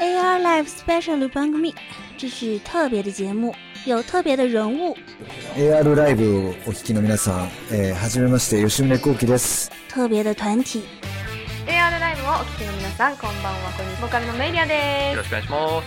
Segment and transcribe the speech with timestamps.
[0.00, 1.74] AR Live Special 番組，
[2.18, 4.96] 这是特别的节目，有特别的人物。
[5.56, 9.70] AR ライブをお聞きの皆さん、えー、はじめまして吉宗幸喜です。
[9.88, 10.82] 特别的团体，
[11.66, 13.70] AR ライブをお聞きの皆さん、こんばんは。
[13.76, 14.00] こんにちは。
[14.02, 15.24] ボーカルのメイリアですよろ。
[15.24, 15.86] しくお願いします。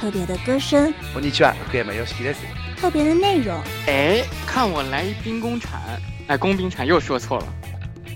[0.00, 2.40] 特别的歌声，こんにちは、福山よしきです。
[2.80, 5.78] 特别的内容，哎，看我来一兵工铲，
[6.26, 7.44] 哎，工兵铲又说错了。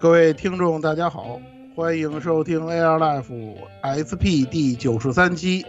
[0.00, 1.40] 各位听众，大家好，
[1.74, 5.66] 欢迎收听 AR Life SP 第九十三期。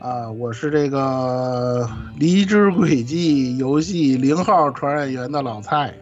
[0.00, 1.88] 啊，我是这个
[2.18, 5.94] 《离之轨迹》游戏零号传染源的老蔡。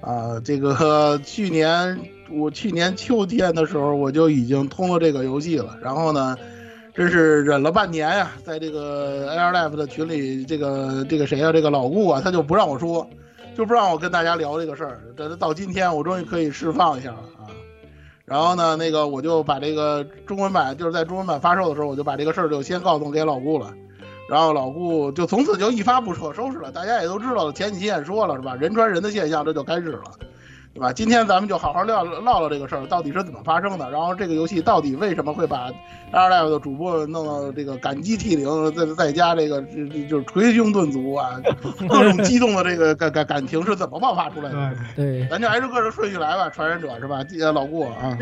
[0.00, 1.96] 啊，这个 去年
[2.28, 6.36] 我去年秋天的时候我就已经通了这个游戏了，然后呢，
[6.92, 13.08] 真是忍了半年呀，在这个 AR Life 的群里，这个这个谁呀、这个老顾啊，他就不让我说。
[13.58, 17.50] 就不让我跟大家聊这个事儿，这到今天我终于可以释放一下了啊。
[18.24, 23.74] 然后呢，那个我就把这个中文版，就是在中文版发售的时候，我就把这个事儿就先告诉给老顾了。
[24.30, 26.70] 然后老顾就从此就一发不可收拾了。
[26.70, 28.54] 大家也都知道了，前几期也说了是吧？
[28.54, 30.04] 人传人的现象这就开始了，
[30.78, 30.92] 对吧？
[30.92, 33.90] 今天咱们就好好聊唠唠这个事儿，到底是怎么发生的？
[33.90, 35.72] 然后这个游戏到底为什么会把
[36.12, 39.60] Air Live 的主播弄到这个感激涕零，再再加这个
[40.08, 41.40] 就是捶胸顿足啊，
[41.88, 44.76] 各种激动的这个感感感情是怎么爆发出来的？
[44.94, 46.48] 对，咱就挨着个人顺序来吧。
[46.48, 47.24] 传染者是吧？
[47.40, 48.16] 呃，老顾啊，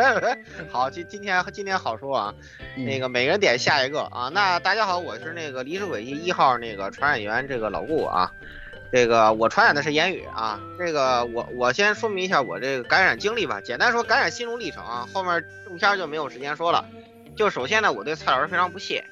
[0.72, 2.34] 好，今今天今天好说啊，
[2.76, 4.30] 那个每个人点下一个啊。
[4.32, 8.32] 那大家好，我是那个离世轨迹一号那个传染源这个老顾啊。
[8.92, 16.84] 这个我传染的是言语啊，这个我我先说明一下我这个感染经历吧，简单说感染心路历程啊，后面正片就没有时间说了。
[17.36, 19.04] 就首先呢，我对蔡老师非常不屑，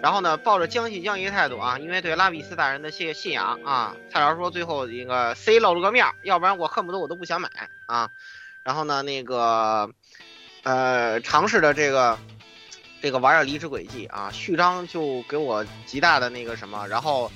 [0.00, 7.50] 然后呢，抱着将信将疑态度啊，因为对拉比斯大人的信信仰啊，蔡老师说最后一个 C 露了个面，要不然我恨不得我都不想买
[7.86, 8.08] 啊。
[8.64, 9.90] 然后呢，那个
[10.62, 12.18] 呃，尝试的这个
[13.02, 17.30] 这个玩儿离职轨迹啊，序章就给我极大的那个什么，然后。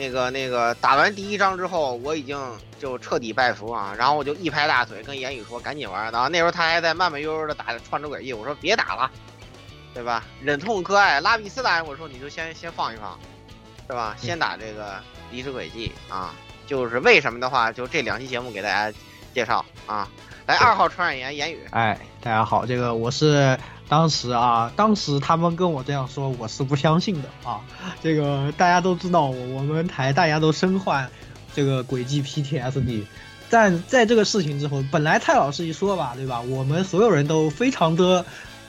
[0.00, 2.40] 那个那个打完第一章之后，我已经
[2.78, 9.10] 就彻底拜服啊，然后我就一拍大腿跟言语说赶紧玩，然后那时候他还在慢慢悠悠的打创着轨迹，我说别打了，
[9.92, 10.24] 对吧？
[10.40, 13.18] 忍痛割爱，拉比斯大人我说你就先先放一放，
[13.88, 14.16] 是吧？
[14.18, 14.98] 先打这个
[15.30, 16.34] 离职轨迹啊，
[16.66, 18.96] 就是为什么的话，就这两期节目给大家
[19.34, 20.08] 介绍啊。
[20.46, 23.54] 来，二号传染源言语，哎，大家好，这个我是。
[23.90, 27.60] 当时啊，当时他们跟我这样说，我是不相信的啊。
[28.00, 31.10] 这个大家都知道，我我们台大家都身患
[31.52, 33.02] 这个轨迹 PTSD。
[33.50, 36.40] 但在这个事情之后，本来蔡老师一说吧，对吧？
[36.40, 38.24] 我们所有人都非常的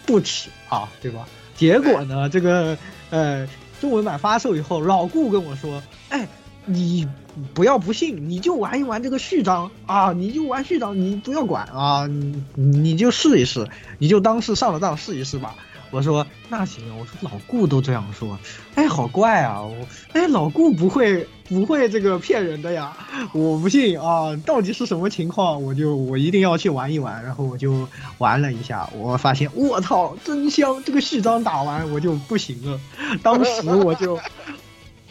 [0.08, 1.28] 不耻啊，对吧？
[1.56, 2.76] 结果呢，这个
[3.12, 3.48] 呃
[3.80, 6.28] 中文版发售以后，老顾跟我说，哎，
[6.66, 7.08] 你
[7.54, 15.56] 不要不信，你就玩一玩这个序章啊，你就玩序章，你不要管啊，你你就试一试，你就当是上了当试一试吧。
[15.92, 18.40] 我说那行，我说老顾都这样说，
[18.76, 19.62] 哎，好怪啊！
[19.62, 19.76] 我
[20.14, 22.96] 哎，老顾不会不会这个骗人的呀，
[23.34, 24.34] 我不信啊！
[24.46, 25.62] 到底是什么情况？
[25.62, 27.86] 我就我一定要去玩一玩，然后我就
[28.20, 30.82] 玩了一下，我发现我操，真香！
[30.86, 32.80] 这个序章打完我就不行了，
[33.22, 34.18] 当时我就。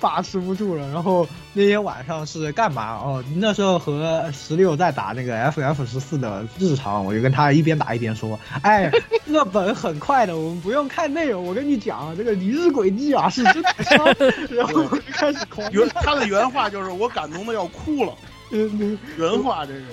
[0.01, 2.95] 把持不住了，然后那天晚上是干嘛？
[2.95, 8.91] 哦，那时候和十六在打那个 FF 十四的日常，我就跟他一边打一边说：“哎，
[9.31, 11.45] 这本很快的，我们不用看内容。
[11.47, 14.05] 我跟你讲，这个离日轨迹啊是真的香。”
[14.51, 15.71] 然后我就开始狂。
[15.71, 18.13] 原他的原话就是：“我感动的要哭了。”
[18.51, 19.85] 嗯，原话这是。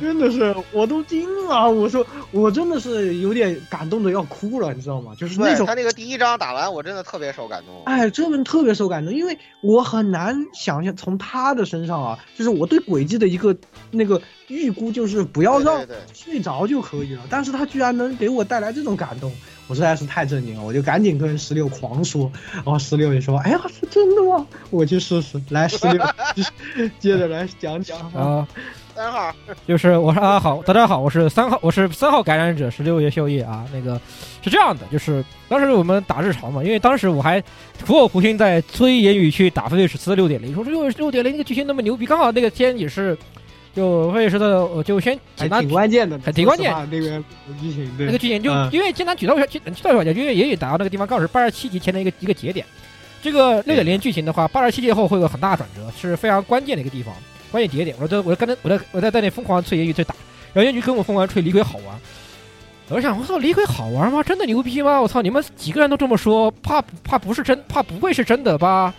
[0.00, 1.70] 真的是，我都惊了！
[1.70, 5.12] 我说，我真的是有点感动的要哭了，你知道吗？
[5.16, 7.84] 就是那种他那个第一章打完，我真的特别受感动。
[7.84, 13.56] 哎，这本特别受感动，因为我很难想象从他的身上啊，就是我对轨迹的一个
[13.92, 17.22] 那个预估，就是不要让睡着就可以了。
[17.30, 19.32] 但是他居然能给我带来这种感动，
[19.68, 20.62] 我实在是太震惊了！
[20.62, 24.46] 我就赶紧跟十六狂说，然后十六也说：“哎呀，是真的吗？
[24.70, 26.02] 我去试试。”来，十六
[26.98, 28.48] 接着来讲讲啊。
[28.98, 29.32] 三号
[29.64, 33.64] 就是我说啊好，大家好，我是三号，我是三号感染者，十六叶秀叶啊。
[33.72, 34.00] 那个
[34.42, 37.40] 是这样的，就是当时我们打日常嘛，因为当时我还
[37.86, 43.16] 苦口婆心在催言语去打飞跃史四六点零，说六六点零那个剧情那么牛逼，刚好那个天也是
[43.74, 47.22] 就飞跃史的，我就先简单挺关键的，很挺关键那个
[47.60, 52.66] 剧情，那个剧情就因为简单举到举举到一下，因为言语打到那个地方刚好是八十七集前的一个一个节点，
[53.22, 57.14] 这个六点零剧情的话，八十七集后会有很大转折，是非常关键的一个地方。
[57.50, 60.14] 关键节点，我在我在跟他，我在我在在那疯狂吹言语在打，
[60.52, 61.98] 然后言语跟我疯狂吹李鬼好玩，
[62.88, 64.22] 我想我操李鬼好玩吗？
[64.22, 65.00] 真的牛逼吗？
[65.00, 68.92] 我操你们几个人都这么说，怕怕不是真，怕不会是真的吧？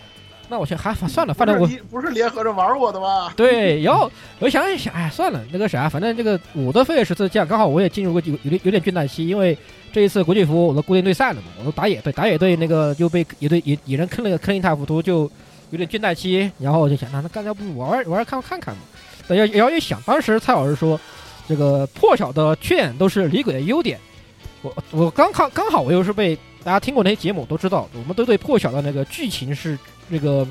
[0.49, 3.31] 那我先还算了，反正我不是联合着玩我的吧？
[3.37, 9.57] 对，然后我想一想，哎，算了，那个啥，反正这个我的飞跃十次这样，刚好我也进入过有有点有点倦怠期，因为
[9.93, 15.29] 这一次国际服我的固定队散了嘛，我都打野队，打野队那个就被野队野野人坑了个坑一塌糊涂就。
[15.71, 18.81] 有点倦怠期，然后我就想，那那干脆不玩玩玩看看看嘛。
[19.35, 20.99] 要要一想，当时蔡老师说，
[21.47, 23.99] 这个破晓的缺点都是李鬼的优点。
[24.63, 29.77] 我我刚看刚好我又是被大家听过那些节目都知道，我们都对破晓的那个剧情是
[30.07, 30.47] 那个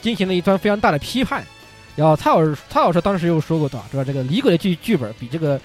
[0.00, 1.44] 进行了一番非常大的批判。
[1.96, 4.04] 然后蔡老师蔡老师当时又说过的，对吧？
[4.04, 5.60] 这个李鬼的剧剧本比这个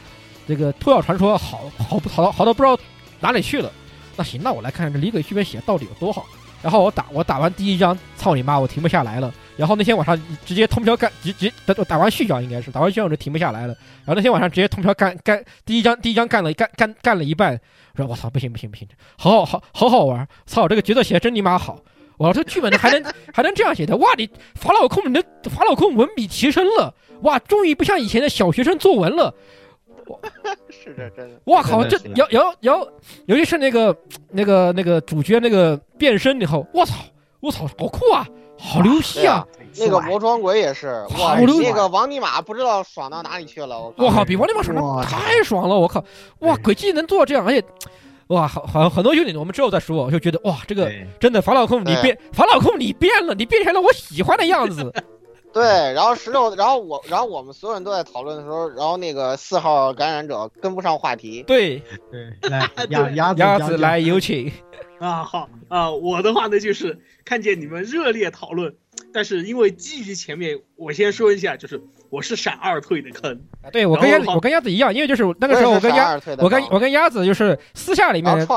[0.47, 2.77] 这个破晓传说好好好到好到不知道
[3.19, 3.71] 哪里去了。
[4.17, 6.25] 那行，那我来看看这李鬼剧本写到底有多好。
[6.61, 9.33] 然后我打我打完第一章，操你妈，我停不下来了。
[9.57, 13.73] 然后那天晚上直接通宵干，直直打打完续章应该是打完续章我就停不下来了。
[14.03, 17.59] 然后那天晚上直接通宵干干第一章第一章干了干干干了一半，
[17.95, 18.87] 我说我操不行不行不行，
[19.17, 21.79] 好好好好好玩，操这个角色写的真尼玛好，
[22.17, 29.33] 哇这剧本还能 还能这样写的，哇你法老控你的法老控文笔提升了，哇终于不像以前的小学生作文了。
[30.69, 31.83] 是这真的，哇靠！
[31.83, 32.91] 这尤尤尤，
[33.25, 33.97] 尤其是那个
[34.29, 36.93] 那个那个主角那个变身以后，我操，
[37.39, 38.27] 我操，好酷啊，
[38.65, 39.45] 好牛批啊！
[39.77, 46.03] 那个魔装鬼也是，哇，那个王尼玛不知道爽到哪里去了，我靠，比王尼玛爽的太爽了，我靠，
[46.39, 47.63] 哇，鬼技能做这样，而且，
[48.27, 50.89] 哇，好，好像很多兄弟，我们之后再说，我就觉得哇，这个
[51.19, 54.91] 真的法老控你变，法老控你变了，你变成了我喜欢的样子。
[55.55, 55.63] 对，
[55.93, 61.43] 然后十六，然后我，然后我们所有人都在讨论的时候，然后那个四号感染者跟不上话题。
[61.43, 61.81] 对
[62.11, 64.51] 对，来 鸭鸭鸭子来有请。
[64.99, 68.75] 啊好啊，我的话呢就是看见你们热烈讨论，
[69.13, 71.81] 但是因为基于前面，我先说一下，就是
[72.15, 73.37] 我是闪二退的坑。
[73.73, 78.47] 对我跟鸭子我跟鸭子一样，因为就是那个时候我跟鸭我跟我跟鸭子就是私下里面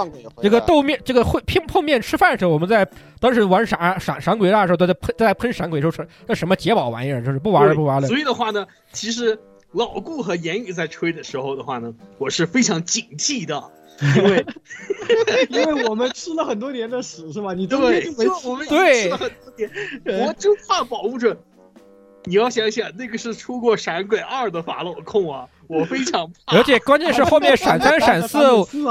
[0.41, 2.89] 这个斗面这个会碰碰面吃饭的时候，我们在
[3.19, 8.07] 当时玩闪闪闪鬼的时候都在喷都在喷闪鬼说是那什么解宝玩意儿，就是不玩了不玩了。
[8.07, 9.37] 所以的话呢，其实
[9.73, 13.61] 老顾和言语在吹的时候的话呢，我是非常警惕的。
[14.15, 14.47] 因为，
[15.51, 17.53] 因为我们吃了很多年的屎，是吧？
[17.53, 19.69] 你对，就我们对吃了很多年，
[20.25, 21.37] 我就怕保不准。
[22.29, 26.59] 你要想想，那个是出过《闪鬼二》的法老控啊，我非常怕。
[26.59, 28.39] 而且关键是后面闪三、闪四，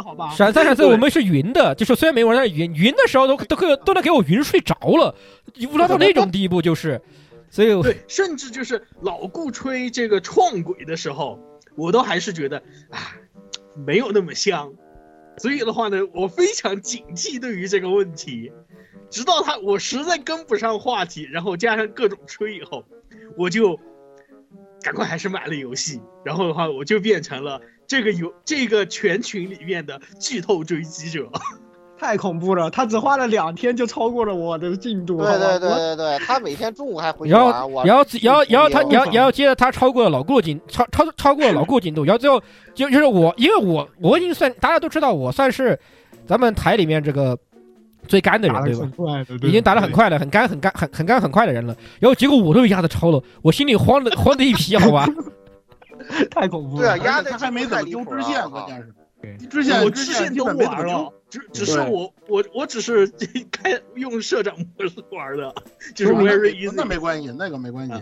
[0.02, 5.14] 好吧闪三、闪四我们是云的，就是虽然没玩到云，云的时候都都可以都能给我云睡着了，
[5.72, 7.00] 无聊到那种地步，就是。
[7.50, 11.40] 所以对，甚至就是老顾吹这个创鬼的时候，
[11.76, 12.58] 我都还是觉得
[12.90, 13.16] 啊，
[13.86, 14.74] 没有那么香。
[15.38, 18.52] 所以的话呢，我非常警惕对于这个问题，
[19.12, 22.84] 直到他我实在跟不上话题，然后加上各种吹以后，
[23.38, 23.80] 我就
[24.82, 31.30] 赶快还是买了游戏，然后的话我就变成了这个游这个全群里面的剧透追击者。
[32.00, 32.70] 太恐怖了！
[32.70, 35.18] 他只花了两天就超过了我的进度。
[35.18, 37.44] 对对对对对，他每天中午还回去玩。
[37.44, 42.40] 然后然后然后然后他然后然后接着他超过了老顾进超超超过了老顾进度，然后最后
[42.76, 45.80] 就就是我，因为我我已经算大家都知道我算是
[46.28, 47.36] 咱们台里面这个
[48.08, 49.26] 最干的人对吧？
[49.44, 51.76] 已经打得很快了，很干很干很很干很快的人了。
[52.00, 55.08] 然后结果我都一下子超了，我心里慌的慌的一批，好吧？
[56.32, 56.82] 太恐怖了！
[56.82, 58.94] 对啊，压的还没怎么丢支线，关键是。
[59.50, 63.08] 支线我支线都玩了，只只是我我我只是
[63.52, 65.54] 开用社长模式玩的，
[65.96, 66.72] 就是 very easy。
[66.74, 67.94] 那没关系，那个没关系，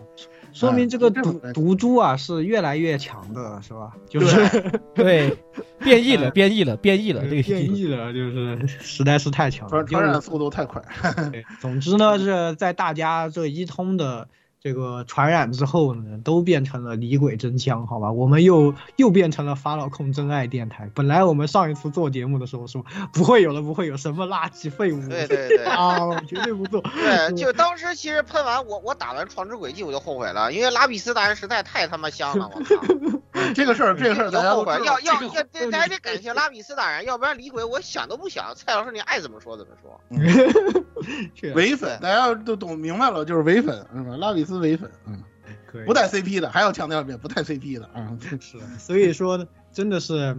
[0.56, 3.92] 说明这个毒毒株啊是越来越强的，是吧？
[4.10, 5.38] 就是对，
[5.84, 10.82] 变异了，变异了，变异了，这个变异了，就是实在是太强了，传染速度太快。
[11.60, 14.28] 总之呢，是在大家这一通的。
[14.66, 18.12] 这个传染之后呢，都变成了李鬼真枪，好吧？
[18.12, 20.90] 我们又又变成了法老控真爱电台。
[20.96, 26.82] 本来我们上一次做节目的时候说不会有了，不会有什么垃圾废物，对 对对啊，绝对不做。
[26.82, 32.76] 对， 就当时其实喷完我，我打完创之轨迹我就后悔了，因为拉比斯大人实在太他妈香了，我操！
[33.54, 38.52] 这个事儿，这个事儿大家后悔，要要要，得还得感谢拉比斯大人，要不然李鬼我想都不想。
[38.56, 40.02] 蔡老师你爱怎么说怎么说。
[41.54, 44.18] 唯粉，大家都懂明白了，就是唯粉是吧？
[44.18, 44.55] 拉比斯。
[44.56, 45.22] 丝唯粉，嗯，
[45.68, 48.18] 可以不带 CP 的，还要强调一遍，不带 CP 的啊。
[48.40, 50.38] 是，所以说真的是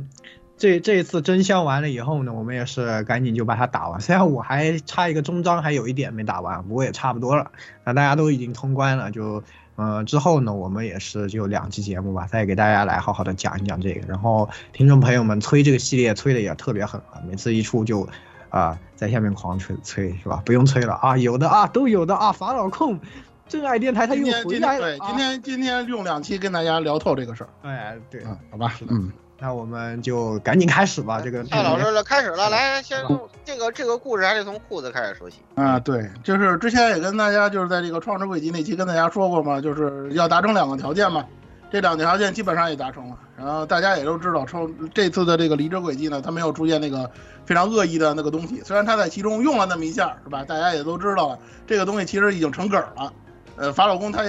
[0.57, 4.01] 这这一次真香完了以后呢，我们也是赶紧就把它打完。
[4.01, 7.51] 虽然我还差一个终章，还有一点没打完，不过也差不多了。
[7.85, 9.45] 那大家都已经通关了，就
[9.77, 14.09] 呃之后呢，我们也是就两期节目吧，再给大家来好好的讲一讲这个。
[14.09, 18.09] 然后听众朋友们催这个系列催的也特别狠啊，每次一出就
[18.49, 20.41] 啊、在下面狂催催是吧？
[20.47, 22.99] 不用催了啊，有的啊都有的啊，法老控。
[23.49, 31.21] 真爱电台他又今天回来了，今天对，啊今天今天用两期跟大家聊透这个事儿，哎对，嗯，好吧，嗯，那我们就赶紧开始吧。
[31.21, 35.39] 这个蔡老师了，开始了，来，先从这个这个故事还得从裤子开始说起。
[35.55, 41.25] 啊，对，就是之前也跟大家就是在这个创世轨迹那期跟大家说过嘛，就是要达成两个条件嘛，
[41.71, 43.17] 这两个条件基本上也达成了。
[43.37, 47.09] 然后大家也都知道，抽这次的这个离职轨迹呢，它没有出现那个
[47.45, 50.43] 非常恶意的那个东西，虽然它在其中用了那么一下，是吧？
[50.43, 53.13] 大家也都知道了，这个东西其实已经成梗了。
[53.57, 54.23] 呃，法老公他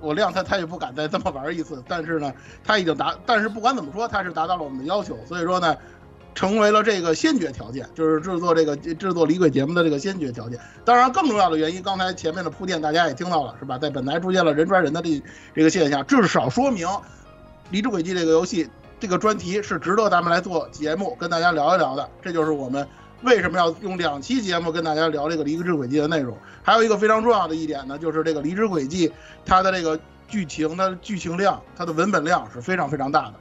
[0.00, 2.32] 我谅他，他也不敢再这么玩一次，但是呢，
[2.64, 5.76] 他已经达，但是不管怎么说，他是达到了我们的要求，所以说呢，
[6.34, 10.58] 成为了这个先决条件，就是制作这个制作离轨节目的这个先决条件。
[10.84, 13.76] 当然，更重要的原因，刚才前面的铺垫大家也听到了，是吧？
[13.76, 15.22] 在本台出现了人传人的这
[15.54, 16.86] 这个现象，至少说明
[17.70, 18.68] 《离之轨迹》这个游戏
[18.98, 22.08] 这个专题是值得咱们来做节目跟大家聊一聊的。
[22.22, 22.86] 这就是我们
[23.22, 26.36] 为什么要用两期节目跟大家聊这个《离之轨迹》的内容。
[26.62, 29.08] 还有一个非常重要的一点呢，就是这个《离之轨迹》
[29.44, 33.34] 它的这个剧情的剧情量，它的文本量是非常非常大的，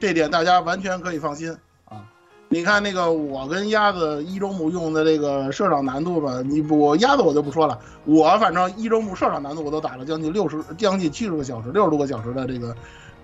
[0.00, 2.02] 这点大家完全可以放心啊。
[2.48, 12.74] 你看那个我跟鸭子一周目用的这个社长难度吧，你不鸭子我就不说了，我反正一周目社长难度我都打了将近六十将近七十个小时，六十多个小时的这个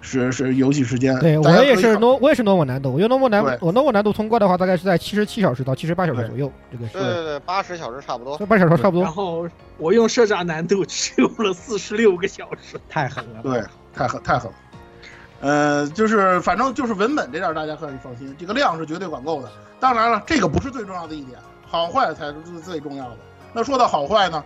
[0.00, 1.18] 是是游戏时间。
[1.18, 2.92] 对我也是诺，我也是诺稳难度。
[2.92, 8.36] 我用诺稳难对，我诺稳难度通过的话，大概是在七十七小时到七十八小时左右，这个是对对对，八十小时差不多。
[8.38, 9.02] 这半小时差不多。
[9.02, 9.48] 然后
[9.78, 13.40] 我用社长难度只用了四十六个小时，太狠了。
[13.42, 13.62] 对，
[13.94, 14.56] 太狠太狠了。
[15.40, 19.50] 呃，就是反正就是文本这点大家可以放心，这个量是绝对管够的。
[19.78, 23.16] 当然了，这个不是最重要的一点，好坏才是最最重要的。
[23.52, 24.42] 那说到好坏呢，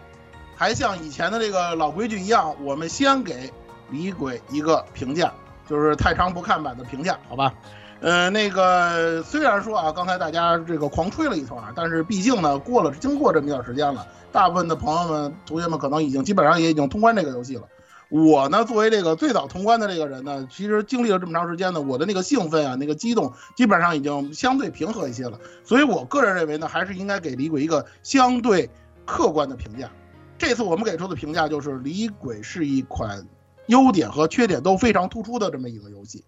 [0.56, 3.48] 还像以前的这个老规矩一样，我们先给
[3.90, 5.32] 李鬼一个评价，
[5.68, 7.52] 就是太长不看版的评价，好吧？
[8.00, 17.62] 呃，那个虽然说啊，刚才大家这个狂吹了一通啊，但是毕竟呢，过了经过这么一段时间了，大部分的朋友们、同学们可能已经基本上也已经通关这个游戏了。
[18.08, 25.38] 我呢，作为这个最早通关的这个人呢，其实经历了这么长时间呢，我的那个兴奋啊，那个激动，基本上已经相对平和一些了。
[25.62, 28.68] 所以我个人认为呢，还是应该给李鬼一个相对
[29.04, 29.90] 客观的评价。
[30.38, 33.24] 这次我们给出的评价就是，李鬼是一款
[33.70, 36.24] 优点和缺点都非常突出的这么一个游戏。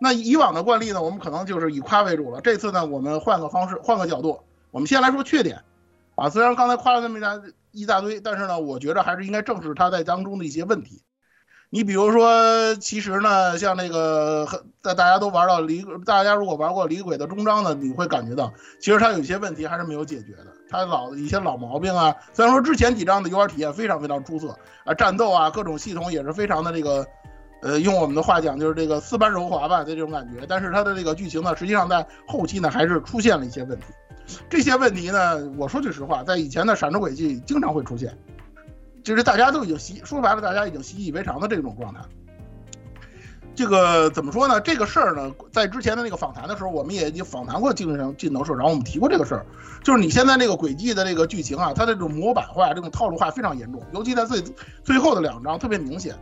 [0.00, 2.40] 那以往的惯例呢，我们可能就是以夸为主了。
[2.40, 4.40] 这次呢，我们换个方式，换个角度，
[4.70, 5.62] 我们先来说缺点。
[6.14, 11.02] 啊，虽然刚才夸了那么一大一大堆，但是呢，我觉得还是应该正视它在当中的一些问题。
[11.68, 14.46] 你比如说，其实呢，像那个
[14.82, 20.46] 在大家都玩到离，大家如果玩过离鬼的终章呢，你会感觉到，其实它有些问题还是没有解决的。
[20.70, 27.06] 它老一些老毛病啊，虽然说之前几章的游玩体验非常非常出色啊，战斗啊各种系统也是非常的这个，
[27.62, 30.46] 呃，用我们的话讲就是这个丝般柔滑吧的这种感觉。
[30.48, 33.86] 但是它的这个剧情呢，实际上在后期呢还是出现了一些问题。
[34.48, 38.16] 这些问题呢，我说句实话，在以前的闪之轨迹经常会出现。
[39.06, 42.00] 就是大家都已经习，说白了，大家已经习以为常的这种状态。
[43.54, 44.60] 这个怎么说呢？
[44.60, 49.46] 这个事儿呢，在之前的那个访谈的时候，我们也已经访谈过镜头镜头社长，我们提过这个事儿，
[49.84, 54.42] 就是你现在这个轨迹的这个剧情啊，它的这种模板化、这种套路化非常严重，尤其在最
[54.82, 56.16] 最后的两章特别明显。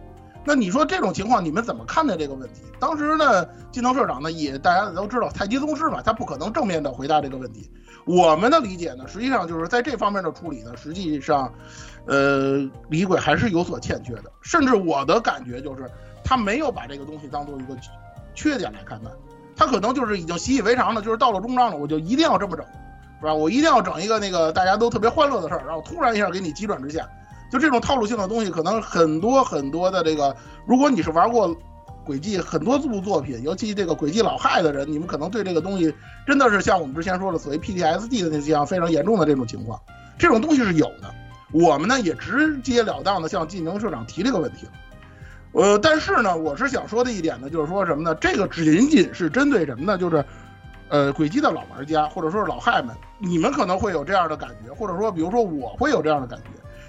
[0.44, 2.60] 那你说这种情况，你们怎么看待这个问题？
[2.78, 7.70] 当时呢，金头社长呢也大家都知道，太极宗师嘛，他不可能正面的回答这个问题。
[8.04, 11.50] 我们的理解呢，实际上就是在这方面的处理呢，实际上，
[12.06, 14.24] 呃，李鬼还是有所欠缺的。
[14.42, 15.90] 甚至我的感觉就是，
[16.22, 17.76] 他没有把这个东西当做一个
[18.34, 19.10] 缺点来看待，
[19.56, 22.64] 他可能就是已经习以为常了，就是到了终章了，我就一定要这么整，
[23.20, 23.32] 是吧？
[23.34, 27.08] 我一定要整一个那个大家都特别欢乐的事儿，然后突然一下给你急转直下。
[27.50, 30.34] 就这种套路性的东西，可能很多很多的这个，
[30.66, 31.54] 如果你是玩过
[32.04, 35.94] 轨迹很多部作品，尤其这个轨迹老害的人，你们可能对这个东西
[36.26, 39.80] 真的是像我们之前说的所谓 PTSD 的那样非常严重的这种情况，
[40.18, 41.14] 这种东西是有的。
[41.54, 44.72] 我们呢也直截了当的向晋能社长提这个问题了。
[45.52, 48.12] 呃，但是呢，我是想说的一点呢，就是说什么呢？
[48.16, 49.96] 这个仅仅是针对什么呢？
[49.96, 50.24] 就是，
[50.88, 56.46] 呃，轨迹的老玩家或者说是老害们，你们可能会有这样的感觉，或者说比如说我会有这样的感觉。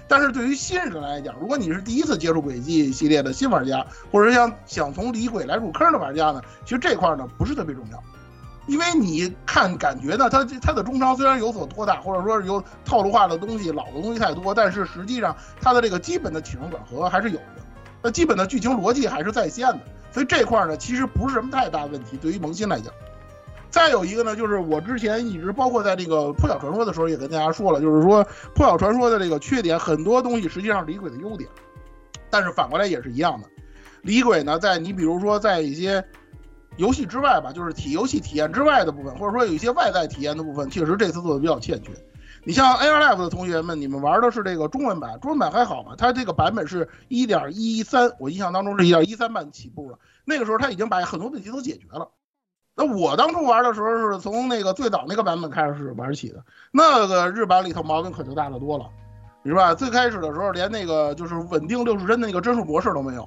[0.08, 8.02] 但是对于新人来讲，如果你是第一次接触轨迹系列的新玩家，或者想想从离鬼来入坑的玩家呢，其实这块呢不是特别重要，
[8.66, 17.62] 因为你看感觉呢，它它的中章虽然有所拖大，或者说是有套路化的东西、老的东西太多，但是实际上它的这个基本的起承转合还是有的。
[18.02, 19.80] 那基本的剧情逻辑还是在线的，
[20.12, 22.92] 所以这块呢其实不是什么太大问题，对于萌新来讲。
[23.68, 31.48] 再有一个呢，就是我之前一直包括在这个破晓传说的时候也跟大家说了，就是说破晓传说的这个缺点，很多东西实际上是李鬼的优点，
[32.30, 33.48] 但是反过来也是一样的。
[34.02, 36.02] 李鬼呢，在你比如说在一些
[36.76, 41.90] 游戏之外吧，就是体游戏体验之外的部分，或者说有一些外在体验的部分，确实这次做的比较欠缺。
[42.44, 45.94] 你像 AR Live 的同学们，你们玩的是这个中文版，中文版还好嘛？
[45.98, 49.98] 它这个版本是一点一三，我印象当中是一点一三版起步了。
[50.24, 52.08] 那个时候它已经把很多问题都解决了。
[52.76, 58.86] 那我当初玩的时候是从那个最早那个版本开始玩起的，那个日版里头毛病可就大得多了，
[59.42, 59.74] 你是吧？
[59.74, 63.26] 最开始的时候连那个就是稳定六十帧的那个帧数模式都没有，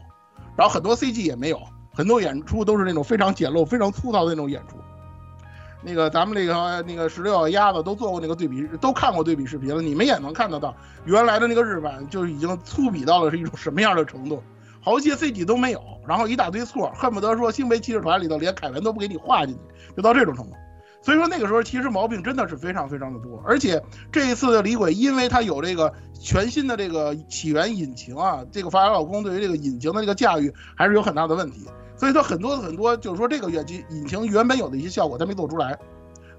[0.55, 1.59] 然后很多 CG 也没有，
[1.99, 4.77] 很多演出都是那种非常简陋、非常粗糙的那种演出。
[5.81, 14.41] 那个咱们那个那个十六鸭子都做过那个对比，都看过对比视频了，你们也能看得到，原来的那个日版就已经粗鄙到了是一种什么样的程度。
[14.79, 19.61] 好些 CG 都没有，然后一大堆错，恨不得说《星杯骑士团》里头连凯文都不给你画进去，
[19.97, 20.53] 就到这种程度。
[21.01, 31.65] 所以说那个时候其实毛病真的是非常非常的多，而且这一次的李鬼，因为他有这个全新的这个起源引擎啊，这个法老老公对于这个引擎的这个驾驭还是有很大的问题，
[31.95, 35.77] 所以说很多很多就是说这个远机引擎原本有的一些效果他没做出来，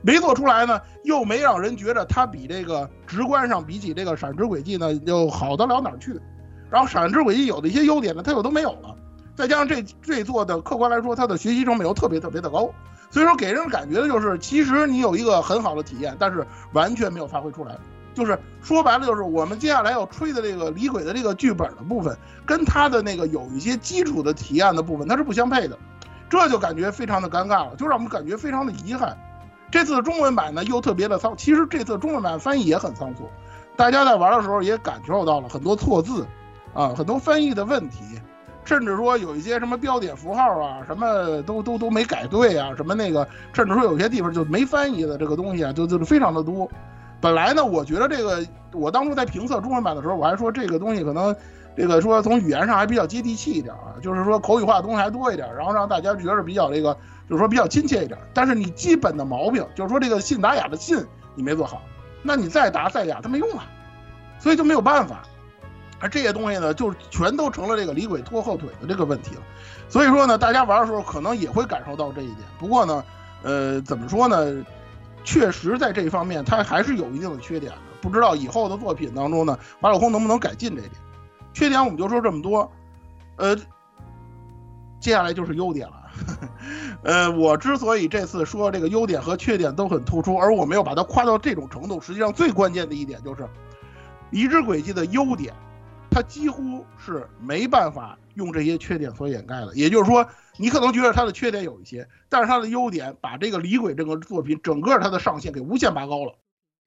[0.03, 6.21] 没做出来呢，又没让人觉得它比这个直观上比起这个闪之轨迹呢又好得了哪儿去。
[6.71, 8.95] 然后闪之轨迹有的一些优点呢，它又都没有了，
[9.41, 12.71] 再加上这这座的客观来说，它的学习成本又特别特别的高，
[13.11, 17.75] 所以说给人感觉的就是，其实你有一个很好的体验，但是完全没有发挥出来。
[18.13, 25.79] 就是说白了，就是我们接下来要吹的这个李鬼的这个剧本的部分，跟他的那个有一些基础的体验的部分，它是不相配的，
[26.29, 29.17] 这就感觉非常的尴尬了，就让我们感觉非常的遗憾。
[29.71, 33.27] 这次中文版呢又特别的仓，其实这次中文版翻译也很仓促，
[33.75, 36.27] 大家在玩的时候也感受到了很多错字。
[36.73, 37.99] 啊，很多翻译的问题，
[38.65, 46.71] 甚至说有一些什么标点符号啊，什么都都都没改对啊，什么那个，甚至说有些地方就没翻译的这个东西啊，就就是非常的多。
[47.21, 51.35] 本来呢，我觉得这个，我当初在评测中文版的时候，我还说这个东西可能，
[51.77, 56.97] 这个说从语言上还比较接地气一点啊，就是说口语化的东西还多一点，然后让大家觉得比较这个，
[57.29, 58.19] 就是说比较亲切一点。
[58.33, 61.05] 但是你基本的毛病，就是说这个信达雅的信
[61.35, 61.83] 你没做好，
[62.23, 63.67] 那你再达再雅它没用啊，
[64.39, 65.23] 所以就没有办法。
[66.01, 69.43] 而这些东西呢，就全都成了这个李鬼拖后腿的这个问题了。
[69.89, 72.39] 所以说呢，大家玩的时候可能也会感受到这一点。
[72.59, 73.05] 不过呢，
[73.43, 74.65] 呃，怎么说呢？
[75.23, 77.79] 确实在这方面，它还是有一定的缺点的。
[78.01, 80.93] 不知道以后的作品当中呢，马老空能不能改进这一点？
[81.53, 82.73] 缺点我们就说这么多。
[83.37, 83.55] 呃，
[84.99, 85.95] 接下来就是优点了。
[87.05, 93.47] 呃，我之所以这次说这个优点和缺点都很突出，而我没有把它夸到这种程度，实际上最关键的一点就是，
[94.31, 95.53] 离之轨迹的优点。
[96.11, 106.35] 它几乎是没办法用这些缺点所掩盖的，也就是说，你可能觉得它的缺点有一些，但是它的优点把这个李鬼这个作品整个它的上限给无限拔高了，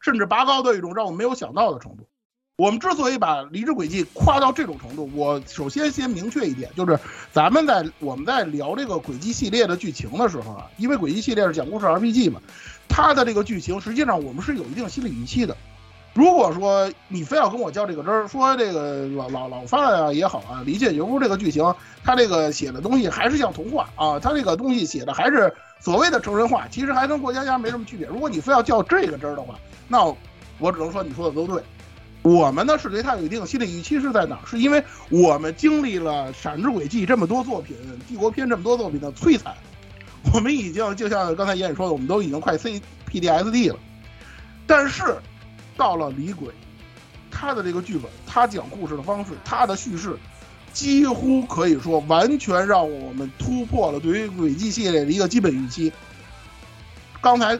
[0.01, 2.07] 甚至拔高到一种让我没有想到的程度。
[2.55, 6.99] 我们之所以把离职轨迹夸到这种程度，我首先先明确一点，就是
[7.31, 12.39] 咱们在我们在聊这个轨迹系列的剧情的时候啊，因为轨迹系列是讲故事 RPG 嘛，
[12.87, 15.57] 它的这个剧情实际上我们是有一定心理预期的。
[16.13, 21.73] 如果说你非要跟我较这个真儿，说这个老老老范啊也好啊，李建游这个剧情，
[22.03, 28.05] 他这个写的东西还是像童话啊，他这个东西写的还是所谓的成人化，其实还跟过家家没什么区别。
[28.05, 29.55] 如果你非要较这个真儿的话，
[29.87, 30.05] 那
[30.59, 31.63] 我只能说你说的都对。
[32.21, 34.45] 我们呢是对他有一定心理预期是在哪儿？
[34.45, 37.75] 是因为我们经历了《闪之轨迹》这么多作品，
[38.07, 39.51] 《帝国篇》这么多作品的摧残，
[40.31, 43.79] 我们已经就像刚才言语说的，我们都已经快 C P D S D 了，
[44.67, 45.03] 但是。
[45.77, 46.53] 到了李鬼，
[47.31, 50.17] 他的这个剧本，他讲故事的方式，他的叙事，
[50.71, 55.91] 几乎可以说完全让我们突破了对于轨迹系列的一个基本预期。
[57.21, 57.57] 刚才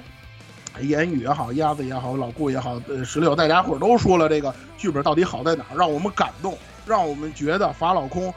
[0.81, 8.33] 言语也好，鸭子也好，老顾也好，呃，石榴大家伙都说了这个剧本到底好在哪儿，让我们感动，让我们觉得法老空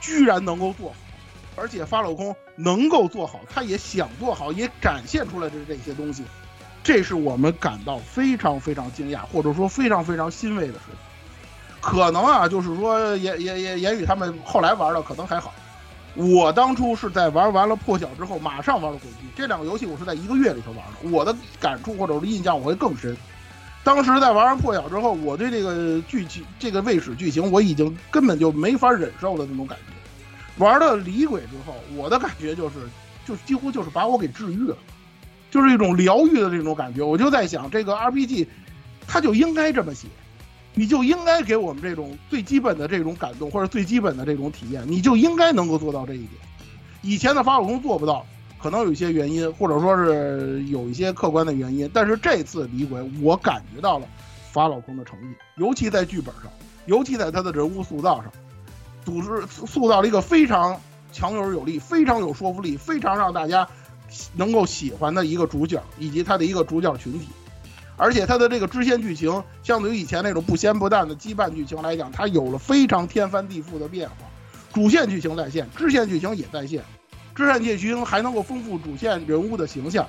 [0.00, 0.96] 居然能够做好，
[1.56, 6.24] 而且法老空能够做好，他也想做好，也展现出来的这些东西。
[6.86, 10.94] 这是我们感到非常非常惊讶，或者说非常非常欣慰的事情。
[11.80, 15.52] 可能啊，就是说言言言言语他们后来玩的可能还好。
[16.14, 21.10] 我当初是在玩完了破晓之后，马上玩了轨迹这两个游戏，我是在一个月里头玩的。
[21.10, 23.16] 我的感触或者是印象我会更深。
[23.82, 30.64] 当时在玩完破晓之后，我对这个剧情、这个卫史剧情，我已经根本就没法忍受的那种感觉。
[30.64, 32.76] 玩了离鬼之后，我的感觉就是，
[33.26, 34.76] 就几乎就是把我给治愈了。
[35.50, 38.46] 就是一种疗愈的这种感觉，我就在想，这个 RPG，
[39.06, 40.08] 它就应该这么写，
[40.74, 46.32] 你就应该给我们这种最基本的这种感动或者最基本的这种体验，你就应该能够做到这一点。
[47.02, 48.26] 以前的法老宫做不到，
[48.58, 51.88] 可能有一些原因，或者说是有一些客观的原因。
[51.94, 54.06] 但是这次李鬼，我感觉到了
[54.52, 56.50] 法老宫的诚意，尤其在剧本上，
[56.86, 58.32] 尤其在他的人物塑造上，
[59.04, 60.80] 组织塑造了一个非常
[61.12, 63.68] 强有力、非常有说服力、非常让大家
[64.34, 67.26] 能够喜欢的一个主角，以及他的一个主角群体。
[67.98, 74.16] 而且他的这个支线剧情，相对于以前那种不咸不淡的羁绊剧情来讲，它有了非常天翻地覆的变化。
[74.74, 76.84] 主线剧情在线，支线剧情也在线，
[77.34, 80.06] 支线剧情还能够丰富主线人物的形象，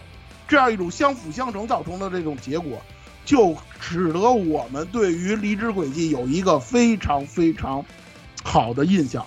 [0.49, 2.77] 这样一种相辅相成造成的这种结果，
[3.23, 7.85] 就使得我们对于《离之轨迹》有一个非常非常
[8.43, 9.25] 好的印象，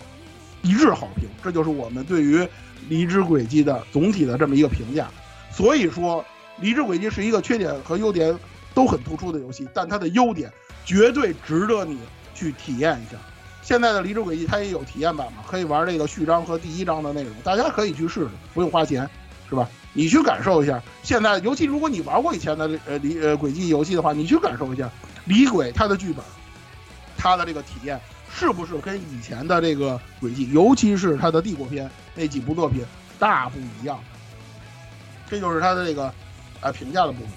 [0.61, 1.27] 一致好评。
[1.43, 2.37] 这就是我们对于
[2.89, 5.09] 《离之轨迹》的总体的这么一个评价。
[5.53, 6.23] 所以说，
[6.59, 8.37] 《离之轨迹》是一个缺点和优点
[8.73, 10.51] 都很突出的游戏，但它的优点
[10.85, 11.99] 绝对值得你
[12.35, 13.19] 去体验一下。
[13.63, 19.09] 现在的《离之轨迹》它也有体验版嘛，可以玩这个序章和第一章的内容，大家可以去试试，不用花钱，
[19.49, 19.69] 是吧？
[19.93, 20.81] 你去感受一下。
[21.03, 24.87] 现在，尤其如果你玩过以前的呃离呃轨迹游戏的话，你去感受一下
[25.25, 26.25] 《离轨》它的剧本，
[27.17, 28.01] 它的这个体验
[28.33, 32.85] 是不是跟以前的这个轨迹，尤其是他的帝国篇那几部作品
[33.19, 33.99] 大不一样？
[35.29, 36.13] 这就是他的这个
[36.61, 37.29] 呃评价的部分。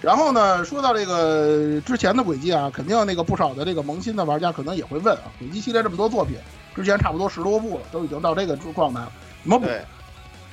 [0.00, 6.36] 然后呢，说到这个之前的轨迹啊，肯定那个不少的这个萌新的玩家可能也会问啊，轨迹系列这么多作品，
[6.74, 9.10] 之前差不多十多部了，都已经到这个状态了，
[9.42, 9.66] 怎么补？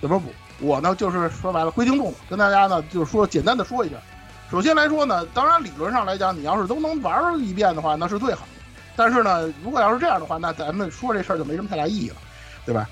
[0.02, 0.30] 怎么补？
[0.60, 3.96] 我呢就是说白了规定动作，跟大家呢就是说简单的说一下。
[4.50, 8.62] 首先来说呢，当然理论上来讲，你要是都能玩一遍的话，那是最好的。
[8.95, 12.15] 但是呢，如果要是这样的话，那咱们说这事儿就没什么太大意义了，
[12.65, 12.89] 对吧？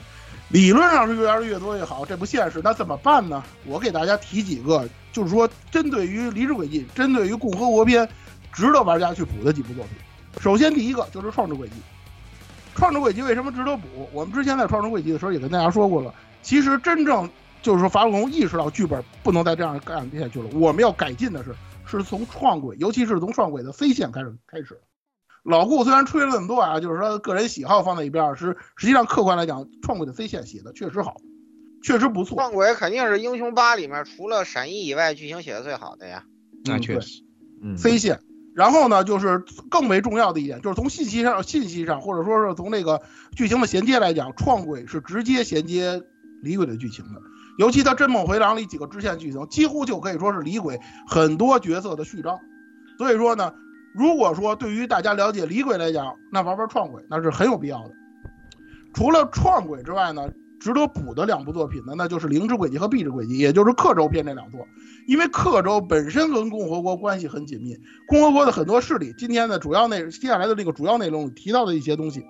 [0.49, 3.41] 理论上是越玩越多越好，这不现实，那怎么办呢？
[3.65, 8.05] 我给大家提几个，就是说针对于《离职轨迹》，针对于《共和国篇》，
[8.51, 9.93] 值得玩家去补的几部作品。
[10.41, 11.75] 首先第一个就是《创之轨迹》。
[12.77, 14.09] 《创之轨迹》为什么值得补？
[14.11, 16.13] 我们之前在《创之轨迹》的时候也跟大家说过了。
[16.41, 17.29] 其实真正
[17.61, 24.77] 就是说法老宫意识到剧本不能再这样干下去了，我们要改进的是，是从创轨，尤其是从创轨的 C 线开始开始。
[25.43, 31.15] 老顾虽然吹了那么多啊，就是说个人喜好放在一边，是实际上客观来讲，创鬼的 C 线写的确实好，
[31.81, 32.37] 确实不错。
[32.37, 36.23] 创鬼肯定是英雄八里面除了闪一以外剧情写的最好的呀。
[36.65, 37.23] 那确实，
[37.63, 38.19] 嗯，C 线。
[38.53, 43.01] 然后呢，就是更为重要的一点，就是从信息上、信息上，或者说是从那个
[43.35, 46.03] 剧情的衔接来讲，创鬼是直接衔接
[46.43, 47.21] 李鬼的剧情的。
[47.57, 52.37] 尤其他《真梦回廊》里几个支线剧情，几乎就可以说是李鬼很多角色的序章。
[52.99, 53.51] 所以说呢。
[53.93, 57.93] 如果说对于大家了解李鬼来讲，那玩玩创鬼那是很有必要的。
[58.93, 64.65] 除了创鬼之外呢，值得补的两部作品呢，那就是《灵之轨迹》和《壁之轨迹》，也就是克州篇这两座。
[65.07, 67.75] 因为克州本身跟共和国关系很紧密，
[68.07, 72.23] 共和国的很多势力，今天的主要内接下来的这个主要内容提到的一些东西，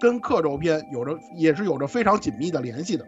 [0.00, 3.04] 跟克州篇有着也是有着非常紧密的联系的。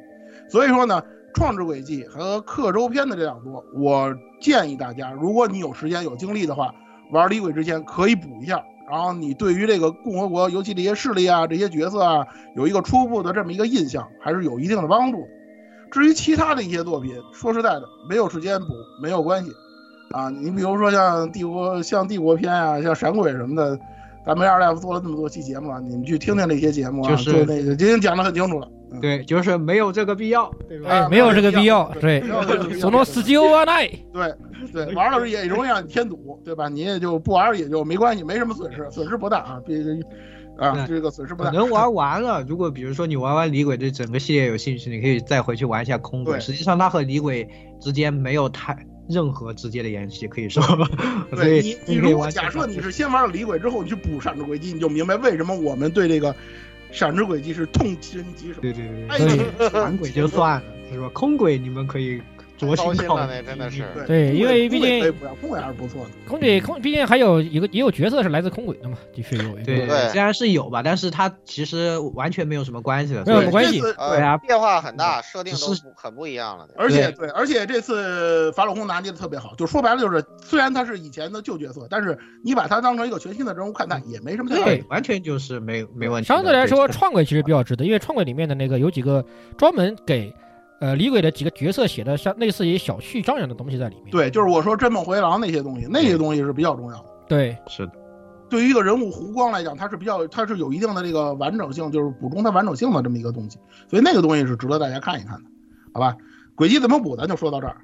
[0.49, 1.03] 所以说呢，
[1.35, 6.73] 《创之轨迹》和克州篇的这两座，我建议大家，如果你有时间有精力的话。
[7.11, 15.27] 玩李鬼之前可以补一下，然后你对于这个共和国，尤其这些势力啊、这些角色啊，有一个初步的这么一个印象，还是有一定的帮助。
[15.91, 18.67] 至于其他的一些作品，说实在的，没有时间补
[19.01, 19.53] 没有关系，
[20.11, 23.79] 啊，你比如说像帝国、像帝国篇啊、像闪鬼什么的，
[24.27, 28.69] 咱们二大夫做了那么多期节目啊，你们去听听那些节目啊，就是那个已经讲得很清楚了。
[29.01, 30.91] 对，就是没有这个必要，对吧？
[30.91, 32.23] 哎，没有这个必要，对。
[32.79, 34.33] 索诺斯基欧奈，对
[34.73, 36.69] 对，玩了也容易让你添堵，对吧？
[36.69, 39.77] 你也就不玩也就没关系，没什么损失，损失不大啊，别
[40.57, 41.51] 啊，这个损失不大。
[41.51, 46.41] 能玩完了，如果比如说你玩完李鬼对整个系列有兴趣，你可以再回去玩一下空鬼。
[46.41, 47.47] 实际上它和李鬼
[47.81, 48.75] 之间没有太
[49.09, 50.63] 任何直接的联系，可以说。
[51.33, 56.35] 对你，你如果假设你是先玩了李鬼之后，你去补闪之轨迹，你就明白为什么我们对这个。
[56.97, 61.11] 闪之轨迹是痛心疾首，对对对，所以闪轨就算了，是吧？
[61.13, 62.23] 空轨你们可以。
[62.59, 66.11] 多心了，那真的是对，因为毕竟空轨还是不错的。
[66.29, 69.55] 空轨空，毕竟还有一个也有角色是来自空轨的嘛，的确有。
[69.65, 73.81] 对对，虽然是有吧，但是它其实完全没有什么关系的，没有什么关系。
[73.81, 76.69] 对啊，变化很大，设定都很不一样了。
[76.77, 86.27] 而且对，而且这次法老空拿捏的特别好，就说白了就是，虽然他是以前的旧角色，但是你把他当成一个全新的人物看待，也没什么太大对，完全就是没没问题。
[86.27, 89.25] 相对来说，创轨其实比较值得，因为创轨里面的那个有几个
[89.57, 90.33] 专门给。
[90.81, 94.11] 呃，李鬼的几个角色写的像类似于小序章一样的东西在里面。
[94.11, 97.07] 对，就是我说真梦回廊那些东西，那些东西是比较重要的。
[97.29, 97.93] 对，是的。
[98.49, 103.59] 对于一个人物弧光来讲，它是比较，它是有一定的这个完整性，就是补充它完整性的这么一个东西。
[103.89, 105.51] 所以那个东西是值得大家看一看的，
[105.93, 106.17] 好吧？
[106.55, 107.79] 轨迹怎么补，咱就说到这儿。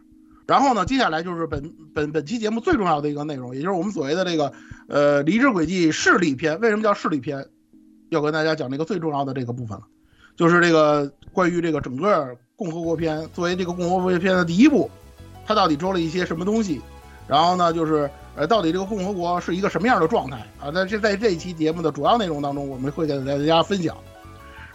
[0.46, 4.52] 然后呢，接下来就是本本本期节目最重要的一个内容，也就是我们所谓的这个
[4.88, 6.60] 呃离职轨迹势力篇。
[6.60, 7.46] 为什么叫势力篇？
[8.10, 9.84] 要跟大家讲这个最重要的这个部分了，
[10.36, 14.88] 就是这个关于这个整个共和国篇作为这个共和国篇的第一部，
[15.44, 16.80] 它到底捉了一些什么东西？
[17.26, 20.70] 然后呢，就是呃，到底这个共和国是一个什么样的状态啊？
[20.70, 23.96] 在这在这一期节目的主要内容当中，我们会给大家分享。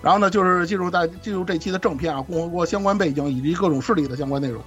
[0.02, 4.62] 然后呢，就是进入大进入这期的正片啊，共和国相关背景以及各种势力的相关内容。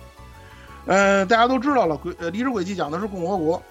[0.87, 3.63] 呃，大家都知道了，轨呃离职轨迹讲的是共和国，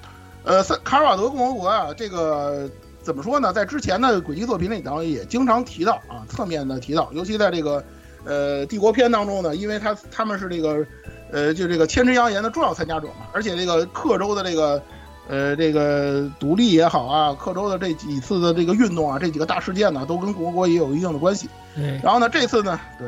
[0.43, 2.69] 呃，萨卡尔瓦德共和国啊，这个。
[3.01, 3.53] 怎么说呢？
[3.53, 7.83] 在之前的轨迹作品里头也经常提到啊，侧面的提到，尤其在这个
[8.29, 10.85] 呃帝国篇当中呢，因为他他们是这个
[11.31, 14.81] 呃就这个千之扬言的重要参加者嘛，而且这个克州的这个
[15.27, 21.49] 呃这个独立也好啊，克州的这几次的这个运动啊，这几个大事件呢，都跟共和国也有一定的关系。
[21.75, 21.99] 对。
[22.03, 23.07] 然后呢，这次呢，对，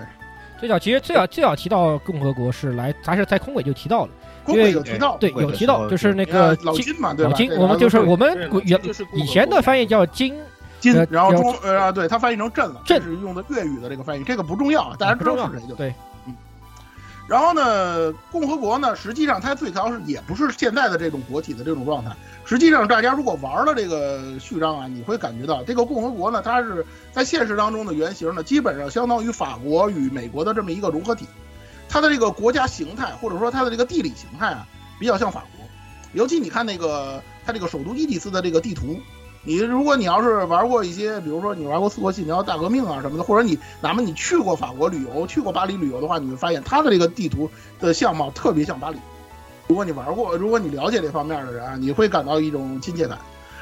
[0.60, 4.12] 最早其实最早最早提到共和国是来，咱是在空轨就提到了。
[4.44, 8.80] 对，有提到，对，有提到，就是那个老金嘛，对老金，我们就是我们原
[9.14, 10.34] 以前的翻译叫金
[10.82, 15.94] 金，然后中呃，对，它翻译成镇了，这是用的粤语的这个翻译，这个不重要，大家知道是谁就对。
[16.26, 16.36] 嗯。
[17.30, 22.12] 然后呢，共和国呢，实际上它最早是也不是现在的这种国体的这种状态。
[22.44, 31.26] 实际上，大家如果玩了这个序章啊，你会感觉到这个共和国呢，它是在现实当中的原型呢，基本上相当于法国与美国的这么一个融合体。
[31.88, 34.68] 它的这个国家形态，或者说它的这个地理形态啊，
[35.00, 35.66] 比较像法国。
[36.14, 39.00] 尤其你看那个它这个首都伊蒂斯的这个地图，
[39.44, 47.50] 你如果你要是玩过一些，比如说你玩过《四国信条》《大革命》啊什么的，或者你哪怕你去过法国旅游，去过巴黎旅游的话，你会发现它的这个地图
[47.80, 48.98] 的相貌特别像巴黎。
[49.68, 53.18] 如果你玩过，如果你了解这方面的人啊，你会感到一种亲切感。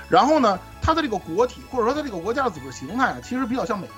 [0.09, 3.95] 然后呢，它的这个国体，或者说它这个国家的组织形态啊，其实比较像美国。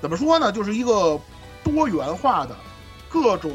[0.00, 0.50] 怎么说呢？
[0.50, 1.20] 就是一个
[1.62, 2.56] 多元化的。
[3.10, 3.50] 各种，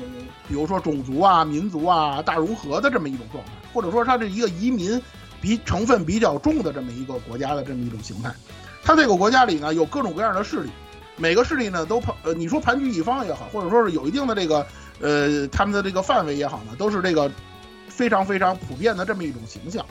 [0.47, 4.99] 比如说种族啊、民族啊大融合的这么一种状态，或者说它是一个移民
[5.43, 8.33] 比成分比较重的这么一个国家的这么一种形态。
[8.81, 10.69] 它这个国家里呢有各种各样的势力，
[11.17, 14.65] 每个势力呢都盘呃你说盘踞一方也好，或者说是有一定的这个
[15.01, 17.29] 呃他们的这个范围也好呢，都是这个
[17.89, 19.85] 非常非常普遍的这么一种形象。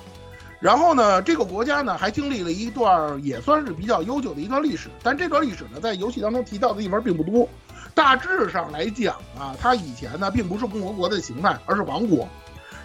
[0.58, 7.46] 然后呢，这个国家呢还经历了一段也算是比较悠久的一段历史，但这段历史呢在游戏当中提到的地方并不多。
[7.94, 12.26] 大致上来讲啊，它以前呢并不是共和国的形态，而是王国。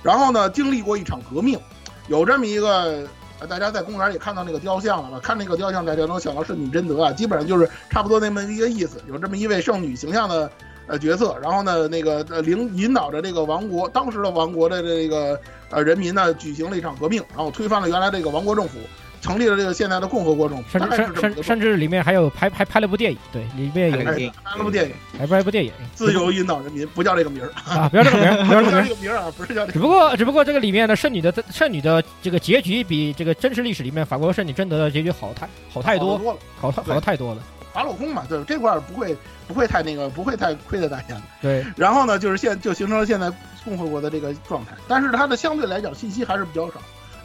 [0.03, 1.60] 然后呢，经历过一场革命，
[2.07, 3.05] 有这么一个，
[3.49, 5.19] 大家在公园里看到那个雕像了吧？
[5.21, 9.01] 看那个雕像，大家能想到圣女贞德啊，基本上就是差不多那么一个意思。
[9.07, 10.49] 有这么一位圣女形象的
[10.87, 15.39] 呃角色，然后呢，那个领引导着这个王国，当时的王国的这个
[15.69, 18.79] 呃人民呢，举行了一场革命，然后推翻了原来这个王国政府。
[19.21, 27.51] 成立了这个现在的共和国中，甚至甚甚至里面还有拍还拍了部电影，对，里面有拍了部电影，还拍了部电影，自由引导人民，不叫这个名儿。
[27.65, 29.65] 啊，不叫 这个名儿，不叫这个名儿啊，不是叫。
[29.67, 37.41] 只不过只不过这个里面的圣女的圣女的这个结局比这个真实历史里面法国圣女贞德的结局好太好太多，好太好太多了。
[37.73, 39.15] 法老空嘛，对这块不会
[39.47, 41.21] 不会太那个不会太亏待大家的。
[41.41, 43.32] 对，然后呢，就是现就形成了现在
[43.63, 46.75] 共和国的这个状态，但是它的相对来讲信息还是比较少，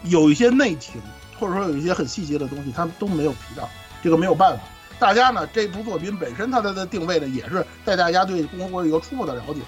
[0.04, 1.00] 有一些内情。
[1.42, 3.68] 或者说有一些很细节的东西，他们都没有提到，
[4.00, 4.62] 这个没有办法。
[5.00, 9.60] 大家呢，这部作品本身它的的定位呢，也是带大家对共和国有一个初步的了解，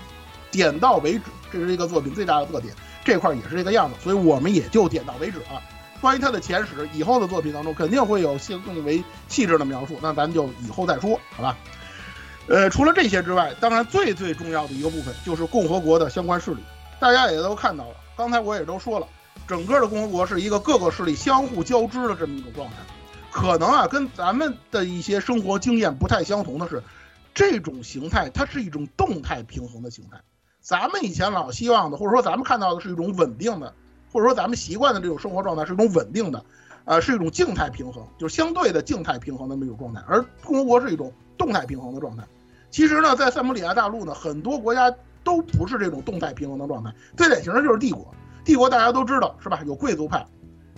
[0.52, 2.72] 点到为止，这是一个作品最大的特点。
[3.04, 5.58] 这块也是这个样子，所以我们也就点到为止啊。
[6.00, 11.56] 关于它的前史，以后的作品当中肯定会有些更为细致的描述，那咱就以后再说，好吧？
[12.46, 16.62] 呃，除了这些之外，当然最最重要的一个部分就是共和国的相关势力，
[17.00, 19.06] 大家也都看到了，刚才我也都说了。
[19.46, 22.74] 整个的共和国是一个各个势力相互交织的这么一种状态，
[23.30, 26.82] 可能啊跟咱们的一些生活经验不太相同的是，
[27.34, 30.18] 这种形态它是一种动态平衡的形态。
[30.60, 33.74] 咱们以前老希望的，或者说咱们看到的是一种稳定的，
[34.10, 36.42] 或者说咱们习惯的这种生活状态是一种稳定的，
[36.86, 40.02] 呃，是一种静态平衡，就是相对的静态平衡的那种状态。
[40.08, 42.24] 而共和国是一种动态平衡的状态。
[42.70, 44.90] 其实呢，在塞姆里亚大陆呢，很多国家
[45.22, 48.14] 都不是这种动态平衡的状态，最典型的就是帝国。
[48.44, 49.60] 帝国大家都知道是吧？
[49.66, 50.24] 有贵族派，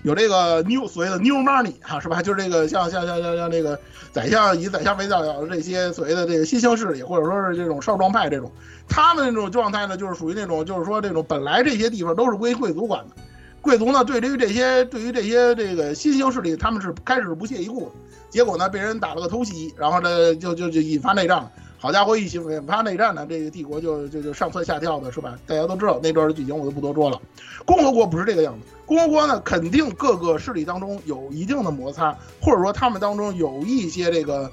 [0.03, 2.23] 有这个 new 所谓的 new money 哈是吧？
[2.23, 3.79] 就是这个像像像像像这个
[4.13, 8.51] 宰相以宰相为代表的这些所谓的这个新兴势力，或者说是这种少壮派这种，
[8.89, 13.17] 他们那种状态呢，就是属于那种就是说这种本来这些地方都是归贵族管的，
[13.61, 17.93] 贵族呢对于这些对于这些这个新兴势力，他们是开始是不屑一顾的，
[18.31, 21.51] 结果呢被人打了个偷袭，然后呢就就就引发内战了。
[21.87, 25.39] 好家伙，一起引发内战呢，这个帝国就就就上蹿下跳的是吧？
[25.47, 27.23] 大家都知道那段的剧情，我就不多说了。
[27.65, 32.11] 共和国不是这个样子，共和国呢，肯定各个势力当中有一定的摩擦，
[32.43, 34.51] 或者说他们当中有一些这个，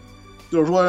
[0.51, 0.83] 就是说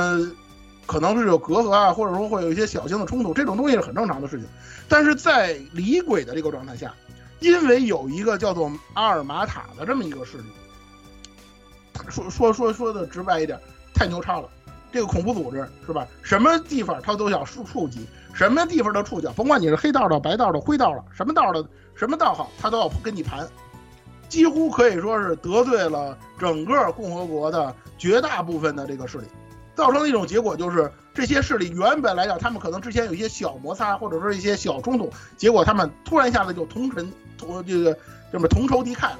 [0.84, 4.46] 可能是有隔阂啊，或者说会有一些小型的冲突，这种东西是很正常的事情。
[4.86, 6.94] 但是在李鬼的这个状态下，
[7.40, 10.44] 因为有一个叫做阿尔玛塔的这么一个势力，
[12.10, 13.58] 说说说说的直白一点，
[13.94, 14.46] 太牛叉了。
[14.94, 16.06] 这个恐怖组织是吧？
[16.22, 23.44] 什么地方他都想触触及，什么地方的触角，甭管你是黑道的、白道的、灰道的，什么道的、什么道号，他都要跟你盘。
[24.28, 29.26] 几乎可以说是得罪了整个共和国的绝大部分的这个势力，
[29.74, 37.98] 造成的一种结果就是这些势力原本来讲，他们可能之前有一些小摩擦，或者说一些小冲突，结果他们突然一下子就同尘同这个
[38.30, 39.18] 这么同仇敌忾了，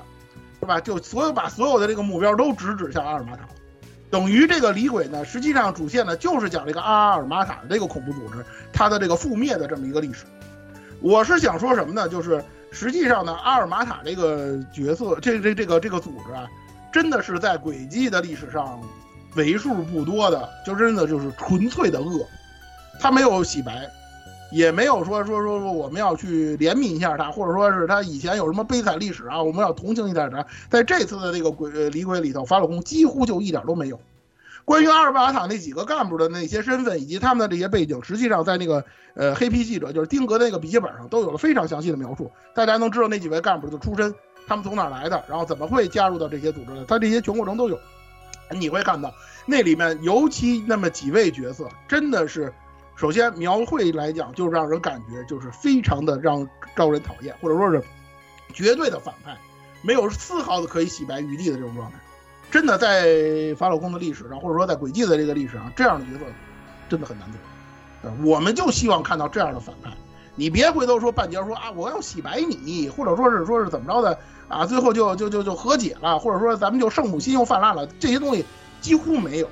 [0.61, 0.81] 是吧？
[0.81, 3.43] 就所有把所有的这个目标都直指向阿尔玛塔，
[4.15, 10.25] 等于这个李鬼呢，实际上主线呢就是讲这个阿尔玛塔的这个恐怖组织，它的这个覆灭的这么一个历史。
[11.01, 12.09] 我是想说什么呢？
[12.09, 16.47] 就是实际上呢，阿尔玛塔这个角色，这这这个这个组织啊，
[16.93, 18.81] 真的是在轨迹的历史上
[19.35, 22.25] 为数不多的，就真的就是纯粹的恶，
[23.01, 23.91] 他没有洗白，
[24.55, 30.47] 也没有说说说说我们要去怜悯一下他，或者说是他以前有什么悲惨历史啊，我们要同情一下他。
[30.71, 33.99] 在这次的这个鬼呃李鬼里头，法老宫几乎就一点都没有。
[34.65, 44.15] 关于阿尔巴塔那几个干部的那些身份以及他们的这些背景，实际上在那个呃黑皮记者就是丁格那个笔记本上都有了非常详细的描述，大家能知道那几位干部的出身，
[44.47, 47.77] 他们从哪来的，然后怎么会加入到这些组织的，他这些全过程都有。
[48.51, 49.13] 你会看到
[49.47, 52.53] 那里面尤其那么几位角色，真的是，
[52.97, 57.83] 首先描绘来讲就让人感觉就是非常的让招人讨厌，或者说是
[58.53, 59.37] 绝对的反派，
[59.83, 61.99] 没有丝毫的可以洗白余地的这种状态。
[62.51, 66.25] 真的在法老宫的历史上，或者说在轨迹的这个历史上，这样的角色
[66.89, 67.39] 真的很难得。
[68.03, 69.91] 呃，我们就希望看到这样的反派。
[70.37, 78.45] 你别回头说半截说啊，我要洗白你，或者说是说是怎么着的啊，最后就就就就和解了，或者说咱们就圣母心又泛滥了，这些东西
[78.81, 79.49] 几乎没有。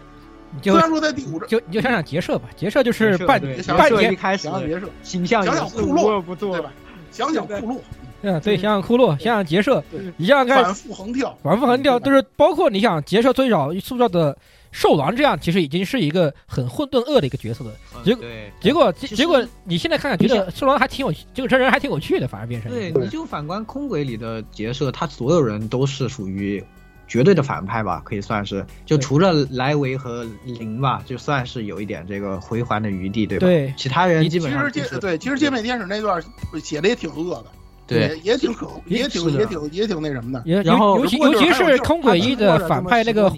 [0.62, 6.72] 虽然说在第五章，就你就想想劫社吧，劫社就是半想半截开始想想劫社，形象想想库洛，对吧？
[7.10, 7.80] 想想库洛，
[8.22, 9.82] 嗯，对，想想库洛，想想劫社，
[10.16, 14.36] 你想想看，反复横跳，反复横跳，就是包括你想劫社最早塑造的
[14.70, 17.72] 兽狼这样，其实已经是一个很混沌恶的一个角色了。
[18.04, 18.24] 结果
[18.60, 26.62] 结果结结果你现在看看，觉得兽狼还挺有，这个真人还挺有趣的，反而变成对，你就反观空轨里的劫社，他所有人都是属于。
[27.08, 33.46] 绝对的反派吧，可以算是，就除了莱维和林吧，就算是有一点这个回环的余地，对吧？
[33.46, 36.22] 对，其他人基本上其实对，其实歼灭天使那段
[36.62, 37.46] 写的也挺恶的，
[37.86, 40.62] 对，也挺可，也挺也挺也挺那什么的。
[40.62, 43.30] 然后尤其尤其是空轨一的反派那个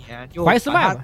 [0.44, 0.96] 怀斯曼，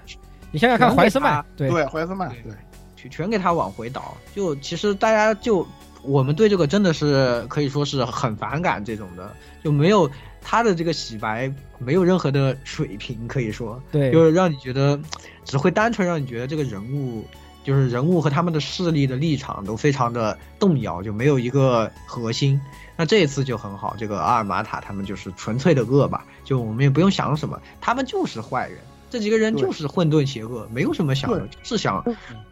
[0.53, 2.53] 你想想看怀斯曼，对对怀斯曼，对，
[2.95, 4.17] 全全给他往回倒。
[4.33, 5.67] 就其实大家就
[6.05, 9.29] 我们对这个真的是可以说是很反感这种的，
[9.65, 10.09] 就没有。
[10.43, 15.01] 他的这个洗白没有任何的水平，可以说，对，就是让你觉得，
[15.45, 17.25] 只会单纯让你觉得这个人物，
[17.65, 22.61] 就是人物和他们的势力的立场都非常的动摇，就没有一个核心。
[22.97, 32.05] 那这一次就很好，这个阿尔玛塔他们就是纯粹的恶吧，就我们也不用想什么，他们就是坏人，这几个人就是混沌邪恶，没有什么想的，是想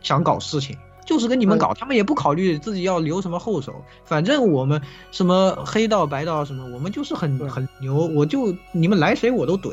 [0.02, 0.76] 想搞事情。
[1.08, 4.78] 就是跟你们搞，他们也不考虑自己要留什么后手，反正我们
[5.10, 9.72] 什么黑道白道什么，我们就是很很牛，我就你们来谁我都怼，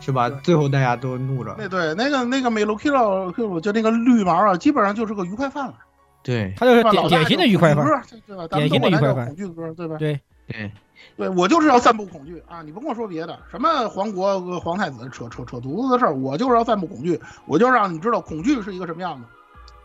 [0.00, 0.30] 是吧？
[0.30, 1.52] 最后大家都怒着。
[1.54, 5.74] 对对那个那个美露 Kilo Kilo 就那个绿毛啊，基本上就是个愉快犯了。
[6.22, 7.84] 对，他就是典典型的愉快犯，
[8.28, 8.46] 对吧？
[8.46, 9.96] 典型的愉快犯，恐惧歌，对吧？
[9.98, 10.70] 对对
[11.16, 12.62] 对，我就是要散布恐惧啊！
[12.62, 19.26] 你甭跟我说别的，什么皇国皇太子扯扯扯犊子的事儿，我就是要散布恐惧，我就让你知道恐惧是一个什么样的。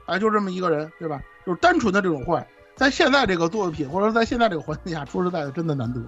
[0.05, 1.21] 哎，就这么一个人，对吧？
[1.45, 6.01] 就是单纯的这种坏，在现在这个作品或者说在现在这个环境下，说实在的，真的难得。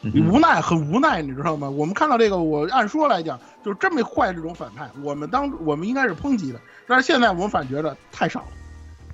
[0.00, 1.68] 你无奈，很无奈，你知道吗？
[1.68, 8.46] 我们看到这个，我按说来讲，就是这么坏这种反派，我们当我们应该是抨击的，但是现在我们反觉得太少了，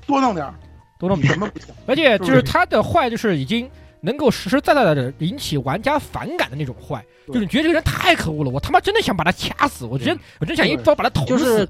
[0.06, 0.52] 多弄点，
[0.98, 1.74] 多弄点什么不行？
[1.87, 3.66] 而且就是他的坏，就是已经
[4.02, 11.66] 能够实实在在的引起玩家反感的那种坏，就是你觉得这个人太可恶了，我他妈真的想把他掐死，我真我真想一刀把他捅死。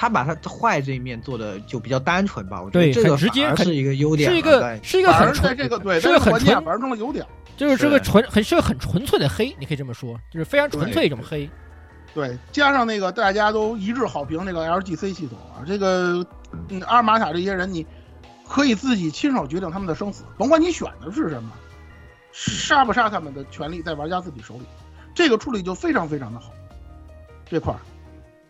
[0.00, 11.50] 他把他坏这一面做的就比较单纯吧，我觉得这个直接是一个优点，是一个是一个很纯，这个对，是个很纯，玩成了优点，就是这个纯很是个很纯粹的黑，你可以这么说，就是非常纯粹一种黑。
[12.14, 16.24] 对，加上那个大家都一致好评那个 LGC 系统啊，这个
[16.86, 17.84] 阿尔玛塔这些人，你
[18.48, 21.50] 可以自己亲手决定他们的生死，甭管你选的是什么，
[22.30, 24.64] 杀不杀他们的权利在玩家自己手里，
[25.12, 26.52] 这个处理就非常非常的好，
[27.50, 27.80] 这块儿。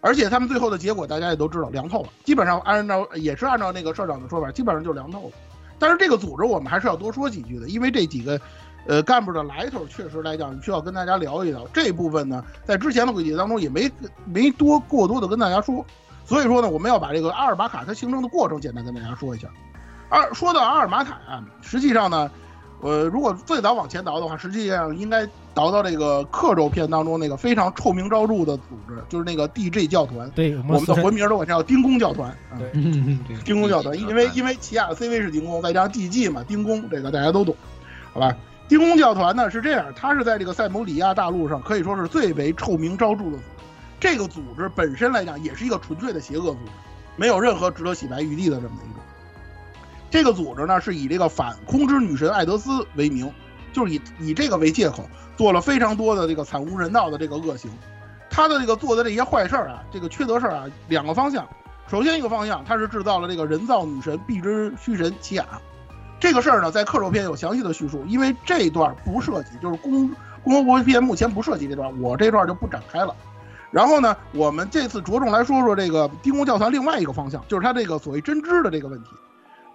[0.01, 2.09] 而且他们最后的结果大家也都知道，凉透了。
[2.25, 5.33] 基本上按照也是按照那个社长的说法，基本上就凉透了。
[5.79, 8.41] 但是这个组织我们还是要多说几句的，因为这几个，
[8.87, 11.67] 呃，干部的来头确实来讲需要跟大家聊一聊。
[11.73, 13.91] 这部分呢，在之前的轨迹当中也没
[14.25, 15.85] 没多过多的跟大家说，
[16.25, 19.49] 所以说呢，我们要把这个阿尔玛卡它形成的过程简单跟大家说一下。
[20.09, 22.31] 二说到阿尔玛塔啊，实际上呢，
[22.81, 30.31] 呃，如果最早往前倒的话，实际上应该倒到这个刻舟片当中那个非常臭名昭著的组织，就是那个 DJ 教团。
[30.31, 32.33] 对，我们的魂名都管叫丁公教团。
[32.59, 32.71] 对，
[33.45, 37.57] 丁公教团，因为因为起亚的 CV 是丁公，再加上 DG 嘛，丁公这个大家都懂，
[38.13, 38.37] 好吧？
[38.69, 43.43] 丁公教团呢是这样，它是在这个塞姆里亚大陆上可以说是最为臭名昭著的组织。
[43.99, 46.71] 这个组织本身来讲也是一个纯粹的邪恶组织，
[47.17, 49.03] 没有任何值得洗白余地的这么一种。
[50.11, 53.31] 这个组织呢是以这个反空之女神艾德斯为名，
[53.73, 55.05] 就是以以这个为借口
[55.37, 57.71] 做了非常多的这个惨无人道的这个恶行。
[58.31, 61.47] 他的这个做的这些坏事儿啊，这个缺德事儿啊，两个方向。
[61.91, 65.47] 首先一个方向，他是制造了这个人造女神碧之虚神奇雅。
[66.21, 73.15] 这个事儿呢，在克洛篇有详细的叙述，因为这一段不涉及，就是公共和国篇目前不涉及这段，我这段就不展开了。
[73.71, 79.11] 然后呢，我们这次着重来说说这个丁公教团另外一个方向，就是它这个所谓针织的这个问题。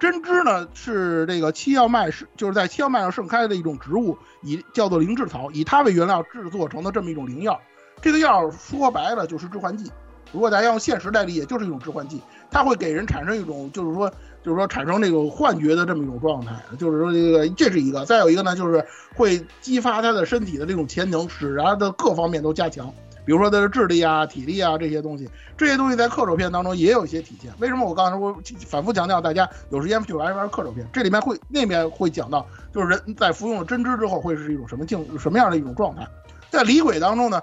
[0.03, 7.57] 针织呢是这个七药麦是就是在七药麦上盛开的一种植物，以叫做灵芝草，以它为原料制作成的这么一种灵药。
[8.01, 9.89] 这个药说白了就是致幻剂，
[10.33, 12.19] 如果大家用现实代理解，就是一种致幻剂，
[12.51, 14.09] 它会给人产生一种就是说
[14.43, 18.03] 就是说产生这种幻觉的这么一种状态，就是说这个这是一个。
[18.03, 18.85] 再有一个呢，就是
[19.15, 22.93] 会激发他的身体的这种潜能，使他的各方面都加强。
[23.25, 27.51] 比如说他的智力啊、体力啊这些东西，这些东西在克手片当中也有一些体现。
[27.59, 30.87] 为什么我刚才我反复强调，大家有时间去玩一玩克手片？
[30.91, 36.07] 这里面会那边会讲到，就是人在服用了针织之后会是一种什么境、什么样的一种状态。
[36.49, 37.41] 在李鬼当中呢，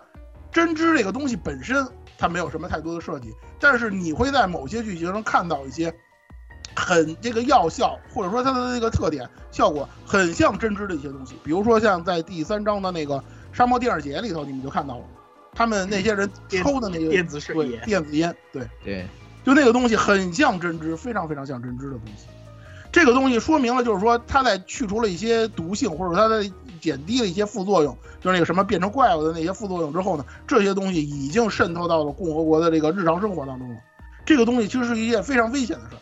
[0.52, 1.86] 针织这个东西本身
[2.18, 5.92] 它没有什么太多的设计，但是你会在某些剧情中看到一些
[6.76, 11.36] 很这个药效，或者说它的这个特点效果很像针织的一些东西。
[11.42, 13.22] 比如说像在第三章的那个
[13.52, 15.04] 沙漠电视节里头，你们就看到了。
[15.54, 19.06] 他们那些人抽的那个电子水烟，电子烟，对对，
[19.44, 22.26] 就那个东西很像针织，非常非常像针织的东西。
[22.92, 33.76] 这个东西说明了，就是说它在去除了一些毒性，或者它在减低了一些副作用，就是那个什么变成怪物的那些副作用之后呢，这些东西已经渗透到了共和国的这个日常生活当中了。
[34.26, 35.98] 这个东西其实是一件非常危险的事儿。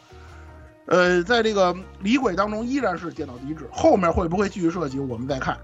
[0.87, 5.59] 呃，在这个李鬼当中依然是见到即止，后面会不会继续涉及，我们再看。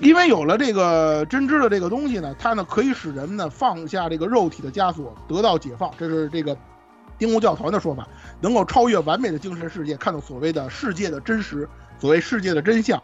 [0.00, 5.90] 因为有了这个针织的这个东西呢，它呢可以使人们呢放下这个肉体的枷锁，得到解放。
[5.98, 6.56] 这是这个
[7.18, 8.08] 丁公教团的说法，
[8.40, 13.00] 能够超越完美的精神世界，看到所谓的世界的真实，所谓世界的真相。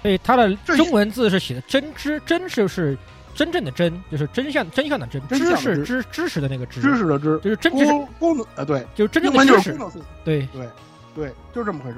[0.00, 2.96] 所以它的中文字是写的“真知”，真是是
[3.34, 7.72] 真正的真，就是真相真相的真，知是知知识的那个知，知识的知，就是真
[8.20, 9.76] 功能啊，对，就是真正的知识，
[10.24, 10.68] 对对
[11.16, 11.96] 对，就这么回事。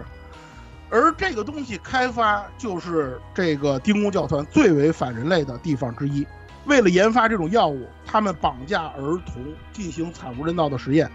[0.90, 6.26] 而这个东西开发就是这个丁公教团最为反人类的地方之一。
[6.66, 11.10] 为了研发这种药物，他们绑架儿童进行惨无人道的实验，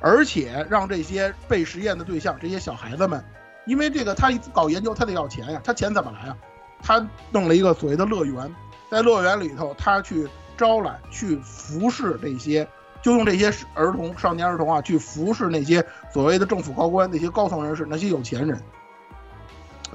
[0.00, 3.24] 而且让这些被实验的对象这些小孩子们，
[3.66, 6.36] 因为这个他搞研究他得要钱呀，他钱怎么来啊？
[6.82, 8.54] 他弄了一个所谓的乐园，
[8.90, 12.66] 在乐园里头，他去招揽、去服侍这些，
[13.00, 18.60] 就用这些儿童、少年儿童啊，去服侍那些所谓的政府高官、那些高层人士、那些有钱人。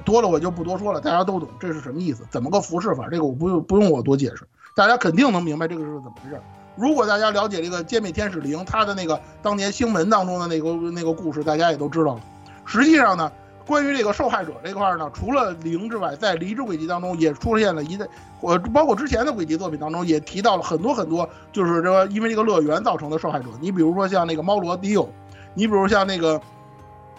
[0.06, 3.08] 多了我就不多说了，大家都懂这是什么意思，怎么个服饰法？
[3.10, 6.40] 这个我不用不用我多解释，大家肯定能明白这个是怎么回事。
[6.76, 12.20] 如果大家了解这个歼灭天使零，他的那个当年星门当中的那个那个故事，大家也都知道了。
[12.64, 13.32] 实际上呢，
[13.66, 18.08] 关于这个受害者这块呢，除了零之外，在离职轨迹当中也出现了一个，
[18.40, 23.46] 我包括之前的轨迹作品当中也提到了很多很多，就是说因为这个乐园造成的受害者。
[23.60, 25.08] 你比如说像那个猫罗迪欧，
[25.54, 26.40] 你比如像那个。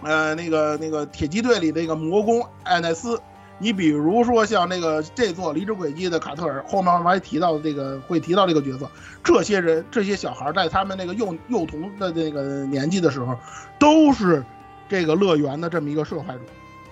[0.04, 3.20] 呃，那个那个铁骑队里那个魔宫艾奈斯，
[3.58, 8.90] 你比如说像那个这座离职轨迹的卡特尔，后面我们还提到这个会提到这个角色，
[9.24, 13.36] 这些人这些小孩在他们那个幼幼童的那个年纪的时候，
[13.80, 14.44] 都是
[14.88, 16.42] 这个乐园的这么一个受害者，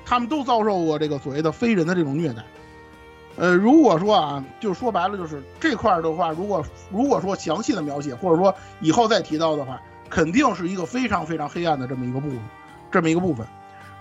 [0.03, 2.43] 他们都遭受过这个所谓的非人的这种虐待。
[3.37, 9.79] 呃，如果说啊，就说白了就是这块的话，如果如果说详细的描写，或者说以后再提到的话，
[10.09, 12.39] 肯定是一个非常非常黑暗的这么一个部分。
[12.95, 13.45] 这么一个部分，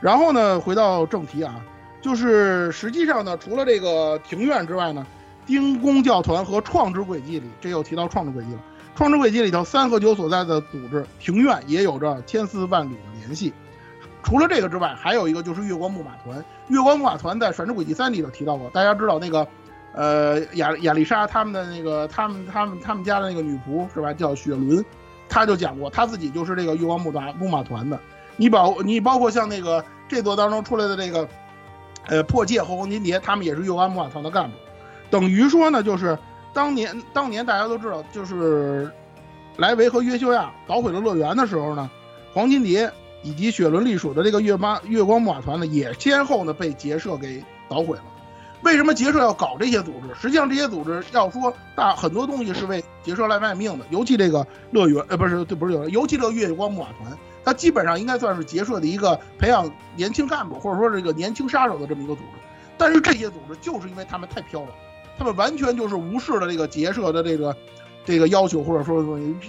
[0.00, 1.60] 然后呢，回到正题啊，
[2.00, 5.04] 就是实际上呢，除了这个庭院之外呢，
[5.44, 8.60] 丁公教团和创之轨迹里，这又提到创之轨迹了。
[8.94, 13.52] 创之轨迹里头，三和九所在的组织庭院也有着千丝万缕的联系。
[14.22, 16.44] 除了这个之外，还有一个就是月光木马团。
[16.68, 19.44] 月光木马团在《反之轨迹三》里头提到过，大家知道那个，
[19.92, 24.12] 呃，亚亚丽莎他们的那个，他们他们他们家的那个女仆是吧？
[24.12, 24.84] 叫雪伦，
[25.28, 27.98] 他就讲过，他自己就是这个月光木马木马团的。
[28.36, 31.28] 你包你包括像那个这座当中出来的这个，
[32.06, 34.56] 呃，破戒和黄金蝶，他们也是右安木马团的干部，
[35.10, 36.18] 等于说呢，就是
[36.52, 38.90] 当年当年大家都知道，就是
[39.56, 41.90] 莱维和约修亚捣毁了乐园的时候呢，
[42.32, 42.90] 黄金蝶
[43.22, 48.02] 以及雪伦隶属的这个月妈月光木马团呢，也先后呢被杰社给捣毁了。
[48.62, 50.14] 为什么杰社要搞这些组织？
[50.20, 62.38] 实际上这些组织要说大很多东西是为杰社来卖命的，尤其这个乐园呃不是这不是乐，尤其这个月光木马团，它基本上应该算是结社的一个培养年轻干部或者说这个年轻杀手的这么一个组织。
[62.76, 64.68] 但是这些组织就是因为他们太飘了，
[65.18, 67.56] 他们完全就是无视了这个结社的这个
[68.04, 69.04] 这个要求，或者说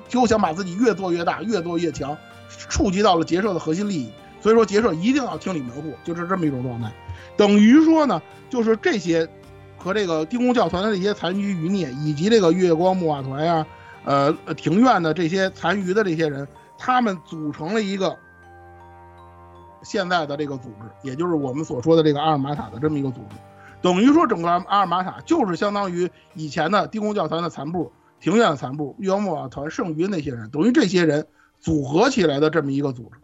[0.08, 2.16] 就想把自己越做越大，越做越强，
[2.50, 4.12] 触及到了结社的核心利益。
[4.42, 6.92] 所以说结社一定要清理门户，就是这么一种状态。
[7.36, 9.28] 等于说呢，就是这些
[9.76, 13.66] 和这个丁公教团的这些残余余孽，以及这个月光木马团呀、
[14.04, 16.48] 呃庭院的这些残余的这些人，
[16.86, 18.16] 他们组成了一个
[19.82, 23.36] 现在的这个组织，也就是我们所说的这个阿尔玛塔的这么一个组织。
[23.82, 31.26] 等于说，整个阿尔玛塔就是相当于以前的丁公教团的残部、庭院的残部、月光木马团剩余的那些人，等于这些人
[31.60, 33.18] 组合起来的这么一个组织。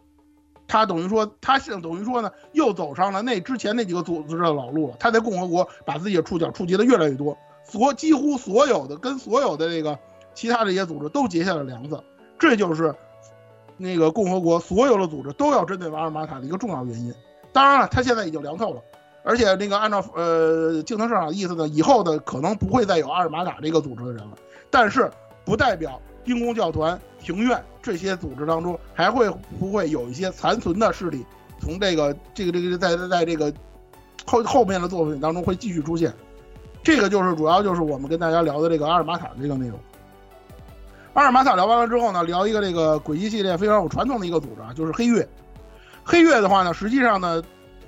[0.66, 4.96] 他等于说，他现等于说呢，又走上了那之前那几个组织的老路了。
[4.98, 9.96] 他在共和国把自己的触角触及的越来越多，所几乎所有的跟所有的这个
[10.34, 12.02] 其他这些组织都结下了梁子。
[12.40, 12.92] 这就是
[13.82, 17.12] 那个共和国所有的组织都要针对瓦尔马塔的一个重要原因。
[17.52, 18.80] 当然了，他现在已经凉透了，
[19.24, 24.38] 而且那个按照呃京藤社长的意思呢，以后的可能不会再有阿尔马塔这个组织的人了。
[24.70, 25.10] 但是
[25.44, 29.28] 不代表兵工教团、庭院这些组织当中还会
[29.58, 31.26] 不会有一些残存的势力，
[31.60, 33.52] 从这个这个这个在在在这个
[34.24, 36.12] 后后面的作品当中会继续出现。
[36.82, 39.78] 这个就是主要就是我们跟大家聊的这个阿尔玛塔这个内容。
[41.14, 45.28] 阿尔玛塔聊完了之后呢，聊一个这个轨迹系列非常有传统的一个组织啊，就是黑月。
[46.02, 47.42] 黑月的话呢，实际上呢，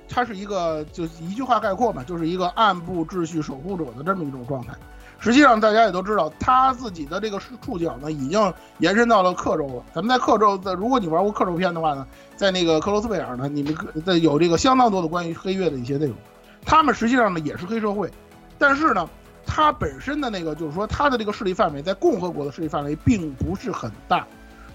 [0.07, 4.73] 它是一个就一句话概括嘛，就是一个暗部秩序守护者的这么一种状态。
[5.17, 9.83] 实际上大家也都知道，他自己的这个触角呢，已经延伸到了克州了。
[9.91, 12.05] 咱们在克州，在如果你玩过克州篇的话呢，
[12.35, 16.15] 在那个克罗斯贝尔呢，你们在有这个相当多的关于黑月的一些内容。
[16.63, 18.11] 他们实际上呢也是黑社会，
[18.59, 19.09] 但是呢，
[19.45, 24.25] 它本身的那个就是说，它的这个势力范围在共和国的势力范围并不是很大，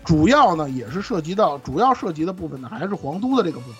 [0.04, 3.76] 主要呢也是涉及到主要涉及的部分呢还是皇都的这个部分。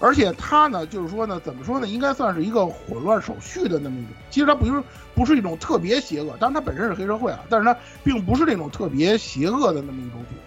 [0.00, 4.10] 而且它呢，就是说呢，怎么说呢，应该算是一个混乱手续的那么一种。
[4.28, 4.82] 其实它不是
[5.14, 10.40] 不是一种特别邪恶，当然它本身是黑社会啊，但是它并不是这种特别邪恶的那么一种组织。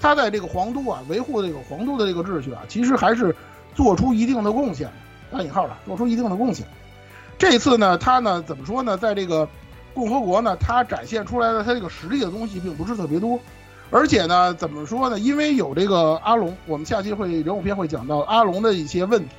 [0.00, 3.36] 它在这个皇都啊，维护这个皇都的这个秩序啊，其实还是
[3.74, 4.90] 做出一定的贡献，
[5.30, 6.66] 打引号的，做出一定的贡献。
[7.38, 9.48] 这次呢，他呢怎么说呢，在这个
[9.92, 13.38] 共和国呢，他展现出来的他这个实力的东西并不是特别多。
[13.90, 15.18] 而且呢，怎么说呢？
[15.18, 19.36] 因为有这个阿龙，我们下期会人物篇会讲到阿龙的一些问题，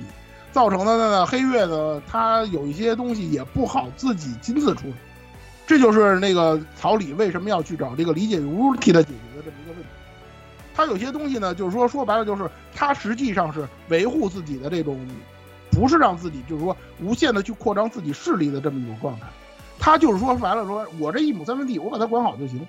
[0.52, 4.94] 造成的呢，黑月呢，他有一些东西也不好自己亲自处理，
[5.66, 9.88] 这就是那个草里为什么要去找这个李解如替他解决的这么一个问题。
[10.74, 14.98] 他有些东西呢，就是说说白了，就是他实际上是维护自己的这种，
[15.70, 19.26] 不是让自己就是说无限的去扩张自己势力的这么一种状态。
[19.78, 22.66] 他就是说白了，说我这一亩三分地，我把它管好就行。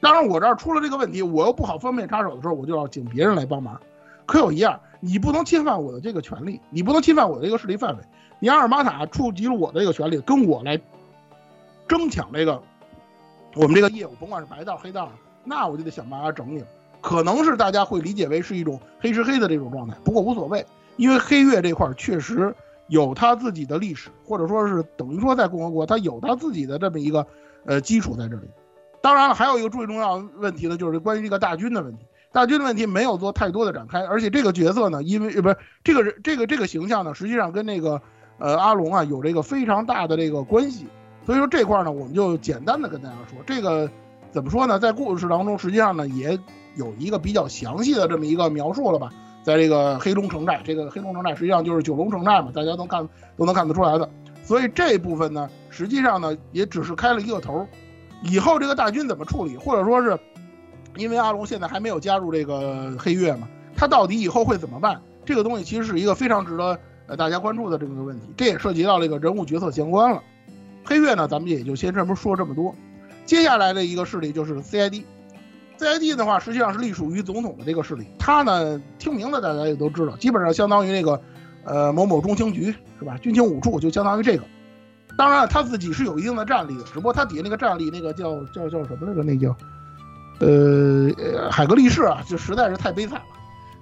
[0.00, 3.80] 当然，我这儿出了这个问题，我又不好方便插手的时候，我就要请别人来帮忙。
[4.26, 8.02] 可有一样，你不能侵犯我的这个权利，你不能侵犯我的这个势力范围。
[8.38, 10.80] 你阿尔玛塔触及了我的这个权利，跟我来
[11.86, 12.60] 争抢这个
[13.54, 15.12] 我们这个业务，甭管是白道黑道，
[15.44, 16.64] 那我就得想办法整你。
[17.00, 20.64] 可能是大家会理解为是一种黑吃黑的这种状态，不过无所谓，
[21.00, 22.54] 因为黑月这块确实
[22.88, 27.26] 有他自己的历史，或者说是等于说在共和国，他有他自己的这么一个
[27.64, 28.42] 呃基础在这里。
[29.00, 32.04] 当然了，还有一个最重要的问题呢，就是关于这个大军的问题。
[32.32, 38.02] 大军的问题没有做太多的展开，而且这个角色呢，因为呃不是这个人这个这个形象呢，实际上跟那个
[38.36, 40.86] 呃阿龙啊有这个非常大的这个关系。
[41.24, 43.90] 所以说这块呢，我们就简单的跟大家说，这个
[44.30, 44.78] 怎么说呢？
[44.78, 46.38] 在故事当中，实际上呢也
[46.76, 49.10] 有一个比较详细的这么一个描述了吧。
[49.42, 54.08] 在这个黑龙城寨，这个黑龙城寨实际上就是九龙城寨嘛，大家都看都能看得出来的。
[54.42, 57.66] 所以这部分呢，实际上呢也只是开了一个头。
[58.22, 60.18] 以后这个大军怎么处理，或者说是，
[60.96, 65.00] 因为阿龙现在还没有加入这个黑月嘛，他到底以后会怎么办？
[65.24, 70.22] 这个东西其实是一个非常值得呃大家关注的这么个问题，这也涉及到这个人物角色相关了。
[70.84, 72.74] 黑月呢，咱们也就先这么说这么多。
[73.24, 75.04] 接下来的一个势力就是 CID
[75.80, 76.14] C.I.D.
[76.14, 81.18] 的话实际上是隶属于总统的这个势力，他呢听名字大家也都知道，基本上相当于那个
[81.64, 82.66] 呃某某中情局
[82.98, 83.16] 是吧？
[83.16, 84.44] 军情五处就相当于这个。
[85.16, 89.22] 当然，他自己是有一定的战力的，只不过他底下那个战力，那个叫叫叫什么来着？
[89.22, 89.56] 那叫，
[90.40, 93.24] 呃，海格力士啊，就实在是太悲惨了。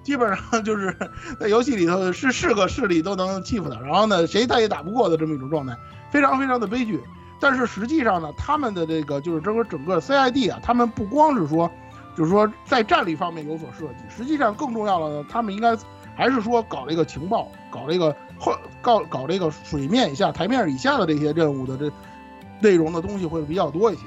[0.01, 0.95] 基本上就是
[1.37, 5.75] 在游戏里头是是个势力都能欺负他，然后呢，谁他也打不过的这么一种状态，
[6.09, 6.97] 非常非常的悲剧。
[7.41, 11.69] 但是实际上呢，他们的这个就是整个整个 CID 啊，他们不光是说
[12.19, 14.03] 就是说在战力方面有所设计。
[14.09, 15.73] 实际上更重要的呢，他们应该
[16.17, 21.89] 还是说搞这个情报，搞这个或搞搞这个水面以下、台面以下的这些任务的这
[22.59, 24.01] 内容的东西会比较多一些。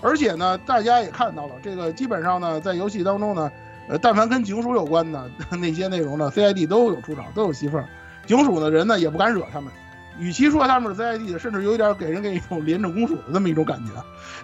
[0.00, 3.52] 而且呢，大家也看到了，这个基本上呢，在游戏当中呢，
[3.86, 5.30] 呃，但凡跟警署有关的
[5.60, 7.86] 那些内容呢，CID 都有出场，都有戏份儿。
[8.26, 9.70] 警署的人呢，也不敢惹他们。
[10.18, 13.92] 与其说他们是 CID，甚至有一点给人给一种廉政公署的这么一种感觉。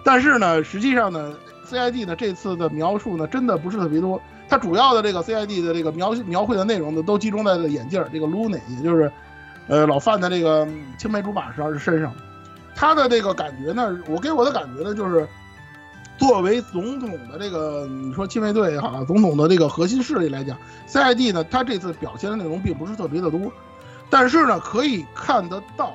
[0.03, 1.33] 但是呢，实际上呢
[1.69, 4.21] ，CID 呢这次的描述呢，真的不是特别多。
[4.47, 9.11] 它主要的这个 CID 的这个描描绘的内容呢，都集中在了眼镜儿这个 Luna，也就是
[9.67, 10.67] 呃老范的这个
[10.97, 12.13] 青梅竹马身上。
[12.75, 15.27] 他的这个感觉呢，我给我的感觉呢，就是
[16.17, 20.57] 作为总统的这个你说亲卫队也好，总统的这个核心势力来讲
[20.87, 23.39] ，CID 呢，他这次表现的内容并不是特别的多。
[24.09, 25.93] 但是呢，可以看得到，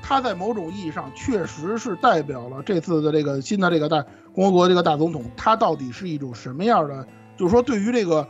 [0.00, 4.02] 他在某种意义上确实是代表了这次的这个新的这个大
[4.32, 7.06] 共和国这个大总统，他到底是一种什么样的？
[7.36, 8.26] 就是说，对于这个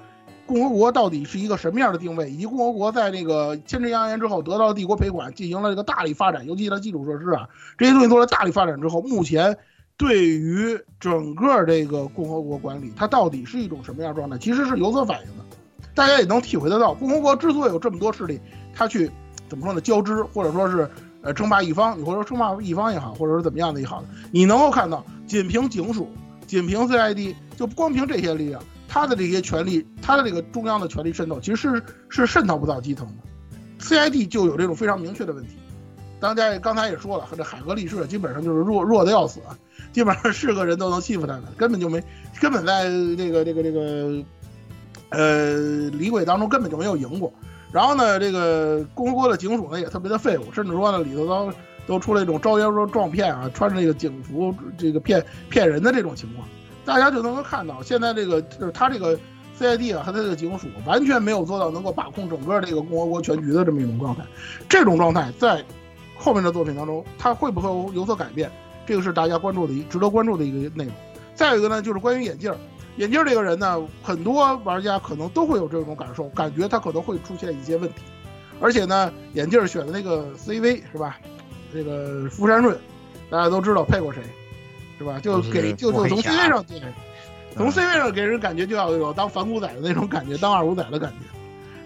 [0.46, 9.56] 共和国到底是一个什么样的定位，以及共和国在这个千真扬言之后得到帝国赔款，进行了这个大力发展，尤其它基础设施啊这些东西做了大力发展之后，目前
[9.96, 15.44] 对于整个这个共和国管理，它到底是一种什么样状态，其实是有所反应的。
[15.94, 18.40] 大家也能体会得到，共和国之所以有这么多势力，
[18.74, 19.10] 他去。
[19.48, 19.80] 怎么说呢？
[19.80, 20.88] 交织，或者说是，
[21.22, 26.08] 呃，称霸一方，你或者说称霸一方也好，或者是怎么样的也好，你能够看到，仅凭警署，
[26.46, 33.84] 仅凭 CID，就光凭这些力量，他的这些权力，他的这个中央的权力渗透，其实是是渗透不到基层的。
[33.84, 35.56] CID 就有这种非常明确的问题。
[36.20, 39.40] 大家刚才也说了，和这海格力士基本上就是弱弱的要死，
[39.92, 42.02] 基本上是个人都能欺负他的，根本就没，
[42.40, 42.84] 根本在
[43.16, 44.22] 这个这个这个，
[45.10, 47.32] 呃，李鬼当中根本就没有赢过。
[47.72, 51.52] 然后呢，这个共和国的警署呢也特别的废物，甚至说呢里头都
[51.86, 56.46] 都出了一种招摇撞骗啊，穿着这个警服这个骗骗人的这种情况，
[56.84, 59.16] 大家就能够看到，现在这个就是他这个
[59.58, 64.24] CID 啊和，他这个警署完全没有做到能够把控整个这个共和国全局的这么一种状态，
[64.68, 65.64] 这种状态在
[66.16, 68.50] 后面的作品当中，它会不会有所改变？
[68.86, 70.92] 这个是大家关注的一值得关注的一个内容。
[71.34, 72.52] 再有一个呢，就是关于眼镜。
[72.96, 78.02] 眼镜这个人呢，很多玩家可能都会有这种感受，感觉他可能会出现一些问题，
[78.60, 81.18] 而且呢，眼镜选的那个 CV 是吧？
[81.72, 82.76] 这个福山润，
[83.30, 84.22] 大家都知道配过谁，
[84.98, 85.18] 是吧？
[85.20, 86.80] 就给就就从 CV 上对，
[87.56, 91.26] 从 CV 上给人感觉就要有当反骨仔的那种感觉，当二五仔的感觉。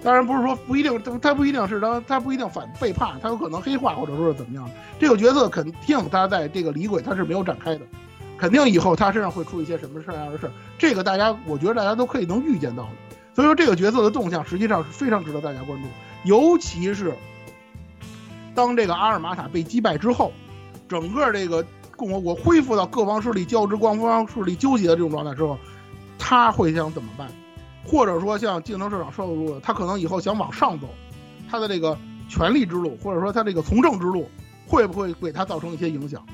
[0.02, 4.70] 当然不是说不一定，他不一定是当他不一定反背叛，他有可能黑化或者说是怎么样。
[4.98, 7.80] 这个角色肯定他在这个李鬼他是没有展开的。
[8.38, 12.90] 肯定以后他身上会出一些什么事样的事儿，这个大家我觉得大家都可以能预见到的。
[13.34, 15.88] 所以说这个角色的动向实际上是非常值得大家关注，
[16.24, 17.14] 尤其是
[18.54, 20.32] 当这个阿尔玛塔被击败之后，
[20.88, 21.64] 整个这个
[21.96, 25.58] 共和国恢复到各方势力交织、各方势力纠结的这种状态之后，
[26.18, 27.28] 他会想怎么办？
[27.84, 30.88] 或者说像竞争市场说的，他可能以后想往上走，
[31.50, 34.28] 他的这个权力之路，或者说他这个从政之路，
[34.66, 36.24] 会不会给他造成一些影响？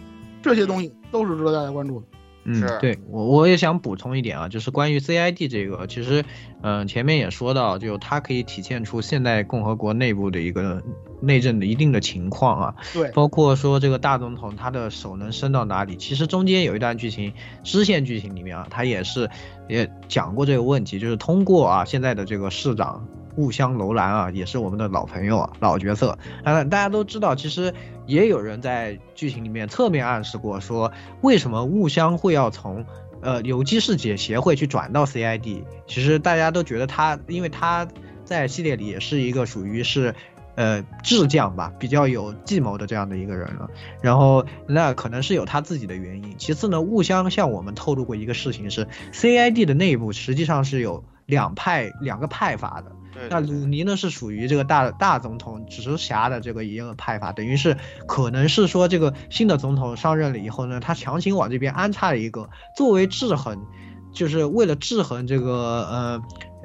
[0.42, 2.06] 这些东西都是值得大家关注的。
[2.44, 6.24] 嗯，对我我也想补充一点啊，就是关于 CID 这个，其实，
[6.62, 10.82] 嗯，前面也说到，就它可以体现出现代共和国内部的一个
[11.20, 12.74] 内政的一定的情况啊。
[12.94, 19.28] 对，包括说这个大总统他的手能伸到哪里，其实中间有一段剧情，支线剧情里面啊，他也是
[19.68, 23.06] 也讲过这个问题，就是通过啊现在的这个市长。
[23.36, 26.18] 雾香楼兰啊，也是我们的老朋友啊，老角色。
[26.44, 27.72] 当然，大家都知道，其实
[28.06, 32.84] 也有人在剧情里面侧面暗示过，说为什么雾香会要从
[33.20, 35.64] 呃有机世界协会去转到 CID。
[35.86, 37.86] 其实大家都觉得他，因为他
[38.24, 40.14] 在系列里也是一个属于是
[40.56, 43.70] 呃智将吧，比较有计谋的这样的一个人了。
[44.02, 46.34] 然后那可能是有他自己的原因。
[46.36, 52.92] 其次呢，雾香向我们透露过一个事情是，CID 的内部实际上是有两派两个派阀的。
[53.28, 63.66] 那鲁尼呢是属于这个大大总统直辖的这个一个派法，等于是可能是说这个新的总统上任了以后呢，他强行往这边安插了一个作为制衡，
[64.14, 66.22] 就是为了制衡这个呃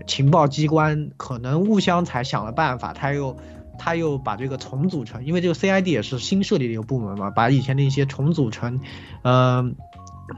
[0.08, 3.36] 情报机关，可能互相才想了办法，他又
[3.78, 8.80] 他又把这个重组成，因为这个 CID 也是新设立的一个部门嘛，把以前的一些重组成，
[9.24, 9.76] 嗯。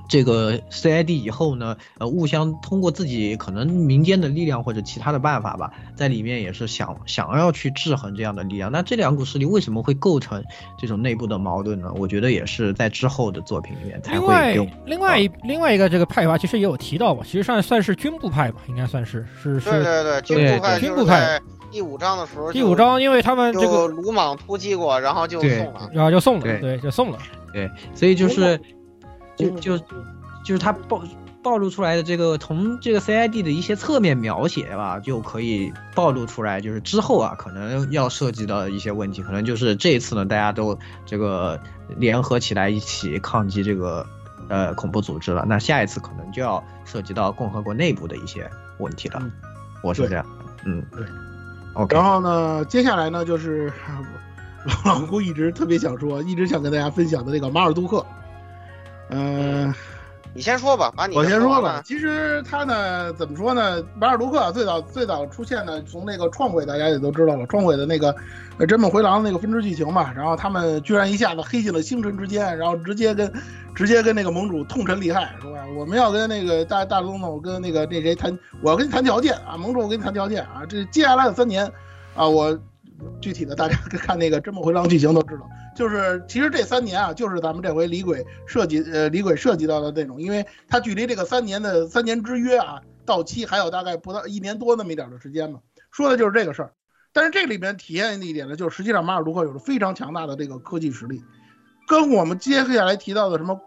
[0.10, 8.72] 这个 CID 以后呢，呃，互相通过自己可能民间的力量或者其他的办法吧，在里面也是想想要去制衡这样的力量。
[8.72, 10.44] 那这两股势力为什么会构成
[10.78, 11.92] 这种内部的矛盾呢？
[11.96, 14.26] 我觉得也是在之后的作品里面才会。
[14.26, 19.70] 另外，另外一另外一个这个派阀其实也有提到吧，其实算算是军部派吧，应该算是是是。
[19.70, 20.80] 对对对，军部派。
[20.80, 21.42] 军部派。
[21.72, 22.52] 第五章的时候。
[22.52, 27.18] 第五章，因为他们这个鲁莽突击过，然后就送了，然后就送了，对，就送了。
[27.54, 28.60] 对，所以就是。
[29.38, 29.78] 就就
[30.44, 31.02] 就是他暴
[31.44, 41.60] 暴露出来的这个从这个 CID 的一些侧面描写吧，就可以暴露出来，就是之后啊可能要涉及到一些问题，可能就是这一次呢，大家都这个
[41.96, 44.06] 联合起来一起抗击这个
[44.50, 49.22] 呃恐怖组织了，那下一次可能就要涉及到共和国内部的一些问题了。
[49.84, 50.26] 我是这样，
[50.66, 51.06] 嗯，对。
[51.74, 53.72] OK，然后呢，接下来呢就是
[54.84, 58.06] 老老顾一直特别想说，一直想跟大家分享的那个马尔杜克。
[59.10, 59.74] 嗯、
[60.34, 61.82] 你先说吧，把你我先说吧。
[61.86, 63.84] 其实他呢，怎么说呢？
[63.95, 68.16] 马尔杜克最早最早出现呢，从那个创毁大家也都知道了，创毁的那个
[68.58, 73.32] 呃真本回廊那个分支剧情嘛，然后他们居然一下子黑进了星辰之间，然后直接跟
[73.74, 75.66] 直接跟那个盟主痛陈利害，是吧？
[75.78, 81.66] 我们要跟那个大大总统跟那个那谁谈，我要跟你谈条件啊，盟主我跟你谈条件啊，这接下来的三年
[82.16, 82.58] 啊，我
[83.22, 85.50] 具体的大家看那个真本回廊剧情都知道。
[85.76, 95.60] 就是其实这三年啊，就是咱们这回李鬼设计呃李鬼涉及到的内容，因为它距离这个三年的三年之约啊到期还有大概不到一年多那么一点的时间嘛，
[95.91, 96.74] 说的就是这个事儿。
[97.14, 101.24] 但是这里面体现的一点呢，就是实际上马尔杜克有着非常强大的这个科技实力，
[101.88, 103.60] 跟我们接下来提到的什么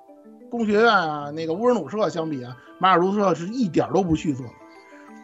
[0.51, 4.43] 工学院啊、那个乌尔努社相比啊，马尔杜克是一点都不逊色。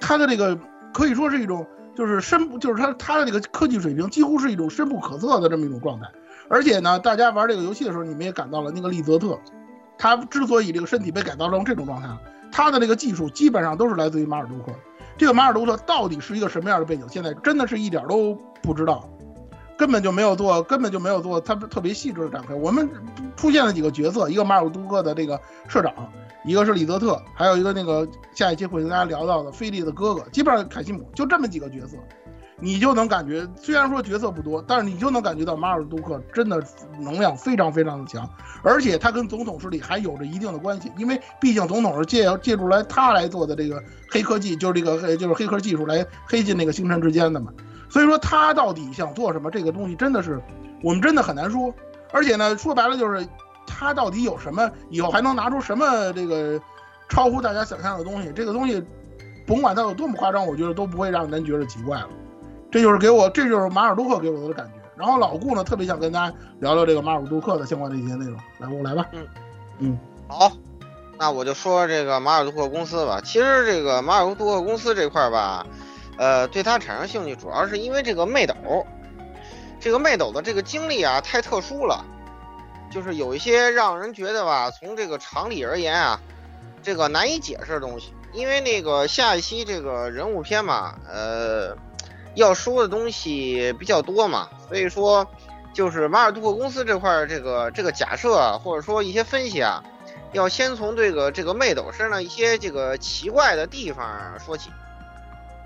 [0.00, 0.58] 他的这个
[0.92, 1.66] 可以说是一种
[1.96, 6.06] 就是深不就是他他的这个科技水平几乎是一种深不可测的这么一种状态。
[6.48, 9.36] 而且呢，大家玩这个游戏的时候，你们也感到了那个利泽特，
[9.98, 12.08] 他之所以这个身体被改造成这种状态，
[12.52, 14.72] 他的这个技术基本上都是来自于马尔杜克。
[15.18, 19.08] 这个马尔杜克到底是一个什么样的背景，现在真的是一点都不知道，
[19.76, 22.54] 根本就没有做，根本就没有做他特别细致的展开。
[22.54, 22.88] 我们
[23.34, 25.92] 出现了几个角色，一个马尔杜克的这个社长，
[26.46, 31.96] 一个是李泽特，还有一个那个下一期会跟大家聊到的菲利的哥哥，基本上凯西姆就这么几个角色。
[32.58, 36.58] 你就能感觉，虽然说角色不多，但是你就能感觉到马尔杜克真的
[36.98, 38.26] 能量非常非常的强，
[38.62, 47.52] 而且他跟总统势力还有着一定的关系，因为毕竟总统是借借助来他来做的这个黑科技，就是这个黑就是黑客技术来黑进那个星辰之间的嘛。
[47.90, 50.40] 所以说他到底想做什么，这个东西真的是
[50.82, 51.74] 我们真的很难说。
[52.10, 53.26] 而且呢，说白了就是
[53.66, 56.60] 他到底有什么，以后还能拿出什么这个
[57.08, 58.32] 超乎大家想象的东西？
[58.32, 58.82] 这个东西，
[59.46, 62.08] 甭管它有多么夸张，我觉得都不会让人觉得奇怪了。
[62.70, 64.72] 这就是给我，这就是马尔杜克给我的感觉。
[64.96, 68.38] 然后老顾呢，特别想跟大家聊聊这个马尔杜克的相关的一些内容。
[68.58, 69.06] 来，我来吧。
[69.12, 69.26] 嗯
[69.78, 70.50] 嗯，好，
[71.18, 73.20] 那我就说这个马尔杜克公司吧。
[73.22, 75.66] 其实这个马尔杜克公司这块儿吧，
[76.16, 78.54] 呃，对它产生兴趣，主要是因为这个魅斗，
[79.78, 82.02] 这个魅斗的这个经历啊，太特殊了，
[82.96, 86.18] 就是有一些让人觉得吧，从这个常理而言啊，
[86.82, 88.14] 这个难以解释的东西。
[88.32, 91.76] 因为那个下一期这个人物篇嘛，呃，
[92.36, 95.26] 要说的东西比较多嘛，所以说
[95.74, 99.84] 就是马尔杜克公司这块这个这个假设啊，或者说一些分析啊，
[100.32, 104.08] 要先从这个这个魅斗身上一些这个奇怪的地方
[104.42, 104.70] 说起。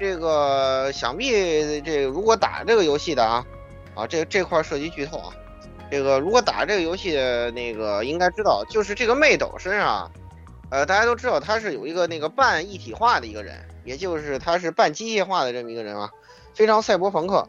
[0.01, 1.31] 这个想必
[1.83, 3.47] 这个如果打这个游戏的啊，
[3.95, 5.31] 啊这这块涉及剧透啊，
[5.91, 10.11] 这个如果打这个游戏的那个应该知道，就是这个魅斗身上。
[10.71, 16.09] 呃，大家都知道他是有一个那个半一体化的一个人，也就是他是半机械化的这么一个人啊，
[16.55, 17.49] 非常赛博朋克。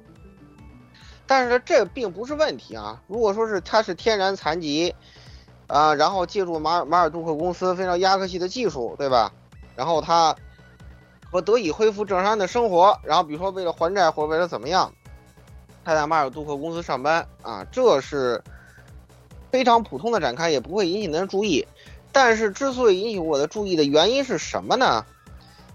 [1.28, 3.00] 但是呢，这并不是问题啊。
[3.06, 4.96] 如果说是他是天然残疾，
[5.68, 9.32] 啊，然后借助马尔马尔杜克公司非常亚克系的技术，对吧？
[9.76, 10.36] 然后他
[11.32, 14.92] 和得以恢复正常的生活，然后比如说为了还债或者为了怎么样，
[15.84, 18.44] 他在马尔杜克公司上班啊，这是
[19.52, 21.68] 非常普通的展开，也不会引起人注意。
[22.12, 25.06] 但是，之所以引起我的注意的原因是什么呢？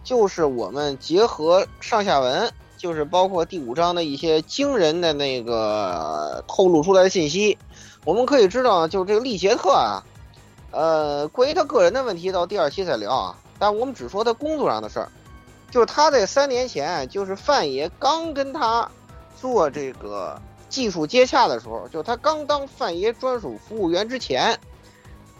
[0.05, 7.59] 就是我们结合上下文，就是包括第五章的一些惊人的那个透露出来的信息，
[8.05, 10.05] 我们可以知道，就是这个利杰特啊，
[10.71, 13.37] 呃，关于他个人的问题，到第二期再聊啊。
[13.59, 15.09] 但我们只说他工作上的事儿，
[15.71, 18.89] 就是他在三年前，就是范爷刚跟他
[19.41, 24.59] 做这个技术接洽的时候，就他刚当范爷专属服务员之前。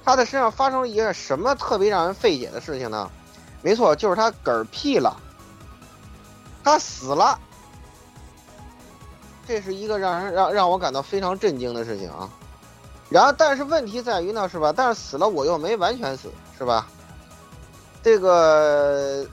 [0.05, 3.11] 他的身上发生了一件什么特别让人费解的事情呢？
[3.61, 5.17] 没错，就是他嗝屁了，
[6.63, 7.37] 他死了。
[9.49, 12.31] 这是一个让人让让我感到非常震惊的事情啊。
[13.11, 14.73] 然后，但是问题在于呢，是吧？
[14.73, 16.87] 但是死了我又没完全死，是吧？
[18.01, 19.27] 这个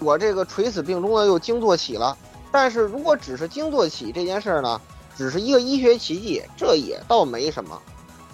[0.00, 2.14] 我这个垂死病中呢又惊坐起了。
[2.50, 4.80] 但是如果只是惊坐起这件事呢，
[5.16, 7.80] 只是一个医学奇迹，这也倒没什么。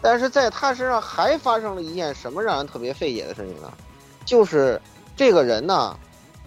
[0.01, 3.73] 但是在他身上还发生了一件什么让人特别费解的事情呢？
[4.25, 4.81] 就是
[5.17, 5.97] 这个人呢，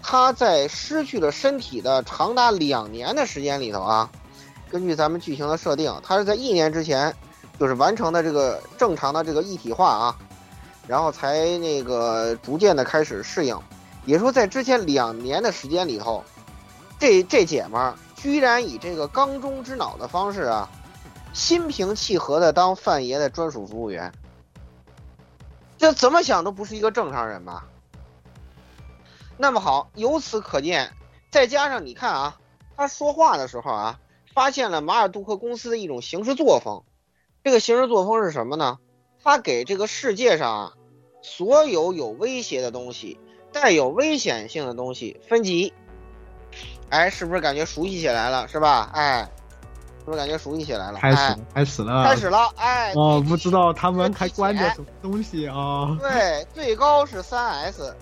[0.02, 4.10] 他在失去了身体的长达两年的时间里头啊，
[4.70, 7.14] 根据咱们剧情的设定，他是在一年之前
[7.58, 10.16] 就是完成的这个正常的这个一体化啊。
[10.86, 13.56] 然后才那个逐渐的开始适应。
[14.06, 16.24] 也说在之前两年的时间里头，
[17.00, 20.70] 这这姐们儿居然以这个缸中之脑的方式啊，
[21.32, 24.12] 心平气和的当范爷的专属服务员，
[25.78, 27.66] 这怎么想都不是一个正常人吧？
[29.38, 30.92] 那么好，由此可见，
[31.30, 32.38] 再加上你看啊，
[32.76, 33.98] 他说话的时候啊，
[34.34, 36.82] 发现了马尔杜克公司的一种行事作风。
[37.42, 38.78] 这个行事作风是什么呢？
[39.24, 40.72] 他给这个世界上啊，
[41.22, 43.18] 所有有威胁的东西。
[43.52, 45.74] 带有危险性的东西分级，
[46.90, 48.46] 哎，是不是感觉熟悉起来了？
[48.48, 48.90] 是吧？
[48.92, 49.26] 哎，
[50.00, 50.98] 是不是感觉熟悉起来了？
[50.98, 52.52] 开始，开始了，开始了！
[52.56, 55.96] 哎，哦，不知道他们还关着什么东西啊？
[56.02, 57.94] 对，最高是三 S。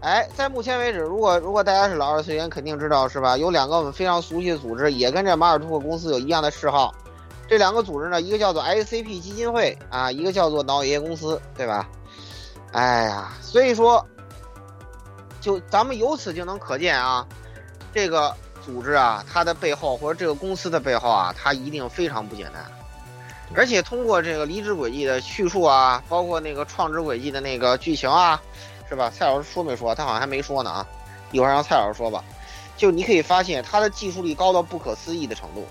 [0.00, 3.36] 哎，在目前为止，如果如果大家是老二次元，肯定知道是吧？
[3.36, 6.94] 有两个我们非常熟悉的组织，也跟这马尔托克公司有一样的嗜好。
[7.48, 11.88] 这两个组织呢，一个叫做 ICP 基金会啊，一个叫做脑爷爷公司，对吧？
[12.72, 14.02] 哎呀，所以说。
[15.40, 17.24] 就咱们由此就能可见啊，
[17.98, 18.32] 这个
[18.64, 22.64] 组织啊，它的背后或者这个公司的背后啊，它一定非常不简单。
[23.56, 28.40] 而且通过这个离职轨迹的叙述啊，包括那个创职轨迹的那个剧情啊，
[28.88, 29.10] 是吧？
[29.10, 29.96] 蔡老师说没说？
[29.96, 30.86] 他好像还没说呢啊，
[31.32, 32.22] 一会儿让蔡老师说吧。
[32.76, 35.66] 就你可以发现，他的技术力高到不可思议的程度，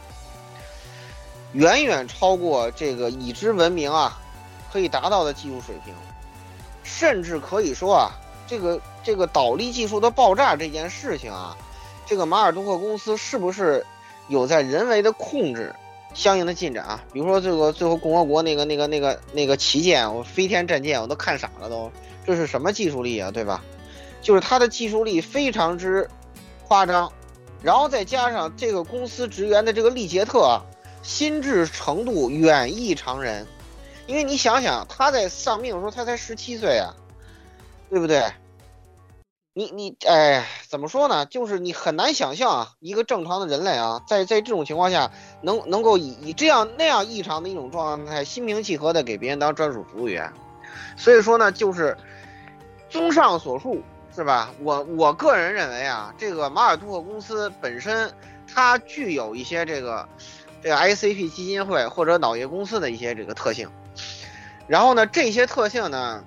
[1.54, 4.20] 远远超过这个已知文明啊
[4.70, 5.94] 可以达到的技术水平，
[6.84, 8.12] 甚至可以说啊。
[8.50, 11.54] 这个这个导力技术的爆炸这件事情啊，
[12.08, 13.86] 这个马尔杜克公司是不是
[14.30, 15.76] 有在人为的控制
[16.14, 17.04] 相应的进展啊？
[17.14, 21.92] 比如说这个最后共和国那个那个那个那个旗舰，我飞天战舰我都看傻了都，
[22.26, 23.30] 这是什么技术力啊？
[23.30, 23.62] 对吧？
[24.22, 26.10] 就是它的技术力非常之
[26.68, 27.12] 夸张，
[27.62, 30.66] 然后再加上这个公司职员的这个利杰特啊，
[31.04, 33.46] 心智程度远异常人，
[34.08, 36.96] 因为你想想他在丧命的时候他才十七岁啊。
[37.90, 38.22] 对不对？
[39.58, 41.26] 你你哎，怎么说呢？
[41.26, 45.10] 就是你很难想象啊，一个正常的人类啊，在在这种情况下，
[45.42, 50.32] 能能够以以这样那样异常的一种状态，心平气和的给别人当专属服务员。
[50.96, 51.98] 所以说呢，就是
[52.88, 53.82] 综上所述，
[54.16, 54.54] 是吧？
[54.62, 58.14] 我我个人认为啊，这个马尔杜克公司本身
[58.54, 60.08] 它具有一些这个
[60.62, 63.68] 这个 ICP 基金会或者脑业公司的一些这个特性。
[64.68, 66.24] 然后呢，这些特性呢。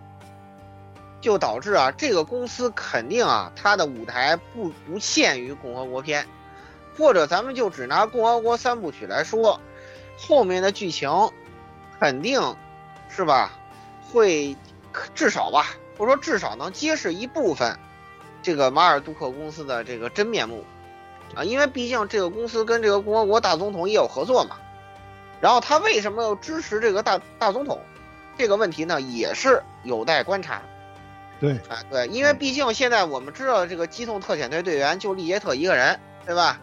[1.21, 6.27] 就导致啊，这个公司肯定啊，它的舞台不不限于共和国篇，
[6.97, 9.61] 或者咱们就只拿共和国三部曲来说，
[10.19, 11.11] 后面的剧情
[11.99, 12.57] 肯定
[13.09, 13.53] 是吧，
[14.11, 14.57] 会
[15.15, 15.67] 至少吧，
[15.99, 17.79] 或者说至少能揭示一部分
[18.43, 20.65] 这个马尔杜克公司的这个真面目。
[21.37, 24.57] 啊，因为毕竟这个公司跟这个共和国大总统也有合作嘛，
[25.41, 27.81] 然后他为什么要支持这个大大总统？
[28.37, 30.61] 这个问题呢，也是有待观察。
[31.41, 36.61] 对，啊对，因为毕竟现在我们知道这个机动特遣队队员就利杰特一个人，对吧？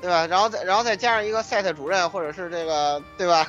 [0.00, 0.26] 对吧？
[0.26, 3.46] 然后再然后再加上一个赛特主任，或者是这个对吧？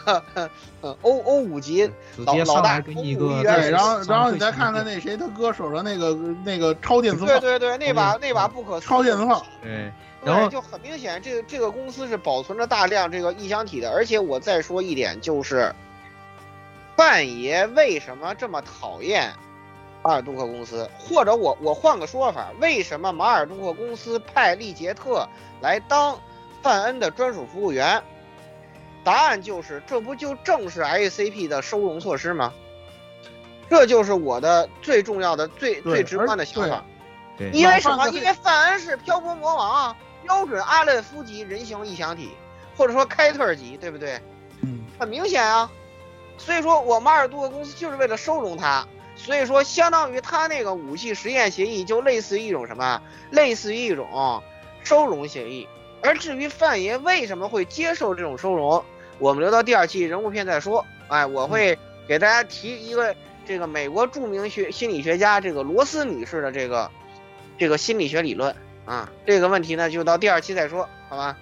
[1.01, 6.13] 欧欧五级老老大，一个对，然后然后你再看看那谁他哥手上那个
[6.45, 9.91] 那个超电磁炮，对对对，那把那把不可超电磁炮，对，
[10.23, 15.75] 然后就很明显，这个这个公司是保存着大量这个异象体的，而且我再说一点就是，
[16.95, 19.33] 范爷为什么这么讨厌？
[20.03, 25.27] 马尔杜克公司，或者我我换个说法，为什么马尔杜克公司派利杰特
[25.61, 26.17] 来当
[26.61, 28.01] 范恩的专属服务员？
[29.03, 32.53] 答案就是，这不就正是 SCP 的收容措施吗？
[33.69, 36.83] 这就是我的最重要的、最最直观的想法。
[37.53, 38.07] 因为什么？
[38.09, 42.31] 因为范恩是漂泊魔王啊，标准阿列夫级人形异想体，
[42.75, 44.19] 或者说开特级，对不对？
[44.61, 45.69] 嗯，很明显啊。
[46.37, 48.85] 所以说我马尔杜克公司就是为了收容他。
[49.17, 53.01] 所以说，相当于他那个武器实验协议，就类似于一种什么？
[53.31, 54.41] 类似于一种
[54.83, 55.67] 收容协议。
[56.01, 58.83] 而至于范爷为什么会接受这种收容，
[59.17, 60.85] 我们留到第二期人物片再说。
[61.07, 63.13] 哎，我会给大家提一个
[63.45, 66.89] 这个美国著名学心理学家这个罗斯女士的这个
[67.57, 68.55] 这个心理学理论
[68.85, 69.09] 啊。
[69.25, 71.35] 这个问题呢，就到第二期再说，好吧？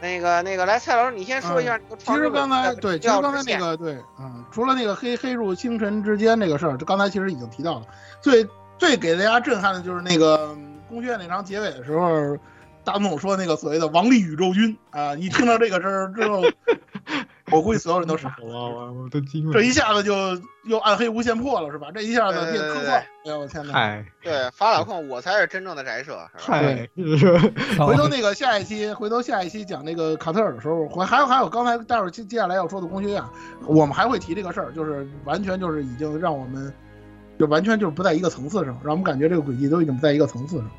[0.00, 1.78] 那个那个，来蔡老师，你先说一下。
[1.98, 7.86] 其实刚才对，其实刚才那个对，嗯，除了那个黑黑入星辰之间这个事儿，就刚才其实已经提到了。
[8.20, 8.46] 最
[8.78, 10.56] 最给大家震撼的就是那个
[10.88, 12.36] 宫阙那场结尾的时候。
[12.86, 16.40] 大总说那个所谓的王力宇宙军啊，一听到这个事儿之后，
[17.52, 18.44] 我估计所有人都傻了，
[18.92, 19.52] 我都惊了。
[19.52, 20.12] 这一下子就
[20.64, 21.88] 又暗黑无限破了，是吧？
[21.94, 23.72] 这一下子变科幻，哎呀，我天哪！
[23.72, 26.18] 嗨，对，法老控，我才是真正的宅社。
[26.34, 26.88] 嗨，
[27.78, 33.22] 回头那个下一期，回头下一期讲那个卡特尔的时候，还还有还有刚才待会儿接接下来要说的工学院，
[33.66, 36.72] 我们还会提这个事儿，就是完全就是已经让我们
[37.38, 40.70] 就完全就是不在一个层次上，让我们感觉这个轨迹都已经不在一个层次上。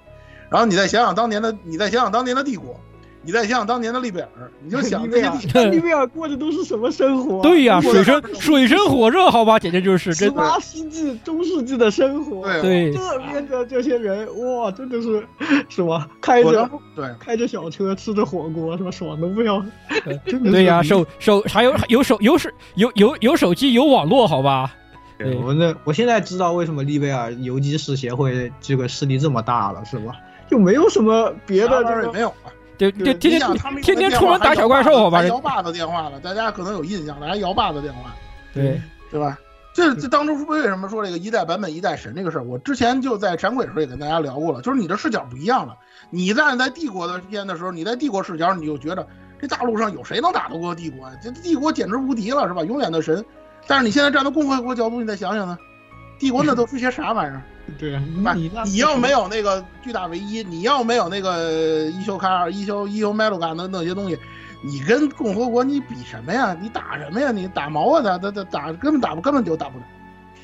[0.49, 2.79] 然后你再想想当年的，你再想想当年的帝国，
[3.23, 4.29] 你再想想当年的利贝尔，
[4.63, 7.41] 你就想 这些地利贝尔过的都是什么生活？
[7.41, 10.35] 对呀、水深水深火热，好吧，简直就是十真的。
[10.35, 12.47] 八世纪中世纪的生活。
[12.61, 15.25] 对对这边的这些人，哇，真的是
[15.67, 16.07] 是吧？
[16.21, 18.91] 开着对开着小车，吃着火锅，是吧？
[18.91, 19.61] 爽的不要。
[20.51, 24.73] 对呀、手手还有有手有手有有有手机有网络，好吧？
[25.17, 30.13] 对我那我现在知道为什么利贝尔游击士协会这个势力这么大了，是吧？
[30.49, 32.53] 就没有什么别的啥玩意儿这个也没有啊。
[32.77, 35.23] 对对，天天你想他们天天出门打小怪兽，好吧？
[35.23, 38.13] 摇把子电话了，大家可能有印象了，还摇把子电话，
[38.53, 39.37] 对对吧？
[39.73, 42.43] 这这当初为什么说这个一代版本一代神这个事儿？
[42.43, 45.75] 我之前就在闪鬼的时候也跟大家聊过了，就是你的视角不一样了。
[46.09, 49.05] 你站在帝国的边的时候，你在帝国视角，你就觉得
[49.39, 51.11] 这大陆上有谁能打得过帝国啊？
[51.21, 52.63] 这帝国简直无敌了，是吧？
[52.63, 53.23] 永远的神。
[53.67, 55.57] 但是你现在站在共和国角度，你再想想呢，
[56.17, 57.41] 帝国那都是些啥玩意儿？
[57.77, 58.01] 对啊，
[58.35, 64.17] 你那你要没有那个巨大唯一，你要没有那个一休卡尔、一休一休麦鲁卡的那些东西，
[64.63, 66.57] 你跟共和国你比什么呀？
[66.59, 67.31] 你打什么呀？
[67.31, 68.01] 你打毛啊？
[68.01, 69.85] 打打打打根本打不根本就打不了。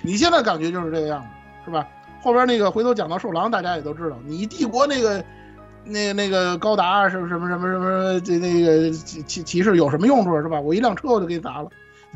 [0.01, 1.27] 你现在感觉就是这个样子，
[1.65, 1.87] 是吧？
[2.21, 5.23] 后边那个回头讲到兽狼，大家也都知道，你帝国那个
[5.83, 10.59] 那个那个高达什么什么什么什么这那个骑骑骑士有什么用处是吧？
[10.59, 11.69] 我一辆车我就给你砸了。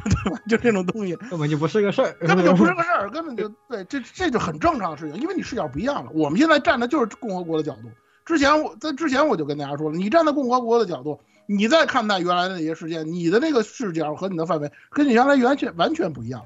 [0.03, 0.39] 对吧？
[0.47, 6.11] 就这种东西根本就不是个事儿，根本就不是个事儿， 根本就对，这这就很正常的事情，因为你视角不一样了。
[6.13, 7.89] 我们现在站的就是共和国的角度。
[8.25, 16.43] 之前我在之前我就跟大家说了，你站在共和国的角度，你再看待原来的那些事件，你的那个视角和你的范围跟你原来完全完全不一样。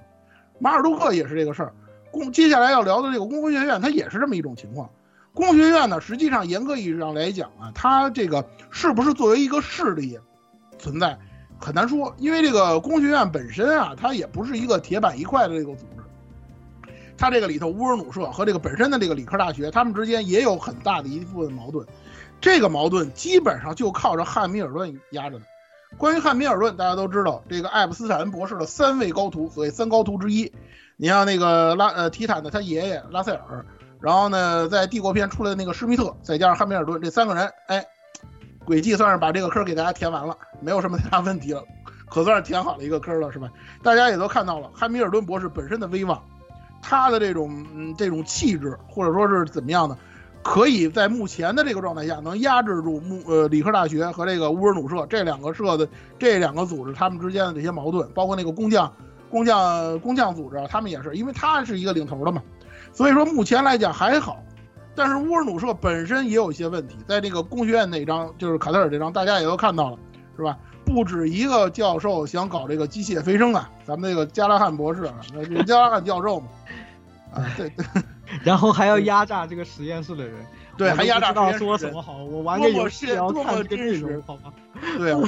[0.60, 1.74] 马尔杜克也是这个事儿，
[2.12, 4.90] 公接下来要聊的这个工科学院，它也是这么一种情况。
[5.34, 10.20] 工学院呢，实际上严格意义上来讲啊，它这个是不是作为一个势力
[10.78, 11.18] 存在？
[11.62, 16.04] 很难说，因为这个工学院本身啊，它也不是一个铁板一块的这个组织。
[17.18, 21.86] 它这个里头，乌尔努社和这个本身的这个理科大学，他们之间也有很大的一部分矛盾。
[22.42, 25.46] 这个矛盾基本上就靠着汉密尔顿压着的。
[25.98, 30.52] 关于汉密尔顿，大家都知道，这个爱普斯坦博士的三位高徒，所谓三高徒之一。
[30.98, 33.64] 你像那个拉呃提坦的他爷爷拉塞尔，
[34.00, 37.86] 然后呢，在帝国篇出来的那个施密特，再加上汉密尔顿这三个人，哎。
[38.64, 41.64] 轨迹算是把这个坑给大家填完了，没有什么太大问题了，
[42.10, 43.50] 可算是填好了一个坑了，是吧？
[43.82, 46.22] 大家也都看到了，汉密尔顿博士本身的威望，
[46.82, 49.98] 他的这种嗯这种气质，或者说是怎么样的，
[50.44, 55.88] 可以在目前的这个状态下，能压制住穆呃理科大学和这个乌尔努社这两个社的
[56.20, 58.92] 这两个组织他们之间的这些矛盾，包括那个工匠
[59.30, 62.42] 工匠工匠组织，他们也是，因为他是一个领头的嘛，
[62.94, 64.44] 所以说目前来讲还好。
[64.96, 69.98] 但是乌尔努社本身也有一些问题，在这个工学院那张，就是卡特尔这张，大家也都看到了，
[70.36, 70.58] 是吧？
[70.84, 76.48] 不止一个教授想搞这个机械飞升啊，咱们那个加拉汉博士啊，那是加拉汉教授嘛，
[77.34, 77.86] 啊，对对，
[78.44, 80.34] 然后还要压榨这个实验室的人，
[80.76, 84.52] 对，还压榨不知道说什么好，我玩个游戏也要看这个内容，好吗？
[84.98, 85.22] 对啊，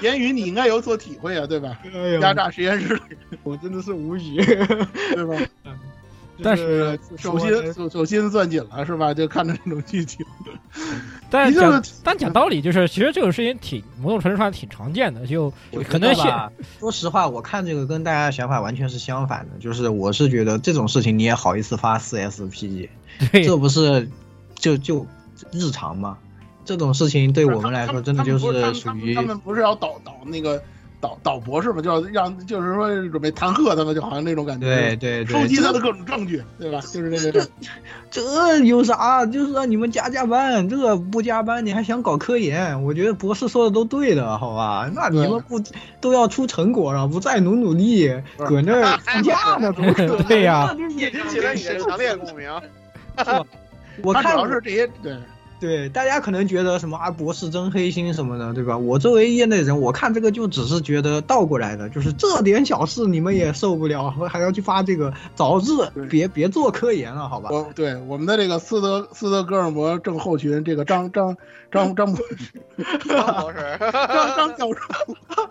[0.00, 1.78] 言语你应该有所体会啊，对吧？
[2.20, 3.00] 压榨实验室，
[3.44, 4.42] 我真的是无语，
[5.14, 5.36] 对吧？
[6.42, 9.14] 但是手心手手心攥紧了，是吧？
[9.14, 10.24] 就看着这种剧情。
[11.30, 15.52] 但讲但讲道理，就是其实这种事情挺某种程度上挺常见的，就
[15.88, 16.24] 可能现
[16.78, 22.88] 说实话，我看这个跟大家想法完全是相反的，就是我是觉得这种事情你也好意思发四 SP，
[23.32, 24.08] 这不是
[24.54, 25.06] 就就
[25.52, 26.18] 日常吗？
[26.64, 30.62] 这种事情对我们来说真的就是属于他们不是要导导那个。
[31.06, 34.66] 导导博士嘛，就要让就是说准备弹劾他们，就好像那种感觉。
[34.66, 36.80] 对对对，收集他的各种证据，对吧？
[36.80, 37.46] 就是这个。
[38.10, 39.26] 这有啥？
[39.26, 42.82] 就是让你们加加班，这不加班你还想搞科研？
[42.82, 44.90] 我觉得博士说的都对的，好吧？
[44.94, 45.60] 那你们不
[46.00, 47.06] 都要出成果了？
[47.06, 49.72] 不再努努力，搁那儿放假呢？
[50.26, 52.50] 对呀，引起了你的强烈共鸣。
[54.02, 55.14] 我看主要是这些对。
[55.58, 58.76] 对，大家可能觉得什么啊，博士真黑心什么的，对吧？
[58.76, 67.48] 我作为业内人，我看这个就只是觉得倒过来的，就是这点小事你们也受不了，还要去发这个，早日别别做科研了，好吧？
[67.50, 71.34] 我对我们的这个斯德斯德哥尔摩症候群，这个张张
[71.70, 72.60] 张张博士，
[73.08, 75.48] 张博士， 张张教授，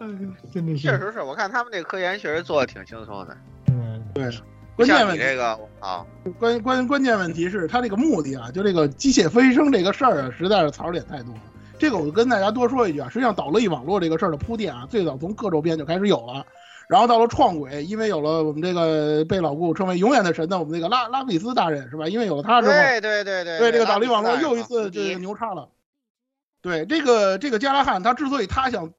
[0.54, 3.36] 真的是，确实是我看他们这个科研确实做的挺轻松的。
[3.68, 4.30] 嗯，对。
[4.76, 6.04] 关键问题这个啊，
[6.38, 11.40] 关关关键问题是他这个目的啊，就这个机械飞升这个事儿啊，实在是槽点太多了。
[11.78, 16.44] 这个我跟大家多说一句啊，实际上导乐网络这个事儿的铺垫啊，最早从各周边就开始有了，
[16.88, 22.06] 然后到了创轨，因为有了我们这个被老顾称为永远的神的我们那个拉拉比斯大人是吧？
[22.08, 25.68] 因为有了他之后，对对对对，对这个导力网络又一次这个牛叉了。
[26.60, 28.92] 对这个这个加拉汉，他之所以他想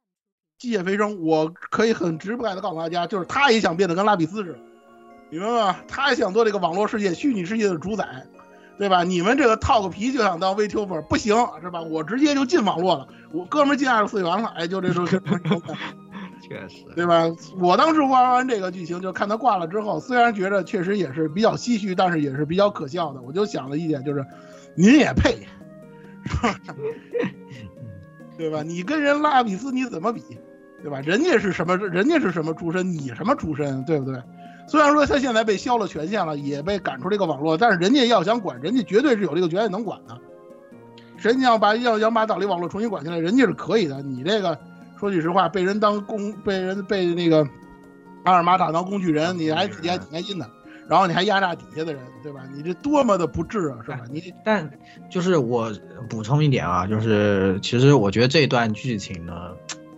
[0.57, 4.59] 机械飞升，我可以很直白的告诉大家，就是他也想变得跟拉比斯似的。
[5.29, 5.75] 你明白吗？
[5.87, 8.25] 他想做这个网络世界、虚拟世界的主宰，
[8.77, 9.03] 对吧？
[9.03, 11.81] 你们这个套个皮就想当 VTuber，不行是吧？
[11.81, 15.05] 我直接就进网络了，我哥们儿进二次元了，哎，就这种。
[16.39, 17.23] 确实，对吧？
[17.59, 23.21] 我当时玩完这个剧情，就看他挂了之后，虽然觉得确实也是比较唏嘘，但是也是比较可笑的。
[23.21, 24.25] 我就想了一点，就是
[24.75, 25.45] 您也配，
[26.23, 26.55] 是吧？
[28.37, 28.61] 对吧？
[28.63, 30.21] 你跟人拉比斯你怎么比？
[30.81, 31.01] 对吧？
[31.01, 31.75] 人家是什么？
[31.75, 32.93] 人家是什么出身？
[32.93, 33.83] 你什么出身？
[33.83, 34.21] 对不对？
[34.67, 40.17] 虽然说他现在被削了权限了，也被赶出这个网络，但是人家要想管，人家绝对是有这个权限能管的。
[41.17, 44.01] 人家要把要想把岛内网络重新管起来，人家是可以的。
[44.03, 44.57] 你这个。
[44.99, 47.47] 说句实话，被人当工，被人被那个
[48.23, 50.49] 阿尔玛塔当工具人，你还自己还挺开心的，
[50.89, 52.41] 然后你还压榨底下的人，对吧？
[52.51, 53.99] 你这多么的不智啊，是吧？
[54.11, 54.67] 你但
[55.07, 55.71] 就是我
[56.09, 59.51] 补充一点啊，就是其实我觉得这段剧情呢，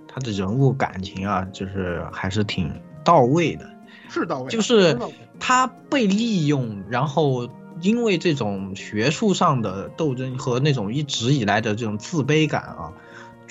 [0.06, 2.70] 他的人物感情啊，就是还是挺
[3.02, 3.66] 到位的，
[4.10, 4.98] 是到位，就是
[5.40, 7.48] 他被利用，然后
[7.82, 12.92] 因为这种学术上的斗争和那种一直以来的这种自卑感啊。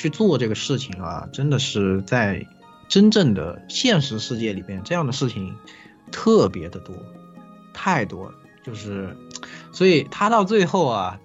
[0.00, 2.46] 去做这个事情啊，真的是在
[2.86, 5.52] 真正的现实世界里边，这样的事情
[6.12, 6.94] 特别的多，
[7.74, 8.34] 太多了。
[8.62, 9.16] 就是，
[9.72, 11.18] 所以他到最后啊，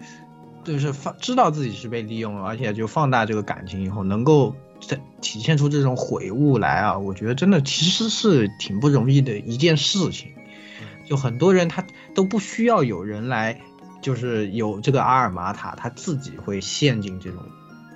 [0.64, 4.72] 就是放知道自己是被利用了，而且就放大这个感情以后，能够在
[5.22, 10.32] 体现出这种悔悟来啊，我觉得真的其实是挺不容易的一件事情。
[11.06, 13.62] 就很多人他都不需要有人来，
[14.02, 17.44] 就是有这个阿尔玛塔，他自己会陷进这种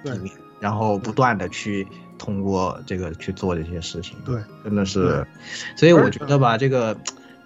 [0.03, 0.31] 里面。
[0.59, 5.23] 然后不断的去通过这个去做这些事情，对，真的是，
[5.75, 6.97] 所以我觉得吧，这个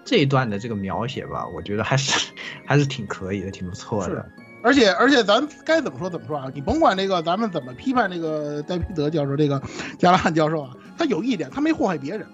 [0.02, 2.32] 这一段的这个描写吧，我觉得还是
[2.64, 4.26] 还是挺可以的，挺不错的。
[4.62, 6.46] 而且而且咱该怎么说怎么说啊？
[6.54, 9.60] 你甭管这个咱们怎么批判这个戴皮德教授这个
[9.98, 12.26] 加拉汉教授啊，他有一点，他没祸害别人。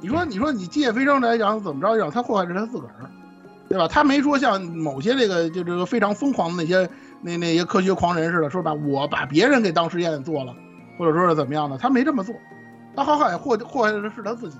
[0.00, 3.10] 你说你说你机械飞升来讲怎么着讲，他祸害是他自个儿，
[3.68, 3.86] 对吧？
[3.86, 6.88] 他没说像某些这个就这个非常疯狂的那些。
[7.22, 10.56] 那那些科学狂人似的，说吧，我把别人给当实验做了，
[10.98, 12.34] 或者说是怎么样的，他没这么做，
[12.96, 14.56] 他好歹祸祸害的是他自己。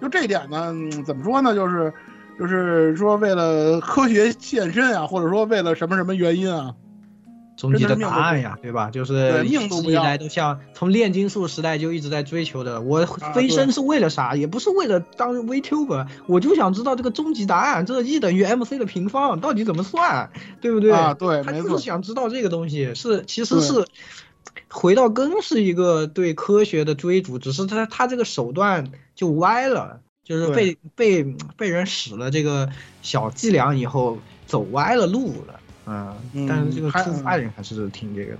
[0.00, 0.74] 就这点呢，
[1.06, 1.54] 怎么说呢？
[1.54, 1.94] 就是，
[2.38, 6.74] 就是说为了科学献身啊，或者说为了什么什么原因啊。
[7.54, 8.90] 终极的答案呀，对吧？
[8.90, 12.80] 就是一直以来都像从炼金术时代就一直在追求的。
[12.80, 13.04] 我
[13.34, 14.34] 飞升是为了啥？
[14.34, 20.30] 也不是为了当 VTuber，我就想知道这个终极答案，这个 E 等于 MC 的平方到底怎么算，
[20.60, 20.92] 对不对？
[20.92, 23.84] 啊，对，他就是想知道这个东西，是其实是
[24.68, 30.00] 回到根是一个对科学的追逐，只是他他这个手段就歪了，
[30.32, 31.22] 就是被被
[31.56, 32.66] 被人使了这个
[33.02, 35.60] 小伎俩以后走歪了路了。
[35.84, 36.16] 嗯，
[36.48, 38.38] 但是这个出发人还是挺这个的，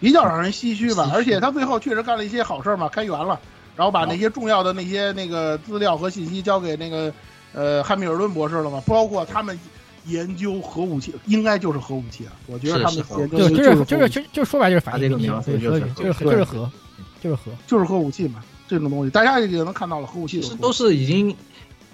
[0.00, 1.08] 比较让人唏嘘吧。
[1.14, 3.38] 而且他最后确实干了一些好事嘛，开源了，
[3.76, 7.12] 然后把那些重要的那些那个资料和信息交给那个
[7.52, 8.82] 呃汉密尔顿博士了嘛。
[8.86, 9.56] 包括他们
[10.06, 12.32] 研究核武器，应该就是核武器啊。
[12.46, 16.70] 我觉得他们研究就是就是就是就就说白就是反这个名字就是就是就是核，
[17.20, 18.42] 就是核，就是核武器嘛。
[18.70, 21.36] 这种东西大家也能看到了，核武器其实都是已经。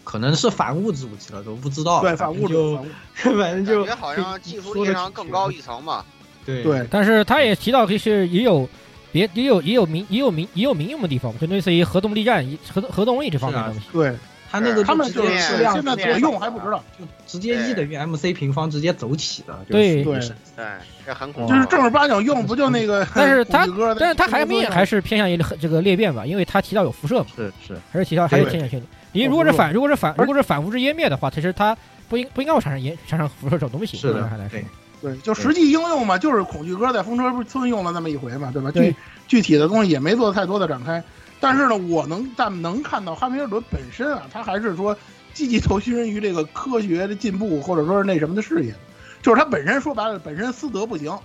[0.05, 2.01] 可能是反物质武器了，都不知道。
[2.01, 2.55] 对，反物质，
[3.37, 6.05] 反正就感觉好像技术力上更高一层嘛。
[6.45, 8.69] 对对，但是他也提到，就是也有
[9.11, 13.87] 别也有也有民也有民也有民用的地方，就类似于核动力站、核核动力这方面的东西。
[13.93, 14.17] 对，
[14.51, 19.59] 他那个他们就是现在怎么用还不知道，就直接 E 等于 MC 平方直接走起的。
[19.69, 20.19] 对对
[20.57, 20.65] 对，
[21.05, 21.53] 这很恐怖。
[21.53, 23.07] 就是正儿八经用，不就那个？
[23.15, 23.67] 但是他
[23.99, 27.27] 但是他还没还是偏向于这个裂变吧，因为他提到有辐射嘛。
[27.35, 28.87] 是是，还是提到还是偏向性的。
[29.13, 31.77] 你如果是反，如果是反，如果是反物质湮灭的话，其实它
[32.09, 33.97] 不应不应该会产生烟产生辐射这种东西。
[33.97, 34.65] 是的，对
[35.03, 38.71] 对，就实际应用嘛，就是恐惧哥在风车村用了那么一回嘛，对吧？
[38.71, 38.95] 具
[39.27, 41.03] 具体的东西也没做太多的展开。
[41.41, 44.97] 但是呢，我能但能看到汉密尔顿本身啊，他还是说
[45.35, 48.75] 积极投身于这个科学的进步，或者说是那什么的事业。
[49.23, 51.17] 就是他本身说白了，本身私德不行，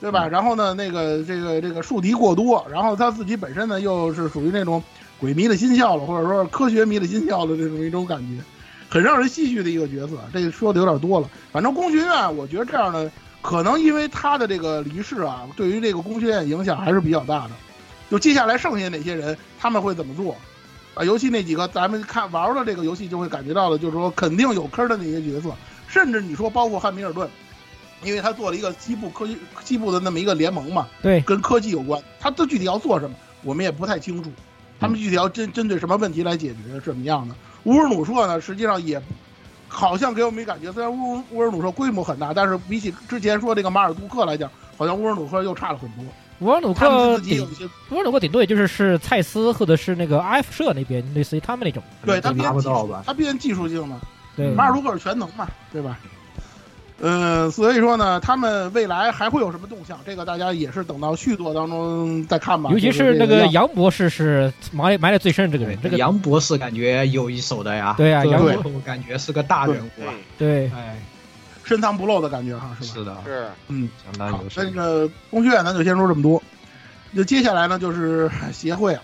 [0.00, 0.26] 对吧？
[0.26, 4.82] 然后呢，那个这个这个树敌过多，然后他自己本身呢又是属于那种。
[5.18, 8.44] 鬼迷了心窍了，或者说科学迷了心窍的这种一种感觉，
[8.86, 10.18] 很让人唏嘘的一个角色。
[10.30, 11.26] 这个说的有点多了。
[11.50, 13.10] 反正工学院，我觉得这样的
[13.40, 17.52] 可能因为他的这个离世啊，对于这个工学院影响还是比较大的。
[18.10, 20.36] 就接下来剩下那些人，他们会怎么做？
[20.94, 25.54] 啊，尤其那几个咱们看玩了这个游戏就会感觉到的，就是说肯定有坑的那些角色，
[25.86, 27.28] 甚至你说包括汉密尔顿，
[28.02, 34.30] 因为他做了一个西部科技西部的那么一个联盟嘛，对，跟科技有关，他的具体要做什么，我们也不太清楚。
[34.78, 37.34] 他们具体要针针对什么问题来解决是怎么样的？
[37.64, 39.02] 乌尔努社呢，实际上也
[39.68, 46.04] 好像给我们感觉，虽然乌乌尔努社规模很大，但是比起之前说这个马尔杜克来讲，好像乌尔努社又差了很多。
[46.40, 47.48] 沃尔努克顶
[47.90, 51.82] 尔努克顶多也就是是蔡司或者是那个 IF 社那边，类似于他们那种。
[52.04, 54.00] 对他那边偏技术，他偏技术性嘛，
[54.36, 55.98] 对马尔卢克是全能嘛，对吧？
[56.98, 59.98] 嗯，所以说呢，他们未来还会有什么动向？
[60.06, 62.70] 这个大家也是等到续作当中再看吧。
[62.70, 67.94] 尤其是那个杨博士是埋埋的最深，这个人，这个杨博士感觉有一手的呀。
[67.98, 70.14] 这个对啊杨博我感觉是个大人物啊。
[70.38, 70.98] 对，哎，
[71.66, 72.94] 深藏不露的感觉哈，是吧？
[72.94, 76.40] 是的，是，嗯，相当有那个工学院咱就先说这么多，
[77.10, 79.02] 那接下来呢就是协会了。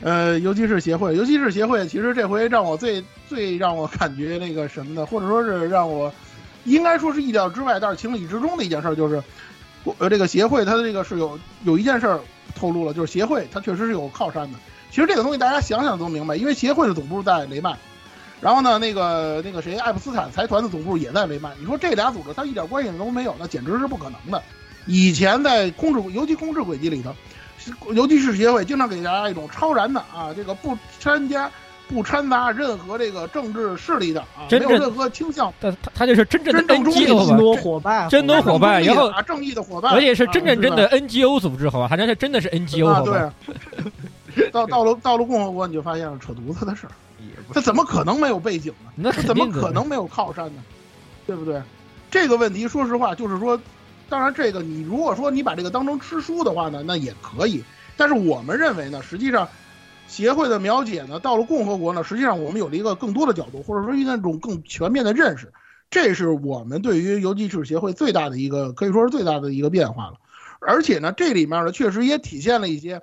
[0.00, 6.12] 呃，尤其是协会，尤其是协会，其实这回让我最最让我感觉那个什么的，或者说是让我
[6.64, 9.22] 应该说是意料之外，但是情理之中的一件事儿，就是
[9.98, 12.18] 呃这个协会它的这个是有有一件事儿
[12.56, 14.58] 透露了，就是协会它确实是有靠山的。
[14.90, 17.78] 其实这个东西大家想想都明白，因为协会的总部在雷曼，
[18.42, 21.52] 然后呢，那个那个谁，爱普斯坦财团的总部也在雷曼。
[21.60, 24.42] 你说这俩组织它一点关系都没有，那简直是不可能的。
[24.86, 27.14] 以前在控制，尤其控制轨迹里头，
[27.92, 31.48] 尤其是协会经常给大家一种超然的啊，这个不参加、
[31.86, 43.32] 不掺杂任何这个政治势力的啊，没有任何倾向，他他他就是真正的真正中立 NGO 吧，多伙伴，真多伙伴，然后啊正义的伙伴，而且是真正真的 NGO 组织，好吧，好像是真的是 NGO，啊，好吧？
[44.34, 46.92] 对， 到到了到了共和国，你就发现了扯犊子的事儿，
[47.52, 48.90] 他怎么可能没有背景呢？
[48.96, 50.62] 那他怎么可能没有靠山呢？
[51.26, 51.62] 对不对？
[52.10, 53.58] 这个问题，说实话，就是说，
[54.08, 57.64] 当然这个你如果说你把这个当成吃书的话呢，那也可以。
[57.96, 59.48] 但是我们认为呢，实际上
[60.08, 65.52] 协会的描解呢，到了共和国呢，实际上我们有了一个更多的角度，或者说一种更全面的认识。
[65.88, 70.14] 这是我们对于游击士协会最大的一个，可以说是最大的一个变化了。
[70.60, 73.00] 而且呢，这里面呢，确实也体现了一些，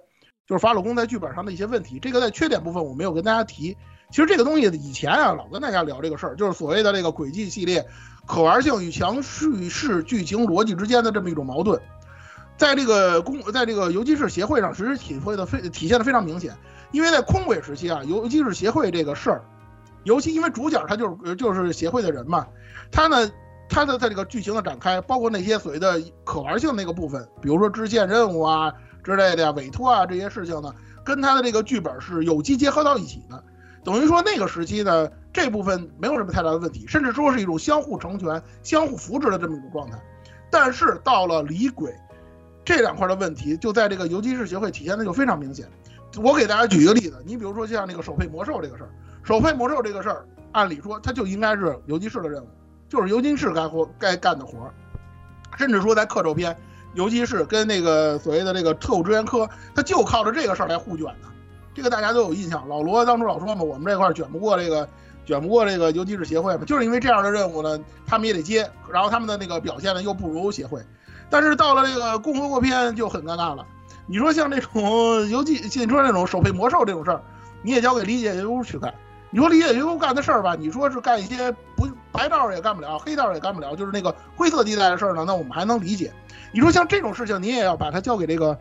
[0.47, 1.99] 就是法老宫在剧本上的一些问题。
[1.99, 3.75] 这个在缺点部分我没有跟大家提。
[4.09, 7.85] 其实这个东西以前啊，老跟大家聊这个事儿，就是所谓的这个轨迹系列
[8.25, 11.79] 可玩性与强叙事剧情逻辑之间的这么一种矛盾。
[12.57, 16.53] 在这个公，在这个游击士协会上，其实体会的非体现的非常明显。
[16.91, 19.43] 因为在空轨时期啊，游击士协会这个事儿，
[20.03, 22.47] 尤其因为主角他就是就是协会的人嘛，
[22.91, 23.31] 他呢，
[23.69, 28.73] 他的在这个剧情的展开，包括那些所谓的可玩性那个部分，比如说支线任务啊
[29.03, 30.73] 之类的呀、委托啊这些事情呢，
[31.05, 33.43] 跟他的这个剧本是有机结合到一起的。
[33.83, 39.97] 等于说那个时期呢，这部分没有什么太大的问题，甚至说是一种相互成全、相互扶持的这么一种状态。
[40.51, 41.93] 但是到了离轨
[42.65, 45.67] 这两块的问题，就在这个游击士协会体现的就非常明显。
[46.17, 48.89] 我给大家举一个例子，你比如说像那个手配魔兽这个事儿，
[49.23, 52.47] 手配魔兽这个事儿，按理说它就应该是游击士的任务，
[52.89, 54.73] 就是游击士该活该干的活儿，
[55.55, 56.57] 甚至说在克咒篇，
[56.95, 61.29] 游击士跟那个所谓的这个特务支援科，他就靠着这个事儿来互卷的。
[61.73, 64.87] 这个大家都有印象，老罗当初老说嘛，我们这块卷不过这个，
[65.25, 70.81] 卷不过这个游击士协会嘛，就是因为这样的任务呢，他们也得接，然后他们的那个表现呢又不如协会，
[71.29, 73.65] 但是到了这个共和国篇就很尴尬了。
[74.07, 77.21] 你说像这种游击，你说这种手配魔兽这种事儿，
[77.61, 78.93] 你也交给理解优去干。
[79.29, 86.11] 你说理解优干的事儿吧，你说是干一些不白道也干不了，黑道也干不了，就是那个灰色地带的事儿呢，那我们还能理解。
[86.51, 88.57] 你说像这种事情，你也要把它交给这个。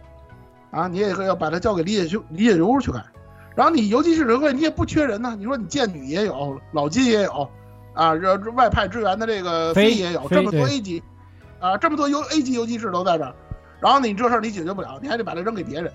[0.71, 3.05] 啊，你也要把它交给理解修理解流去干，
[3.57, 7.51] 然后你游击士协会你也不缺人呢，你说你剑女也有，老金也有，
[7.95, 11.03] 啊，这外派支援的这个飞也有，这么多 A 级，
[11.59, 13.35] 啊，这么多游 A 级游击士都在这儿，
[13.81, 15.93] 然后你这事儿你解决不了，你还得把它扔给别人，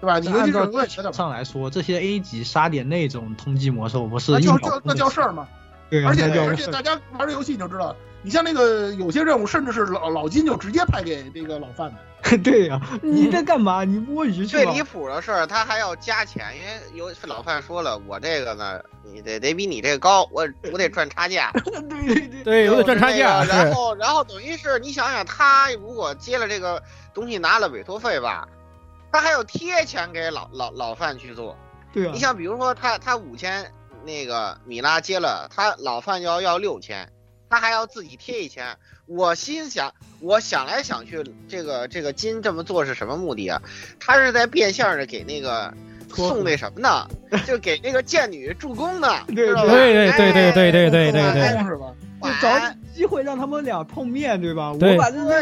[0.00, 0.18] 对吧？
[0.18, 0.58] 你游击士
[0.88, 5.48] 协会上来说，这些 A 级杀点那种通缉魔兽不是那叫叫那叫事儿吗？
[5.88, 11.98] 对，而且而且大家玩这游戏你就知道，你像那个有些任务，甚至是老老金就直接派给这个老范的。
[12.38, 13.82] 对呀、啊，你在干嘛？
[13.82, 21.50] 你摸鱼去最离谱的事儿，他还要加钱，因为有老范说了，我这个呢，你得得比你这个高，我我得赚差价。
[21.90, 23.42] 对对对，对，我得赚差价。
[23.42, 26.80] 然后然后等于是你想想，他如果接了这个
[27.12, 28.46] 东西，拿了委托费吧，
[29.10, 31.58] 他还要贴钱给老老老范去做。
[31.92, 33.68] 对啊，你像比如说他他五千，
[34.04, 37.10] 那个米拉接了，他老范要要六千，
[37.52, 38.64] 他还要自己贴一千。
[39.04, 43.60] 我心想，我想来想去，这个这个金这么做是什么目的啊？
[44.00, 45.74] 他是在变相的给那个
[46.08, 47.06] 送那什么呢？
[47.46, 49.22] 就给那个贱女助攻呢？
[49.28, 51.92] 对对对对对对对对对，是吧？
[52.22, 52.58] 就找
[52.94, 54.74] 机会让他们俩碰面，对吧？
[54.78, 55.34] 对我把这个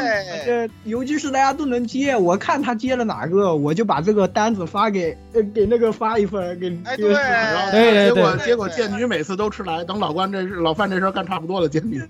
[0.44, 6.68] 这游击士大家都能接，我看他接了哪个，我就把这个单子发给呃给那个发一份给。
[6.84, 12.02] 哎，对，然后结果结果贱女每次都吃来，等老关这事老范这事干差不多了，贱女。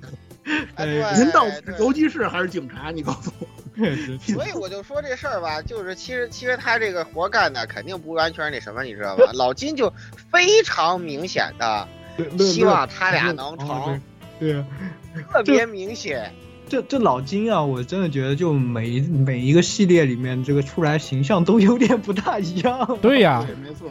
[0.75, 2.91] 哎，您到底是游击士还是警察？
[2.91, 3.47] 你告诉我。
[4.21, 9.25] 所以我就说这事儿吧，就是其实其实他这个活干的肯定不完全是那什么，你知道吧？
[9.33, 9.91] 老金就
[10.31, 11.89] 非常明显的
[12.39, 13.99] 希望他俩能成，
[14.41, 14.65] 对，
[15.31, 16.33] 特别明显。
[16.69, 22.99] 这这老金啊，我真的觉得就每每一个系列里面，这个出来形象都有点不大一样。
[23.03, 23.89] 对呀、对，没错。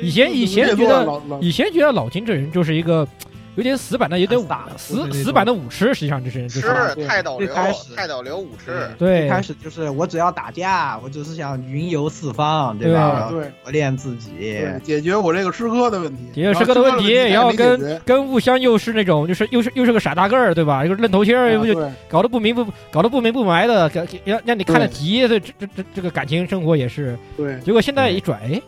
[0.00, 3.08] 以前以前觉得以前觉得老金这人就是一个
[3.56, 8.88] 有点死板的，有点武傻死死板的武痴，实际上就是就是是太导流开始，太导流舞痴。
[8.98, 13.28] 对一开始就是我只要打架，我只是想云游四方，对吧？
[13.30, 14.30] 对磨练自己。
[14.38, 20.84] 对，解决我这个师哥的问题，解决师哥的问题，然后跟跟雾香又是那种就是又是又是个傻大个儿，对吧？
[20.84, 23.90] 一个愣头青儿，又就还没解决啊搞得不明不搞得不明不白的，
[24.24, 27.16] 让让你看得急，这这这这这个感情生活也是。
[27.36, 28.60] 对结果现在一转，哎，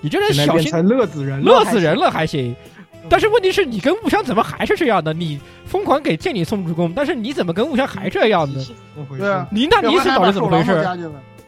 [0.00, 2.54] 你这人小心乐死人了，乐死人了还行。
[3.08, 5.12] 但是问题是你跟雾香怎么还是这样的？
[5.12, 8.60] 你疯狂给剑里送助攻，但是你怎么跟雾香还这样呢？
[8.60, 9.22] 是怎么回事？
[9.22, 10.84] 对啊，你那你是到底怎么回事？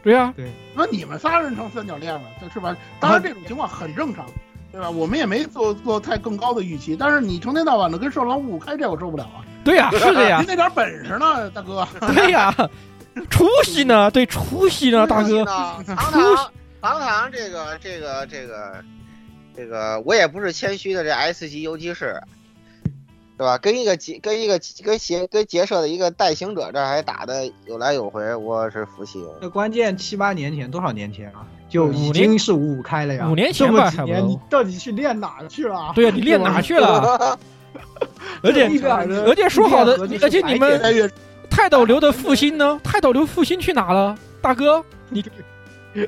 [0.03, 0.31] 对呀、
[0.75, 2.77] 那你们仨人成三角恋了，这是吧？
[2.99, 4.23] 当然这种情况很正常，
[4.71, 4.87] 对吧？
[4.87, 9.41] 我们也没做做太更高的预期，但是你成天到晚的跟兽狼五五开，这我受不了啊！
[9.63, 11.87] 对呀、 是的呀您，那点本事呢，大哥？
[12.13, 12.53] 对呀、
[13.31, 14.11] 出息呢？
[14.11, 15.43] 对，出息呢，大哥。
[15.43, 15.45] 呢，
[15.87, 16.51] 堂堂
[16.81, 18.75] 堂堂这个这个这个
[19.55, 22.21] 这个，我也不是谦虚的，这 S 级游击士，
[23.37, 23.57] 对吧？
[23.57, 29.29] 跟一个结跟一个跟邪跟结社的一个代行者这还打的有来有回，我是服气了。
[29.41, 31.45] 那关键七八年前，多少年前啊？
[31.67, 33.27] 就已经是五五开了呀。
[33.27, 33.91] 五年前这吧
[34.25, 35.91] 你到底去练哪去了？
[35.95, 37.37] 对呀、你练哪去了？
[38.41, 38.69] 而且
[39.25, 41.11] 而且说好的而且你们
[41.49, 42.79] 泰斗流的复兴呢？
[42.83, 44.17] 泰斗流复兴去哪了？
[44.41, 45.25] 大哥，你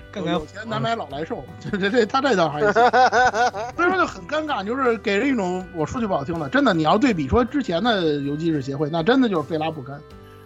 [0.12, 2.72] 刚刚有钱难买老来瘦，这这这他这倒还行，
[3.76, 9.98] 所以说就很尴尬，就是给人一种我说句不好听的，真的你要对比说之前的游击士协会，那真的就是非拉不堪，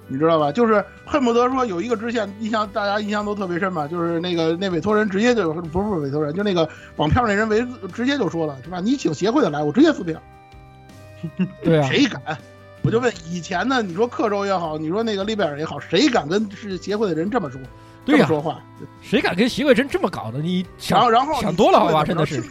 [0.06, 0.50] 你知道吧？
[0.52, 8.80] 就是恨不得说有一个支线印象大家印象都特别深嘛，就是那个那委托人直接就不是不是委托人，就那个绑票那人为直接就说了，是吧？
[8.80, 10.20] 你请协会的来，我直接撕票，
[11.62, 12.38] 对啊，谁敢？
[12.82, 17.60] 我就问以前呢，你说克州也好，你说那个利贝尔也好，谁敢跟是协会的人这么说？
[18.08, 18.58] 对呀说话？
[19.02, 20.38] 谁敢跟徐贵珍这么搞的？
[20.38, 22.04] 你然后，想然后你想多了好吧？
[22.04, 22.42] 真的是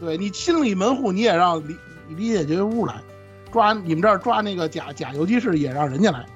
[0.00, 1.76] 对你清理门户，你也让李
[2.08, 2.96] 李解决屋来
[3.52, 6.26] 抓你们这儿抓那个假假游击士，也让人家来，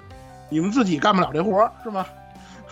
[0.48, 2.06] 你们自己干不了这活儿是吗？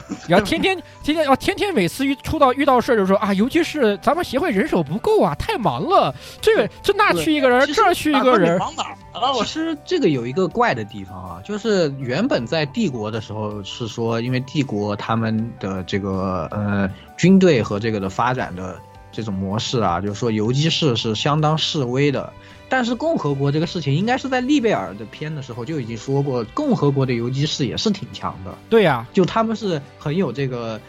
[0.29, 9.33] 然后天天天天要天天每次遇出到遇到事儿就说啊，尤其是咱们协会人手不够啊，太忙了，这个这那去一个人，这儿去一个人，忙哪儿了？
[9.33, 18.77] 我其实这个有一个怪的地方啊，就是原本在帝国的时候是说，因为帝国他们的这个呃军队和这个的发展的
[19.11, 22.33] 这种模式啊，就是说游击士是相当示威的。
[22.73, 28.57] 但是共和国这个事情，应该是在利贝尔的篇的时候就已经说过，共和国的游击士也是挺强的。
[28.71, 30.81] 对呀、就他们是很有这个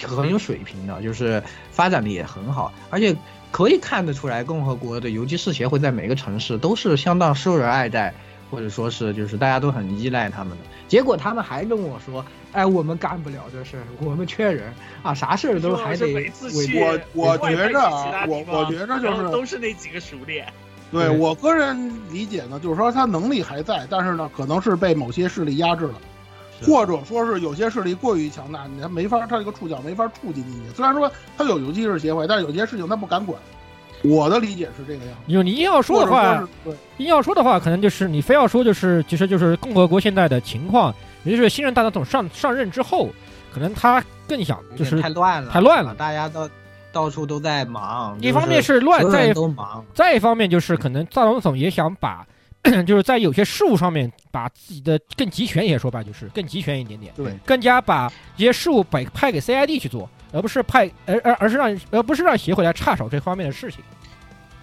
[0.00, 3.14] 很有水平的，就是发展的也很好，而且
[3.50, 8.14] 可以看得出来，共和国的游击士协会在每个城市都是相当受人爱戴，
[8.50, 10.64] 或者说是就是大家都很依赖他们的。
[10.88, 14.72] 结果他们还跟我说：“哎，我们干不了这事儿，我们缺人
[15.02, 17.78] 啊，啥事儿都还得每次去我我觉着
[18.26, 20.50] 我我觉着就是都是那几个熟练。
[20.90, 25.94] 对对我个人理解呢，就是说他能力还在，但是呢，可能是被某些势力压制了，
[26.64, 30.74] 或者说是有些势力过于强大，你还没法，他这个触角没法触及进去。
[30.74, 33.38] 虽然说他有游击士协会，但是有些事情他不敢管。
[34.04, 35.32] 我的理解是这个样子。
[35.32, 40.94] 就你硬要说的话对硬要说的话，可能就是你非要说就是其实就是共和国现在的情况，
[41.24, 43.08] 也就是新任大总统上上任之后，
[43.52, 46.48] 可能他更想就是太乱了，太乱了大家都
[46.96, 48.18] 到处都在忙。
[48.22, 52.26] 一方面是乱，所有人再都忙，再一方面就是可能大总统也想把，
[52.86, 63.84] 就是在有些事物上面把自己的更集权一些，说白了就是更集权一点点，对，更加把这些事务摆派给 CID 去做，而不是派而而而是让而不是让协会来插手这方面的事情。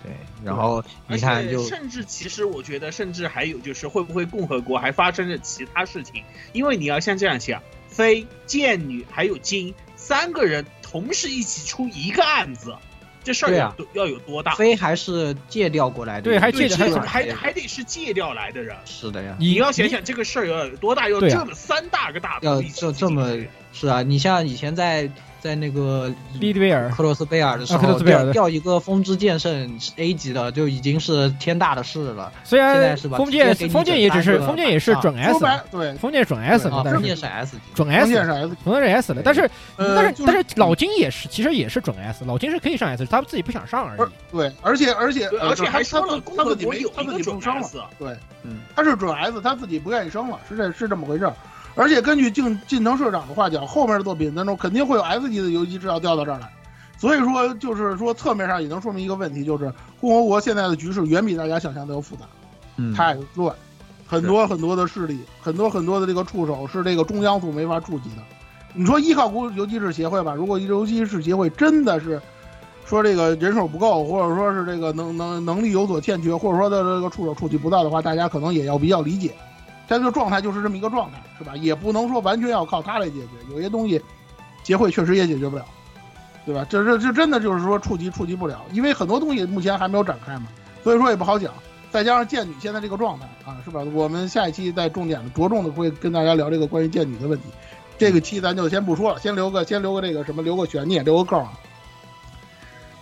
[0.01, 0.11] 对，
[0.43, 6.23] 然后你看就且甚至其实我觉得，甚至还有就是会不会共和国还发生着其他事情？
[6.51, 12.75] 因为你要像这样想，飞、剑女还有金三个人同时一起出一个案子，
[13.23, 14.53] 这事儿要多要有多大？
[14.53, 18.77] 非还是借调过来的，对还对，借调这还还得是借调来的人。
[18.85, 19.35] 是的呀。
[19.39, 23.39] 你要想想这个事儿要有多大，要这么三大个大要这这么
[23.73, 25.09] 是啊，你像以前在
[25.43, 26.09] 在那个
[26.39, 26.89] 利贝尔。
[26.91, 28.31] 克罗斯贝尔的时啊克罗候，斯贝尔的。
[28.31, 32.31] 调调一个风之剑圣 A 级的就已经是天大的事了。
[32.45, 39.41] 虽然现在是吧封建直接给你封建也只是整三个封建也是准啊 S，对，封建准 S 啊了，但是封建是 S 级，准关键 S 是 S 封建是 S 了，但是
[39.75, 44.11] 呃但是但是老金也是其实也是准 S，老金是可以上 S，他自己不想上而而已。
[44.31, 51.33] 对，而且而且而且还他他说了共他自己没有他自己不升了，对，嗯，他是准 S，他自己不愿意升了，是这是这么回事儿。
[51.75, 56.47] 而且根据近近藤社长的话讲，后面的作品当中肯定会有 S 级的游击制要调到这儿来，
[56.97, 62.25] 所以说就是说侧面上也能说明一个问题，就是共和国现在的局势远比大家想象的要复杂，
[62.77, 63.55] 嗯，太乱。
[64.05, 68.21] 很多很多的势力，很多很多的这个触手是这个中央组没法触及的。
[68.75, 72.21] 你说依靠国游击士协会吧，如果游击士协会真的是
[72.85, 79.33] 说这个人手不够，或者说是这个能能能力有所欠缺，或者说的这个触手触及不到的话，大家可能也要比较理解。
[79.93, 81.55] 他这个状态就是这么一个状态，是吧？
[81.55, 84.01] 也不能说完全要靠他来解决，有些东西
[84.63, 85.65] 协会确实也解决不了，
[86.45, 86.65] 对吧？
[86.69, 90.47] 这这这真的就是说触及触及不了，因为很多东西目前还没有展开嘛，
[90.83, 91.53] 所以说也不好讲。
[91.91, 93.81] 再加上剑女现在这个状态啊，是吧？
[93.93, 97.45] 我们下一期再重点的着重的会跟大家聊这个关于剑女的问题。
[97.99, 101.53] 这个期咱就先不说了，先留个先留个这个什么，留个悬念，留个扣啊。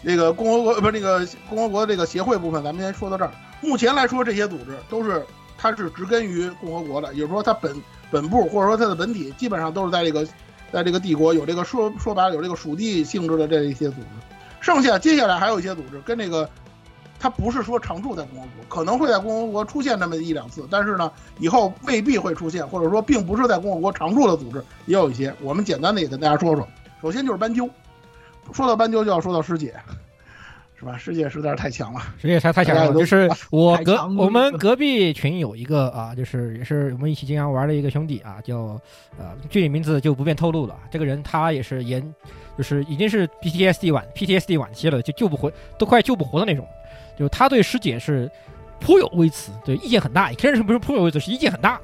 [0.02, 3.32] 那个共和国不是那个共和国的这个协会部分，咱们先说到这儿。
[3.62, 5.26] 目前来说，这些组织都是
[5.62, 7.80] 它是植根于共和国的，也就是说它本
[8.10, 10.26] 本部或者说它的本体基本上都是在这个
[10.72, 14.08] 在这个帝国有这个说说白了有这个属地性质的这一些组织。
[14.60, 16.50] 剩下接下来还有一些组织跟这个。
[17.24, 24.58] 它不是说常驻在共和国，可能会在共和国出现那么一两次，但是呢，以后未必会出现，或者说并不是在共和国常驻的组织
[24.88, 25.32] 也有一些。
[25.40, 26.68] 我们简单的也跟大家说说。
[27.00, 27.70] 首先就是斑鸠，
[28.52, 29.76] 说到斑鸠就要说到师姐，
[30.82, 30.98] 是吧？
[30.98, 32.92] 师姐实在是太强了，师姐太太强了。
[32.92, 38.82] 就是我隔我们隔壁群有一个啊，就是也是我们一起经常玩的一个兄弟啊，叫
[39.20, 40.76] 呃具体名字就不便透露了。
[40.90, 42.02] 这个人他也是严，
[42.58, 46.68] 就是已经是 PTSD 晚 PTSD 晚期了，就救不回，都快救不活的那种。
[47.16, 48.28] 就他对师姐是
[48.80, 50.30] 颇有微词，对意见很大。
[50.30, 51.80] 肯定是不是颇有微词，是意见很大。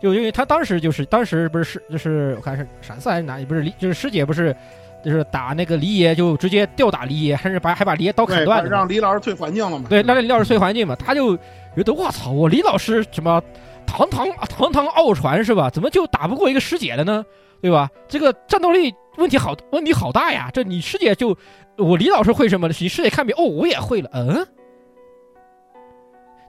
[0.00, 4.56] 就因为他当时就是当时不是是就是我看是闪四还是哪里，不是李就是师姐不是
[5.04, 9.86] 就是打那个李爷就直接吊打李爷，还是把还把李爷刀砍断了，让李老师退环境了嘛？
[9.88, 10.96] 对，让李老师退环境嘛。
[10.96, 11.36] 他就
[11.76, 13.42] 觉得我操，我李老师什么
[13.86, 15.70] 堂堂堂堂奥传是吧？
[15.70, 17.24] 怎么就打不过一个师姐的呢？
[17.60, 17.90] 对吧？
[18.08, 20.48] 这个战斗力问题好问题好大呀！
[20.52, 21.36] 这你师姐就
[21.76, 22.68] 我李老师会什么？
[22.68, 24.46] 你师姐看别哦，我也会了，嗯。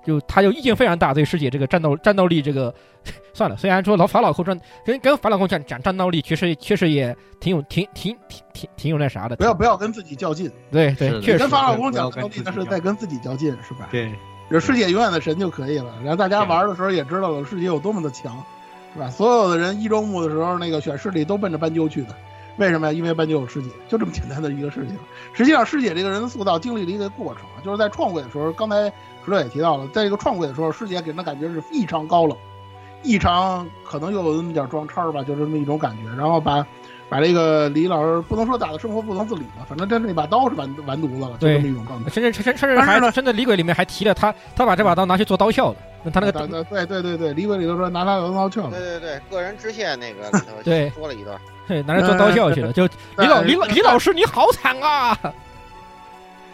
[0.05, 2.73] 就他就意见非常大，对师姐这个战斗战斗力这个，
[3.33, 3.57] 算了。
[3.57, 9.35] 虽然说老法老寇战跟跟法老寇讲讲战斗力，确实确实也挺有挺挺挺挺挺有那啥的。
[9.35, 11.39] 不要不要跟自己较劲，对对，确实。
[11.39, 13.87] 跟法老公讲战斗力，那是在跟自己较劲，是吧？
[13.91, 14.11] 对，
[14.49, 15.93] 有师姐永远的神就可以了。
[16.01, 18.43] 然后大家玩的时候也知道了师姐有多么的强，
[18.93, 19.09] 是吧？
[19.09, 22.15] 所有的人一周目的时候，那个选势力都奔着斑鸠去的。
[22.57, 22.91] 为什么呀？
[22.91, 24.97] 因为斑鸠有师姐，就这么简单的一个事情。
[25.33, 28.91] 实际上，师姐这个人的塑造经历了一个过程，就是在创会的时候，刚才
[29.29, 32.35] 石头也提到了，在这个创鬼的时候，师姐给人的感觉是异常高冷，
[33.03, 36.09] 异常可能又有那么点装叉吧，就是这么一种感觉。
[36.17, 36.65] 然后把
[37.07, 42.09] 把这个李老师不能说打的生活不能自理吧，反正真那把刀是完完犊子了，就这么一种状态。
[42.09, 45.75] 甚至甚甚至还甚至李鬼里面还提了他，他把这把刀拿去做刀鞘了。
[46.13, 48.71] 他那个对对对对，李鬼里头说拿他当刀鞘了。
[48.71, 50.31] 对对对，个人支线那个
[50.63, 51.39] 对说了一段。
[51.67, 52.85] 对，拿着做刀鞘去了，就
[53.17, 55.17] 李老李老李老师你好惨啊！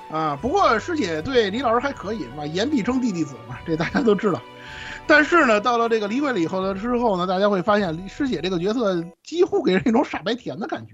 [0.09, 4.39] 啊，不过师姐对李老师还可以嘛，言必称弟弟子嘛，这大家都知道。
[5.07, 10.93] 但是呢，到了这个李鬼里头了之后呢，大家会发现师姐这个角色几乎给人一种傻白甜的感觉，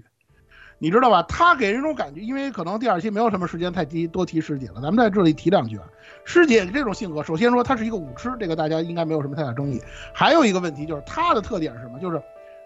[0.78, 1.22] 你知道吧？
[1.24, 5.84] 她给人一种感觉，因为可能第二期没有什么时间太提多提师姐了，咱们在这里提两句啊。
[6.24, 9.80] 师姐这种性格，首先说她是一个武痴，这个大家应该没有什么太大争议。
[10.14, 11.98] 还有一个问题就是她的特点是什么？
[11.98, 12.20] 就是。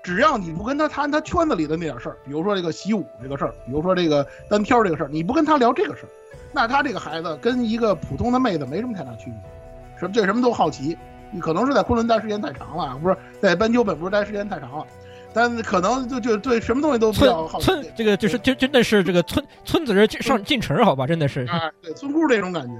[0.06, 6.08] 只要你不跟他谈他圈子里的那点事儿，比如说这个习武这个事儿，比如说这个单挑这个事儿，你不跟他聊这个事儿，
[6.52, 10.96] 那他这个孩子跟一个普通的妹子没什么太大区别，什么对什么都好奇。
[11.32, 14.86] 你可能是在昆仑待时间太长了，不是在斑鸠本部待时间太长了，
[15.34, 17.64] 但可能就就对什么东西都比较好奇。
[17.64, 22.72] 村这个就是就真的是这个村村子人上进城好吧，真的是啊，对村姑这种感觉。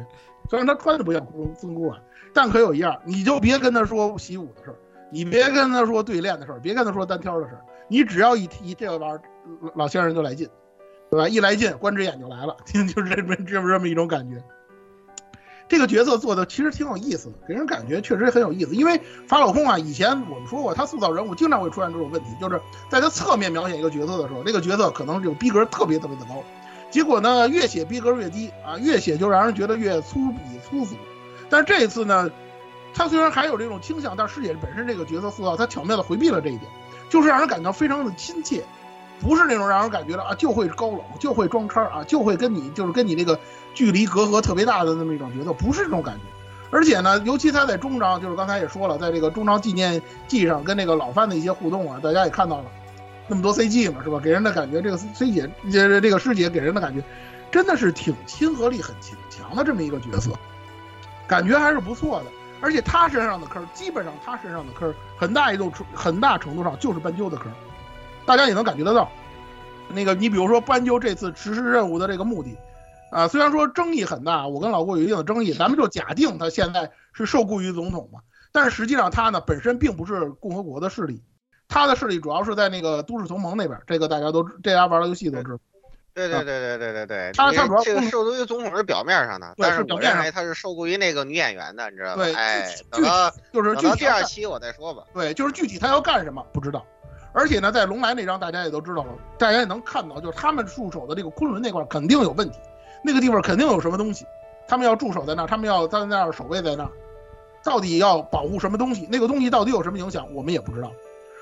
[0.48, 1.27] 虽然他穿的不像
[1.59, 1.98] 村姑啊，
[2.32, 4.77] 但可有一样，你就别跟他说习武的事儿。
[5.11, 9.23] 你别跟他说对练的事儿，别跟他说单挑的事儿，你只要一提这个玩意儿，
[9.74, 10.49] 老先生就来劲，
[11.11, 11.28] 对吧？
[11.28, 14.43] 一来劲，关之眼就来了， 就是这么这么这么一种感觉。
[15.69, 18.74] 这个角色做的其实挺有意思的，给人感觉确实很有意思。
[18.74, 22.61] 因为法老空啊，以前我们说过，他塑造人物经常会出现这种问题，就是
[22.91, 26.43] 在他侧面描写一个角色的时候，这个角色可能就逼格特别特别的高，
[26.91, 30.97] 结果呢，越写逼格越低啊，越写就让人觉得越粗鄙粗俗。
[31.49, 32.28] 但这次呢。
[32.97, 36.62] 他虽然还有这种倾向，但师姐本身这个角色塑造，他巧妙的回避了这一点，
[37.10, 38.64] 就是让人感到非常的亲切，
[39.20, 43.39] 不是那种让人感觉到啊就会高冷，就会装叉啊，就会跟你就是跟你这个
[43.74, 46.23] 距离隔阂特别大的那么一种角色，不是这种感觉。
[46.70, 52.64] 而且呢，尤其他在终章，就是刚才也说了，在这个终章纪念记上跟那个老范的一些互动啊，大家也看到了，
[53.28, 54.18] 那么多 CG 嘛，是吧？
[54.18, 57.05] 给人的感觉，这个 C 姐这个师姐给人的感觉，
[57.52, 60.32] 真的是挺亲和力很挺强的这么一个角色，
[61.28, 62.27] 感觉还是不错的。
[62.61, 67.53] 而且他身上的坑，基本上他身上的坑，很大一度很大程度上就是斑鸠的坑，
[68.24, 69.11] 大家也能感觉得到。
[69.89, 72.57] 那个，你比如说斑鸠这次实施任务的这个目的，
[73.12, 78.20] 啊，虽然说争议很大，我跟老郭有一定的争议，咱们就假定他现在是受雇于总统嘛。
[78.53, 81.23] 但是实际上他呢本身并不是共和国的势力，
[81.69, 85.59] 他的势力主要是在那个都市同盟那边，这个大家都这家玩的游戏都知道。
[86.16, 92.24] 对对对对对对对，他他主要这个受雇于总统是表面上的，但是表面上认为他是受雇于那个女演员的，你知道吧？
[92.24, 95.02] 对哎，具等到就是具体第二期我再说吧。
[95.12, 96.82] 对，就是具体他要干什么不知道。
[97.34, 102.59] 而且呢，在龙来那张大家也都知道了，大家也能看到，就是他们驻守的这个昆仑那块肯定有问题，
[103.05, 104.24] 那个地方肯定有什么东西，
[104.66, 106.90] 他们要驻守在那儿，他们要在那儿守卫在那儿，
[107.62, 109.06] 到底要保护什么东西？
[109.12, 110.90] 那个东西到底有什么影响，我们也不知道。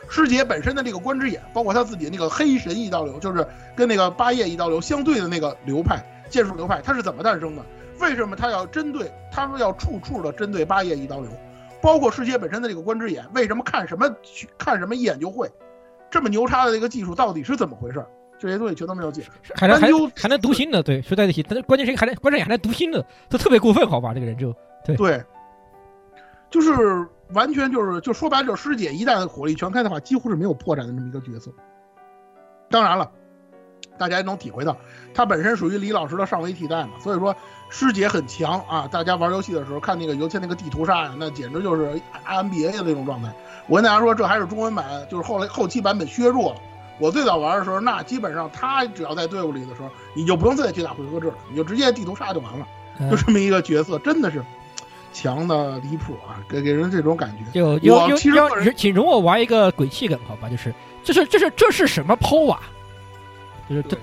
[0.09, 7.62] 师姐本身的这个观之眼，包括他自己那个黑神一刀流，就是跟那个八叶一刀流相对的那个流派剑术流派，它是怎么诞生的？
[8.01, 9.10] 为什么他要针对？
[9.31, 11.31] 他说要处处的针对八叶一刀流，
[11.81, 15.51] 包括师姐本身的这个观之眼，为什么看什么去看什么一眼就会？
[16.10, 18.05] 这么牛叉的这个技术到底是怎么回事？
[18.39, 19.55] 这些东西全都没有解释。
[19.55, 24.12] 还能还单就还能读心的，对，说在一起，但是关键是还能关键还能读心的，他特别过分，好吧？
[24.12, 24.55] 这个人就
[24.85, 25.24] 对对，
[26.51, 31.51] 就是完全就是就说白了，就是师姐一旦火力全开的话，几乎是没有破绽的这么一个角色。
[32.70, 33.10] 当然了，
[33.98, 34.76] 大家也能体会到，
[35.14, 37.34] 他本身属于李老师的上位替代嘛，所以说
[37.68, 38.88] 师姐很强啊。
[38.90, 43.32] 大家玩游戏的时候看那个，尤其那个地图杀呀，那简直就是 NBA 的那种状态。
[43.68, 46.60] 我跟大家说，这还是中文版，就是后来后期版本削弱了。
[47.01, 52.66] 我最早玩的时候，那基本上他只要在队伍里的时候，你就不用再去打回合制了，你就直接地图杀就完了，
[53.10, 54.42] 就这么一个角色，真的是
[55.15, 57.51] 强的离谱啊，给给人这种感觉。
[57.53, 60.49] 就有我有要其实请容我玩一个鬼气梗，好吧？
[60.51, 62.61] 就是这是这是这是什么抛啊？
[63.70, 63.97] 就是这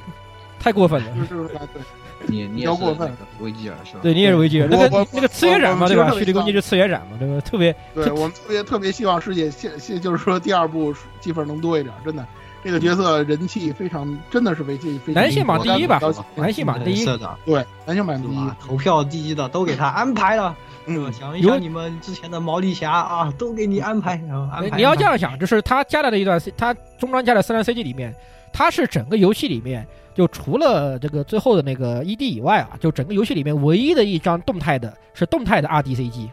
[0.60, 1.08] 太过分了。
[1.16, 1.82] 就是哎对，
[2.28, 4.00] 你你也是比较过分那个维吉尔是吧？
[4.02, 6.06] 对你也是维吉尔，那个那个次元斩嘛，对吧？
[6.08, 7.42] 我我蓄力攻击是次元斩嘛，对吧？
[7.42, 12.26] 特别对我们特别特别希望世界现现就是说第二部戏份能多一点，真的，
[12.64, 16.00] 这个角色人气非常，真的是为这非常男性榜第一吧，
[16.36, 17.04] 男性榜第一。
[17.04, 20.56] 是的，对，男性榜第一，投票第一的都给他安排了。
[20.86, 24.78] 嗯，想一想你们之前的毛利侠啊，都给你安排，然后安排。
[24.78, 28.16] 你要这样想，就是他加了的一段 C，他中装加的三段 CG 里面，
[28.52, 36.30] 他是整个游戏里面就除了这个最后的那个 ED 以外啊，就整个游戏里面唯一的一张动态的是动态的 RD CG。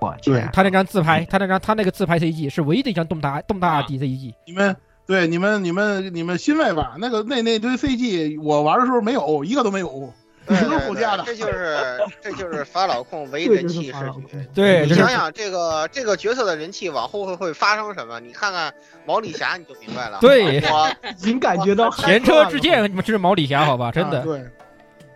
[0.00, 4.34] 我对他那张自拍，他那张他那个自拍 CG 是唯一的一张动态动态啊 RD CG。
[4.46, 4.74] 你们
[5.06, 6.94] 对你们你们你们欣慰吧？
[6.98, 10.12] 那个那那堆 CG 我玩的时候没有一个都没有，
[10.46, 11.24] 都是对后加的。
[11.24, 11.76] 这就是
[12.22, 13.98] 这就是法老控 唯一人气势
[14.28, 14.48] 局。
[14.54, 18.20] 对，你想想这个这个角色的人气往后会会发生什么？
[18.20, 18.72] 你看看
[19.04, 20.18] 毛里侠你就明白了。
[20.20, 23.90] 对我 已经感觉到前车之鉴，你们就是毛里侠，好吧？
[23.90, 24.22] 真的。
[24.22, 24.42] 对。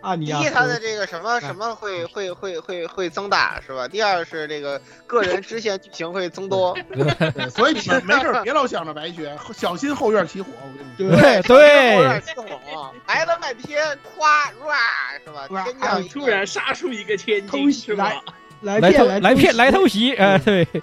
[0.07, 3.85] 啊，你啊，第一，他的这个什么什么会会会会会增大，是吧？
[3.89, 6.73] 第二是这个个人支线剧情会增多。
[6.93, 10.47] 对， 所以你们没事别老想着白雪，小心后院起火。
[10.63, 13.83] 我跟你说，对对，后院起火，来了半天，
[14.15, 14.77] 夸哇，
[15.25, 15.65] 是吧？
[15.65, 18.13] 天降突然杀出一个千金，是吧？
[18.61, 20.65] 来来来骗来偷袭，哎，对。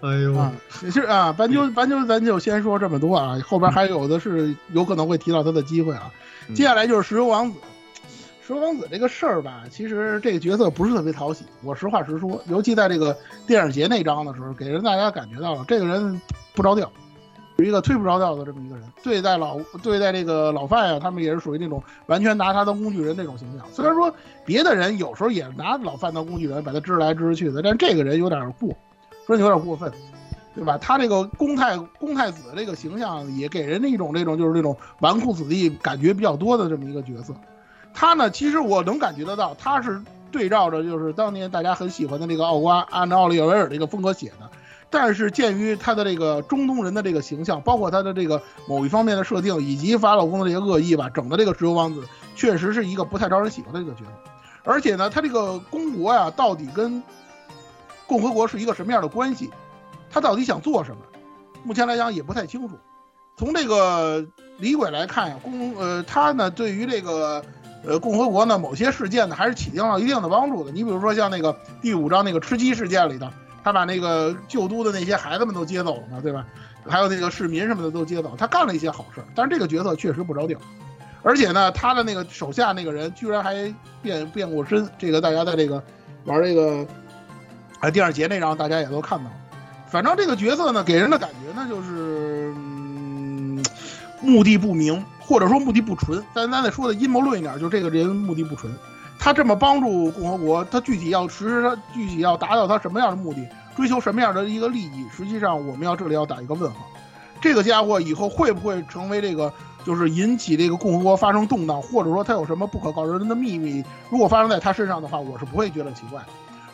[0.00, 0.52] 哎呦，啊，
[0.82, 6.10] 也是啊，咱就咱就咱就先说这么多啊，后边还有的是有可能会提到他的机会啊。
[6.52, 7.58] 接下来就是石油王子，
[8.46, 13.16] 石油王子这个事儿吧，其实这个角色不是特别讨喜，我实话实说，尤其在这个
[13.46, 16.20] 电影节那章的时候，给人大家感觉到了这个人
[16.54, 16.90] 不着调，
[17.56, 18.84] 是一个忒不着调的这么一个人。
[19.02, 23.66] 对待老对待这个老范啊，他们也是属于那种完全拿他当工具人那种形象。
[23.72, 24.12] 虽然说
[24.44, 28.68] 别的人有时候也拿老范当工具人，把他支来支去的，但这个人有点过。
[29.26, 29.90] 说你有点过分，
[30.54, 30.78] 对吧？
[30.78, 37.34] 他这个公太公太子这个形象也给人一种这种就是这种纨绔子弟感觉比较多的这么一个角色。
[37.92, 40.00] 他呢，其实我能感觉得到，他是
[40.30, 44.50] 对照着就是当年大家很喜欢的那个奥瓜，按照奥利维尔这个风格写的。
[44.90, 52.04] 但是鉴于他的这个中东人的这个形象，包括他的这个某一方面的设定，以及法老公的这些恶意吧，整的这个石油王子
[52.36, 54.10] 确实是一个不太招人喜欢的这个角色。
[54.62, 57.02] 而且呢，他这个公国呀，到底跟
[58.06, 59.50] 共和国是一个什么样的关系？
[60.14, 60.98] 他到底想做什么？
[61.64, 62.76] 目前来讲也不太清楚。
[63.36, 64.24] 从这个
[64.58, 67.44] 李鬼来看呀，共呃他呢对于这个
[67.84, 70.70] 呃共和国呢某些事件呢还是起到了一定的帮助的。
[70.70, 73.28] 你比如说像那个第五章那个吃鸡事件里的，
[73.64, 76.46] 他把那个旧都的那些孩子们都接走了嘛，对吧？
[76.86, 79.20] 还有那个市民什么的都接走，他干了一些好事。
[79.34, 80.56] 但是这个角色确实不着调，
[81.24, 85.82] 而且呢，他的那个手下那个人居然还变变过身，这个大家在这个
[86.24, 86.86] 玩这个。
[87.80, 89.32] 啊，第二节那张大家也都看到了，
[89.88, 93.64] 反正这个角色呢，给人的感觉呢就是、嗯、
[94.20, 96.22] 目的不明，或者说目的不纯。
[96.34, 98.72] 但咱得说的阴谋论一点，就这个人目的不纯。
[99.18, 106.76] 他这么帮助共和国，他具体要实施，他具体要达到他什么样的目的，追求什么样的一个利益，实际上我们要这里要打一个问号。
[107.40, 109.52] 这个家伙以后会不会成为这个，
[109.84, 113.84] 就是引起这个共和国发生动荡，或者说他有什么不可告人的秘密？
[114.10, 116.20] 如果发生在他身上的话，我是不会觉得奇怪。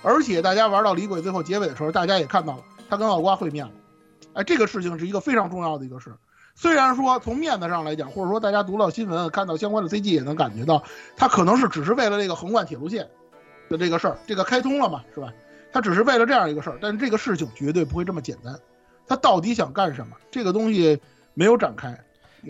[0.02, 3.72] 而且大家玩到李鬼最后结尾的时候，大家也看到了他跟奥瓜会面了，
[4.34, 6.12] 哎，这个事情是一个非常重要的一个事。
[6.56, 10.82] 虽然说从面子上来讲，或者说大家读到新闻、看到相关的 CG 也能感觉到，
[11.16, 13.08] 他可能是只是为了这个横贯铁路线
[13.68, 15.32] 的这个事儿，这个开通了嘛，是吧？
[15.72, 18.58] 他只是为了这样一个事儿，但是这个事情绝对不会这么简单。
[19.06, 20.16] 他到底想干什么？
[20.30, 21.00] 这个东西
[21.34, 21.96] 没有展开，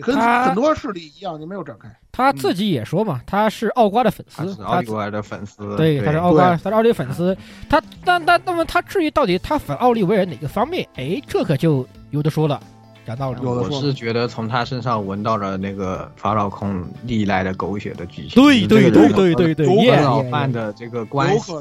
[0.01, 1.89] 跟很多势力一样，你没有展开。
[2.11, 7.35] 他自己也说嘛，他是奥瓜的粉丝，他是奥利维尔的粉丝，对，他是奥瓜，他是奥利粉丝。
[7.69, 10.87] 他但但那么他至于到底他粉奥利维尔哪个方面？
[10.95, 12.61] 哎，这可就有的说了，
[13.07, 13.39] 讲道理。
[13.41, 18.43] 我是觉得从他身上闻到了那个法老控历来的狗血的剧情。
[18.43, 21.53] 对对对对对对，跟老范的这个关系，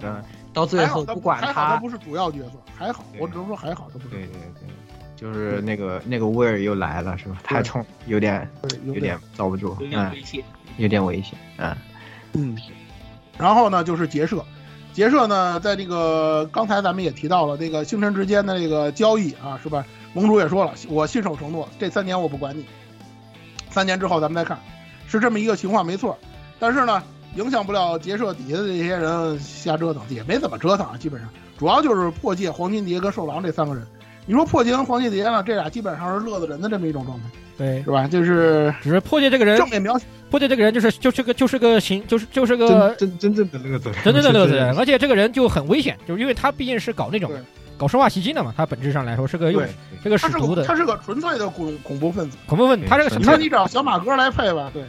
[0.52, 4.11] 到最后不管他，他不是主要角色，还好，我只能说还好，他不是。
[4.11, 4.69] 对对对。
[5.21, 7.37] 就是那个那个味儿又来了，是吧？
[7.43, 8.49] 太冲，有点
[8.87, 10.11] 有点遭不住，嗯，
[10.79, 11.77] 有点危险，嗯
[12.33, 12.57] 嗯。
[13.37, 14.43] 然后呢，就是结社，
[14.95, 19.85] 结社呢，在这个刚才咱们也提到了这个星辰之间的这个交易啊，是吧？
[20.15, 22.65] 盟主也说了，我信守承诺，这三年我不管你，
[23.69, 24.59] 三年之后咱们再看，
[25.07, 26.17] 是这么一个情况，没错。
[26.59, 27.03] 但是呢，
[27.37, 31.29] 影响不了结社底下的这些人瞎折腾，也没怎么折腾啊，基本上
[31.59, 33.87] 主要就是破戒、黄金蝶跟兽狼这三个人。
[34.31, 35.43] 你说破戒跟黄金蝶呢？
[35.44, 37.24] 这俩基本上是乐子人的这么一种状态，
[37.59, 38.07] 对，是吧？
[38.07, 47.28] 就是只是破戒这个人正面描写，破戒这个人就是就是个就是个行就是就是个真真正的乐子人，真正的乐子人，而且这个人就很危险，就是因为他毕竟是搞那种
[47.77, 49.61] 搞生化袭击的嘛，他本质上来说是个用
[50.05, 54.85] 这个使徒的，他是个纯粹的恐恐怖分子，恐怖分子，他这个你说你找小马哥来配吧，对。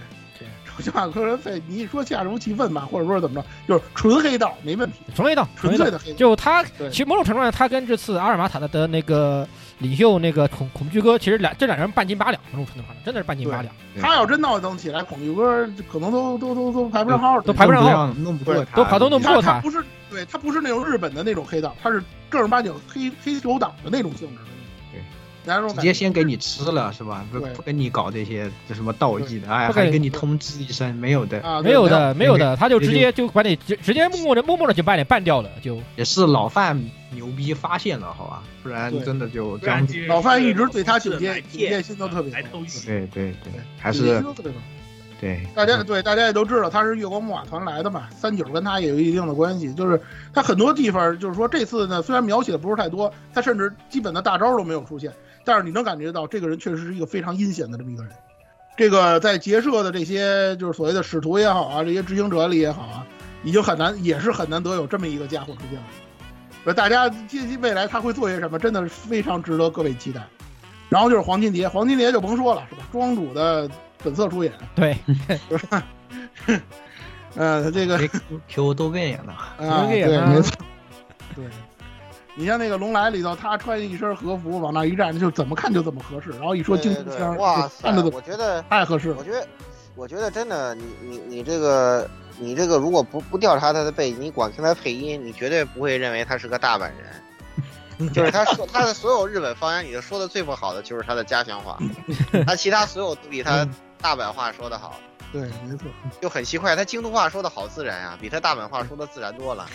[0.79, 6.17] 小马哥人费，你一说恰如其分吧，或者说怎么着，就是纯黑道没问题，纯黑道，纯粹的黑道。
[6.17, 9.47] 就他，其实某种程度上，他跟这次阿尔玛塔的的那个
[9.79, 13.73] 领袖那个恐恐惧哥，其实两这两人半斤八两，某种程度上真的是半斤八两。
[14.01, 19.59] 他要真闹腾起来，恐惧哥可能都都都都排不上号，都排不上号，弄不过他，都跑都弄不过他。
[19.59, 24.37] 不是，对他不是那种日本的那种黑道，他是正儿八经黑黑手党的那种性质。
[25.43, 27.25] 直接先给你吃了是吧？
[27.31, 35.81] 不不跟你搞这些这什么道义的，哎，还给你通知一声，没有的，没有的，没有的，他就直接就把你直直接默默的默默的就把你办掉了，就。
[35.95, 36.79] 也是老范
[37.11, 38.43] 牛逼发现了，好吧？
[38.63, 43.07] 不然真的就将老范一直对他警戒警戒心都特别对。
[43.07, 44.23] 对对，还是
[45.19, 50.01] 对大家对大家也都知道他是月光木马团来的嘛，三九跟他也有一定的关系，就是
[50.33, 55.11] 他很多地方就是说这次呢虽然描写的不是太多，他甚至基本的大招都没有出现。
[55.43, 58.11] 但是你能感觉到，这个人确实是一个非常阴险的这么一个人。
[58.77, 63.05] 这个在结社的这些就是所谓的使徒也好啊，这些执行者里也好啊，
[63.43, 65.85] 已经很难，也是很难得有这么一个家伙出现了。
[66.63, 70.21] 呃，大家近未来他会做些什么，真的是非常值得各位期待。
[70.89, 72.83] 然后就是黄金蝶，黄金蝶就甭说了，是吧？
[72.91, 73.69] 庄主的
[74.03, 74.97] 本色出演，对，
[75.49, 75.83] 是吧？
[77.35, 77.97] 呃，这个
[78.47, 80.53] Q 都变演了，啊，对，没错，
[81.35, 81.45] 对。
[82.35, 86.29] 你像那个龙来里头，他穿一身和服往那一站，就怎么看就怎么合适。
[86.31, 89.11] 然后一说京腔，哇看着我觉得太合适。
[89.11, 89.47] 我觉得，
[89.95, 92.09] 我觉得真的，你你你这个，
[92.39, 98.09] 你这个如果不不调查他的背景，你光听他配音，你绝对不会认为他是个大阪人。
[98.13, 101.77] 就是他说他的所有日本方言里头说的最不好的就是他的家乡话，
[102.47, 103.67] 他其他所有都比他
[104.01, 104.95] 大阪话说的好。
[105.31, 105.87] 对，没错，
[106.21, 109.65] 就很奇怪，他京都话说的好自然啊，比他大阪话说的自然多了。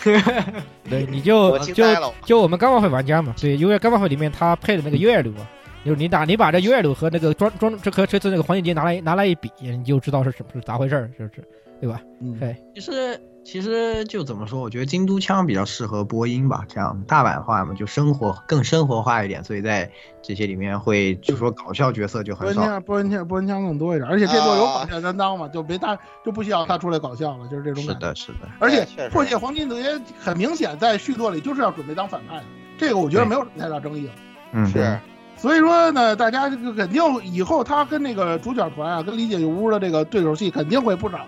[0.89, 1.83] 对，你就就
[2.25, 5.49] 就我们干报会玩家嘛，对，因为干报会里面他配的那个 UL 啊，
[5.83, 11.43] 就是你打你把这 UL 和那个装装这和这次那个黄金节拿来拿来一比，你就知道是什么是咋回事儿，是不是？
[11.79, 12.01] 对吧？
[12.21, 13.19] 嗯，对，其实。
[13.47, 19.89] 其实就怎么说，我觉得京都腔比较适合播音吧，这样大阪话嘛就生活更生活化一点，所以在
[20.21, 22.77] 这些里面会就说搞笑角色就很少。
[22.81, 27.95] 播音腔播音腔更多一点，而且这座有搞笑担当嘛，就别大就不需要他出来搞笑了，就是这种感。
[27.95, 28.49] 是的，是的。
[28.59, 32.43] 而且破戒黄金蝶很明显在续作里就是要准备当反派的，
[32.77, 34.13] 这个我觉得没有什么太大争议了。
[34.51, 34.99] 嗯，是。
[35.37, 41.19] 所以说呢，大家这个肯定以后他跟那个主角团啊，跟李解屋的这个对手戏肯定会不少，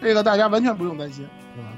[0.00, 1.26] 这个大家完全不用担心。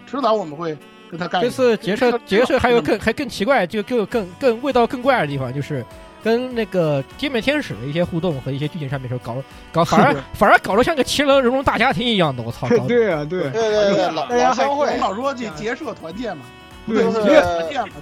[0.07, 0.77] 迟早我们会
[1.11, 1.41] 跟他干。
[1.41, 5.85] 这次结社结社还有更还更奇怪，就更更更味道更怪的地方，就是
[6.23, 9.37] 跟那个歼灭天使的一些互动和一些剧情上面时候搞
[9.73, 12.69] 搞，反而反而搞得像个其乐融融大家庭一样的，我操！
[12.87, 16.45] 对啊，对对对对，大家还会，老说这结社团建嘛。
[16.87, 17.23] 就是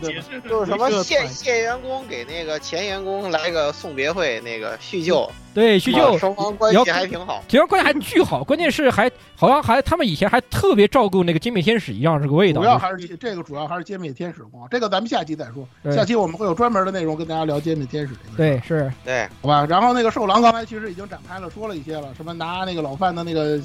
[0.01, 12.63] 对，就是什么现现员工给那个前员工来个送别会，那个叙旧，对叙旧，双方关系还挺好，其实关系还巨好，关键是还好像还他们以前还特别照顾那个歼灭天使一样，这个味道。
[12.63, 18.15] 主要还是这个主要还是歼灭天使光，这个咱们下期再说，下期我们会有专门的内容跟大家聊歼灭天使。
[18.37, 19.67] 对，是，对，好吧。
[19.69, 23.61] 然后那个兽狼刚才其实已经展开了说了一些了，什么拿那个老范的那个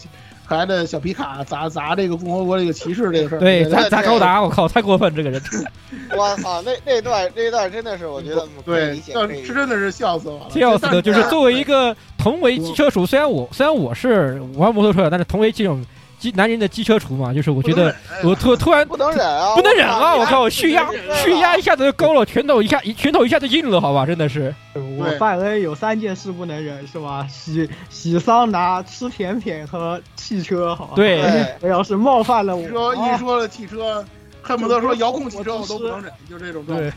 [0.48, 5.42] 可爱的小皮卡砸砸这个共和国这个骑士这个事儿，对，砸砸高达，我靠，太过分，这个人。
[6.16, 8.96] 我操，那那段那段真的是我觉得对
[9.44, 15.84] 是真的是笑死我了，笑死的，就是作为一个同为机车手，虽然我虽然我是玩摩托车的，但是同为这种
[16.20, 20.14] 机男人的机车厨嘛，就是我觉得我突突然不能忍啊，不能忍啊！
[20.16, 20.90] 我我靠，血压
[21.24, 24.54] 血压一下子就高了，拳头一下一拳头一下就硬了，好吧，真的是。
[24.74, 27.28] 我范恩有三件事不能忍，是吧？
[27.30, 30.94] 洗洗桑拿、吃甜品和汽车，好吧？
[30.96, 31.22] 对
[31.62, 34.04] 我要是冒犯了我，一说啊一说了汽车，
[34.42, 36.92] 恨不得说遥控汽车我都不能忍，就这种状态。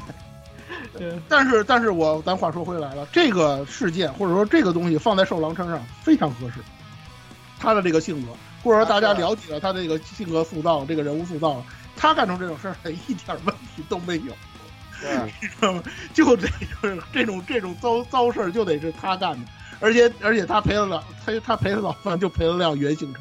[1.29, 6.55] 但是，但是我咱话说回来了，这个事件或者说这个东西放在兽狼身上非常合适，
[7.59, 8.29] 他的这个性格，
[8.69, 11.65] 或者说大家了解了他这个性格塑造、这个人物塑造，
[11.97, 14.33] 他干出这种事儿来一点问题都没有。
[15.41, 15.83] 你知道吗？
[16.13, 19.49] 就这就是这种这种糟糟事儿就得是他干的，
[19.81, 23.21] 而且而且他赔了老他他赔了老范就赔了辆原型车，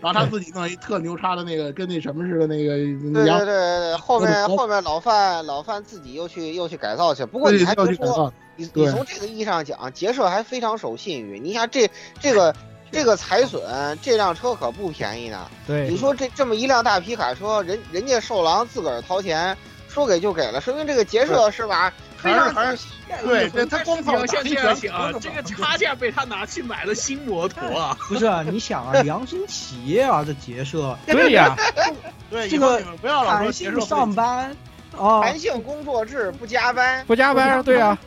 [0.00, 11.38] 然后他自己弄一特牛叉的那个跟那什么似的那个对对对对，后面后面老范老范自己又去又去改造去，不过你还别说你你从这个意义上讲，杰社还非常守信誉。
[11.38, 11.90] 你想这
[12.20, 12.54] 这个
[12.92, 15.50] 这个财损，这辆车可不便宜呢。
[15.66, 19.56] 对你说这这么一辆大皮卡车，人人家兽狼自个儿掏钱，
[19.88, 21.92] 说给就给了，说明这个杰社是吧？
[22.18, 22.84] 非常还是
[23.24, 27.98] 对，这他光靠你要像这样想啊，这个差价被他拿去买了新摩托啊！
[28.08, 31.56] 不是啊，你想啊， 良心企业啊，这结社， 对呀，
[32.30, 34.54] 对，这个不要老说上班
[34.96, 37.98] 啊，弹性工作制，不加班，不加班，对啊，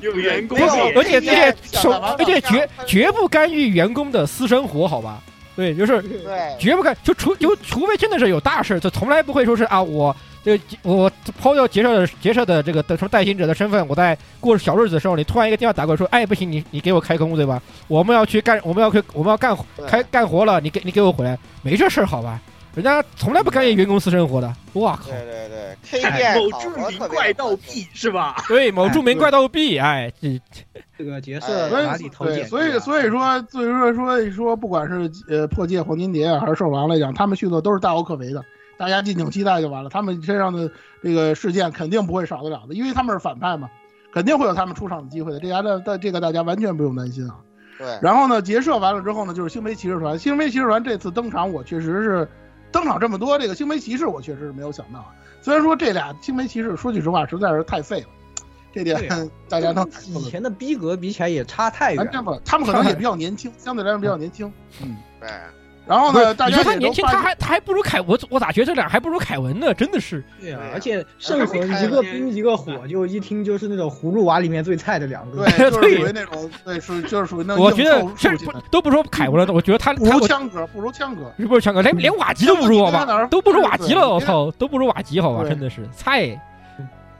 [0.00, 5.22] 有员工而且而且手，而且绝绝不干预员工的私生活，好吧？
[5.54, 17.62] 对，就是对，绝不干，就除就除非真的是有大事，就从来不会说是啊，我这个我抛掉结社的结社的这个的什么代行者的身份，我在过小日子的时候，你突然一个电话打过来说，哎，不行，你你给我开工，对吧？
[17.88, 22.38] 我们要去干，我们要去，我们要干开干活了，你给你给我回来，没这事儿，好吧？
[22.76, 25.06] 人家从来不干预员工私生活的，哇靠！
[25.06, 28.36] 对对对，K 店某著名怪盗 B 是吧？
[28.46, 30.38] 对，某著名怪盗 B，，哎，这
[30.98, 32.30] 这个角色所哪里所
[32.62, 38.44] 以所以说，所以说所以说，不管是呃破戒、黄金蝶啊，还是兽王来讲，他们续作都是大有可为的，
[38.76, 39.88] 大家敬请期待就完了。
[39.88, 40.70] 他们身上的
[41.02, 43.70] 这个事件肯定不会少得了的，因为他们是反派嘛，
[44.12, 45.40] 肯定会有他们出场的机会的。
[45.40, 47.36] 这家的的这个大家完全不用担心啊。
[47.78, 50.18] 对，然后呢，结社完了之后呢，就是星梅骑士团。
[50.18, 52.28] 星梅骑士团这次登场，我确实是
[52.72, 55.04] 登场这么多，这个星梅骑士我确实是没有想到。
[55.40, 58.06] 虽然说这俩星梅骑士，说句实话，实在是太废了，
[58.72, 58.98] 这点
[59.48, 62.12] 大家能以前的逼格比起来也差太远完。
[62.12, 64.52] 全不，他们可能也比较年轻， 相对来说比较年轻。
[64.82, 65.28] 嗯，对。
[65.86, 69.72] 然后呢，大你说他年轻，他还他还不如凯，我我咋觉得这俩还不如凯文呢？
[69.72, 70.22] 真的是。
[70.40, 75.44] 对啊，而且圣魂一个冰一个火，就一听就是那种葫芦娃里面最菜的两个。
[75.44, 81.32] 对，就是属于那种对，属于就是属于那种我觉得硬凑这不都不说凯文了，我觉得他不如枪哥，不如枪哥。
[81.46, 83.26] 不是枪哥，连连瓦吉都不如好吧？
[83.26, 85.44] 都不如瓦吉了，我操，都不如瓦吉好吧？
[85.48, 86.36] 真的是菜。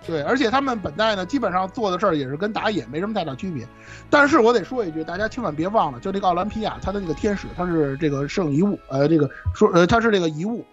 [0.07, 3.67] 对，而且他们本代呢，基本上做的事儿也是跟打野没什么太大区别。
[4.09, 10.65] 但是我得说一句，大家千万别忘了，就这个奥兰皮亚，他的那个天使，他是这个圣遗物，呃，这个说呃，他是这个遗物，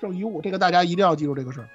[0.00, 1.68] 圣遗物，这个大家一定要记住这个事儿。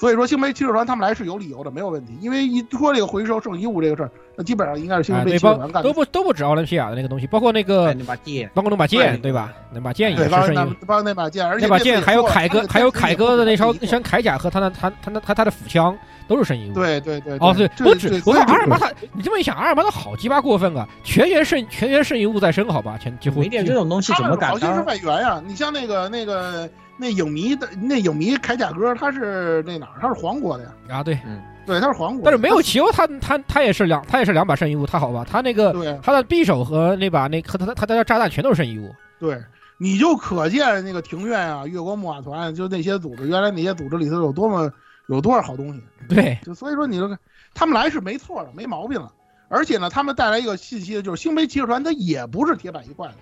[0.00, 2.16] 所以说，星梅骑士团他们来是有理由的，没有问题。
[2.22, 5.92] 因为一说这个回收圣遗物这个事儿，那基本上应该是星啊，梅对，包骑士团干的都。
[5.92, 9.52] 不都不止奥林匹亚的那个东西，包括那个那把剑，包括那把剑，对对吧？
[9.70, 10.74] 那把剑也对，是包括那圣遗物。
[10.86, 15.94] 包括那把剑，而且那把剑还有凯哥，还有凯哥的那双那双铠甲和他那他他的他他的斧枪
[16.26, 16.72] 都是圣遗物。
[16.72, 20.88] 对对对，哦，对，这不止，我所以这个说阿尔玛塔，你这么一想，阿尔玛塔好鸡巴过分啊！
[21.04, 22.96] 全员圣全员圣遗物在身，好吧？
[22.98, 24.80] 全几乎没点这种东西怎么敢好像是？
[24.84, 26.66] 外援呀、你像那个那个
[27.00, 29.98] 那影迷的那影迷铠甲哥，他是那哪儿？
[30.00, 30.70] 他是黄国的呀。
[30.90, 31.18] 啊，对，
[31.64, 32.24] 对，他是黄国。
[32.24, 35.26] 但是没有奇欧，他他他也是两他也是两把圣遗物，他好吧？
[35.28, 38.94] 他那个对他的匕首和那把那和他他他的炸弹全都是圣遗物。
[39.18, 39.42] 对，
[39.78, 44.70] 你就可见那个庭院啊、月光木马团，就那些组织，原来那些组织里头有多么
[45.08, 45.82] 有多少好东西。
[46.08, 47.18] 对，就所以说你这个
[47.54, 49.10] 他们来是没错的，没毛病了。
[49.48, 53.14] 而且呢，他们带来一个信息的就是星杯骑士团，它也不是铁板一块的。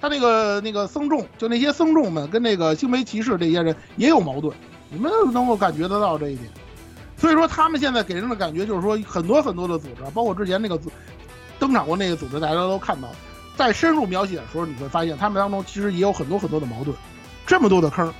[0.00, 4.54] 他那个那个僧众，就那些僧众们跟那个星梅骑士这些人也有矛盾，
[4.88, 6.50] 你们能够感觉得到这一点。
[7.18, 10.90] 所以说，他们现在给人的感觉就是说，很多很多的组织，包括之前那个组
[11.58, 13.08] 登场过那个组织，大家都看到，
[13.56, 16.96] 在深入描写的时候，你会发现他们当中其实也有很多很多的矛盾，
[17.46, 18.10] 这么多的坑，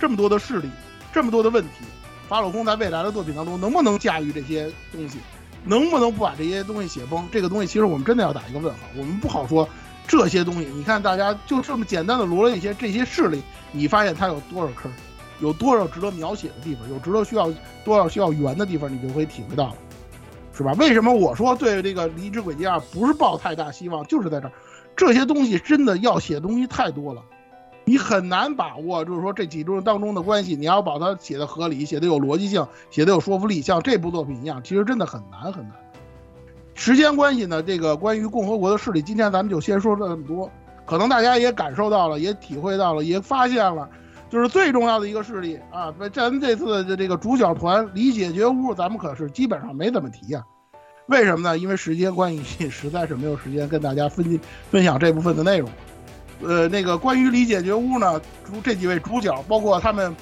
[0.00, 0.68] 这么多的势力，
[1.12, 1.84] 这么多的问题，
[2.28, 5.18] 法老空在未来的作品当中能不能驾驭这些东西，
[5.64, 7.28] 能不能不把这些东西写崩？
[7.30, 9.68] 这个东西其实我们真的要打一个问号，我们不好说
[10.10, 10.68] 这些东西。
[10.74, 14.90] 你看大家就这么简单的罗了一些这些势力，你发现它有多少坑，
[15.38, 17.48] 有多少值得描写的地方，有值得需要
[17.84, 19.76] 多少需要圆的地方，你就会体会到了。
[20.52, 20.72] 是吧？
[20.78, 24.52] 为什么我说对这个《离职轨迹二》不是抱太大希望，就是在这儿，
[24.96, 27.22] 这些东西真的要写东西太多了。
[27.86, 35.72] 你很难把握，就是说这几中当中的关系，你要把它写的合理，写的有逻辑性，写的有说服力，像这部作品一样，其实真的很难很难。
[36.80, 40.50] 时间关系呢，这个关于共和国的势力，今天咱们就先说这么多。
[40.86, 43.86] 可能大家也感受到了，也体会到了，也发现了，
[44.30, 45.92] 就是最重要的一个势力啊！
[46.10, 50.42] 咱们这次的这个主角团理解觉屋，咱们可是基本上没怎么提呀。
[51.08, 51.58] 为什么呢？
[51.58, 54.40] 因为时间关系，实在是没有时间跟大家分
[54.70, 55.68] 分享这部分的内容。
[56.42, 60.16] 呃，那个关于理解觉屋呢，主这几位主角，包括他们，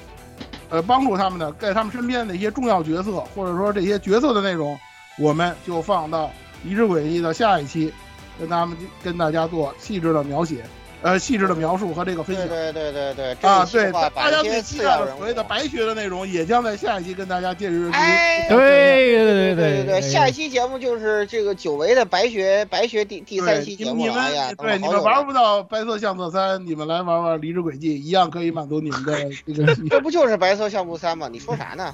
[0.70, 4.76] 呃，帮助他们的，在他们身边的一些重要角色，或者说这些角色的内容，
[5.20, 6.28] 我们就放到
[6.64, 7.92] 离之轨迹的下一期。
[8.40, 10.58] 跟他们跟大家做细致的描写，
[11.02, 12.46] 呃，细致的描述和这个分享。
[12.46, 17.74] 对对对对啊，对，大家最期待的所谓的白学的内容，也将在下一期跟大家介绍。
[17.90, 18.56] 哎，对
[19.24, 24.14] 对对对对，下一期节目就是这个久违的白学白学第第三期节目了。
[24.14, 29.74] 哎呀，对，你们玩不到白色相册三，你们来玩玩离职轨迹，一样可以满足你们的这个。
[29.90, 31.28] 这不就是白色相簿三吗？
[31.28, 31.92] 你说啥呢？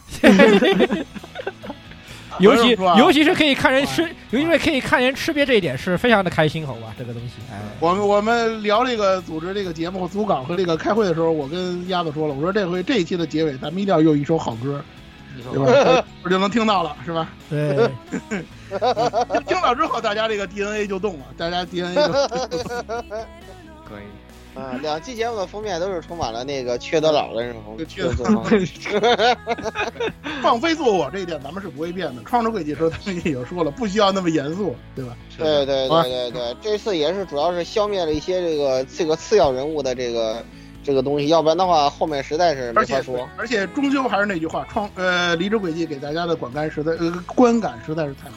[2.38, 6.94] 尤其尤其是可以看人吃，尤其是可以看人吃瘪这一点是非常的开心，好吧？
[6.98, 14.82] 这个东西，哎，我们我们聊这个组织这个节目组稿和这个开会的时候，我跟鸭子说了，我说这回这一期的结尾，咱们一定要用一首好歌，
[15.52, 16.04] 对吧？
[16.22, 17.28] 我就能听到了，是吧？
[17.48, 17.88] 对，
[19.46, 22.12] 听到之后，大家这个 DNA 就动了，大家 DNA 就
[23.86, 24.23] 可以。
[24.54, 27.76] 啊，两期节目的封面都是充满了那个缺德佬的那种。
[27.88, 28.24] 缺德。
[30.40, 32.22] 放飞自我这一点，咱们是不会变的。
[32.24, 35.16] 创世轨迹时候，他们也有说了，不需要那么严肃，对吧？
[35.36, 40.44] 对对对对对，这次也是主要是消灭了一些这个这个次要人物的这个
[40.84, 43.28] 这个东西，要不然的话，后面实在是没法说。
[43.36, 48.36] 而且终究还是那句话，创呃离职轨迹给大家的观感实在呃观感实在是太好。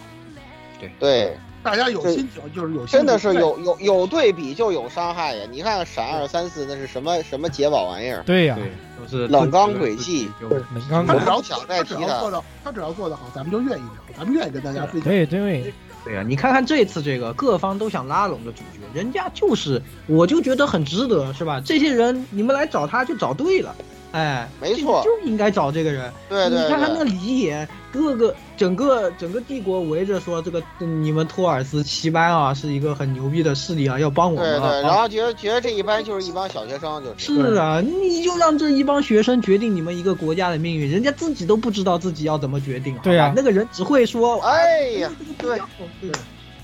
[0.79, 1.37] 对对。
[1.67, 5.45] 大家有心情就是有，真的是有有有对比就有伤害呀！
[5.51, 8.23] 你看闪二三四那是什么什么解宝玩意儿？
[8.25, 8.57] 对呀，
[8.97, 10.31] 都是冷钢轨迹。
[10.39, 15.01] 冷刚他只要想再提他，做的他只要做得好，咱们就愿意聊，咱们愿意跟大家分享。
[15.01, 15.73] 对对
[16.05, 21.61] 对呀，你看看这次这个各方都想拉拢的主角，人家就是，我就觉得很值得，是吧？
[21.65, 23.75] 这些人你们来找他就找对了。
[24.11, 26.11] 哎，没错，就应该找这个人。
[26.29, 34.61] 对对，你看他那李野，各个整个整个帝国围着说这个你们托尔斯七班啊，是一个很牛逼的势力啊，要帮我们。
[34.61, 37.25] 对对，然后觉得觉得这一班就是一帮小学生，就是。
[37.33, 42.97] 是啊，你就让这一帮学生决定你们一个国家的命运，人家自己都不知道自己要怎么决定。
[43.03, 45.59] 对啊，那个人只会说，哎呀，对
[46.01, 46.11] 对，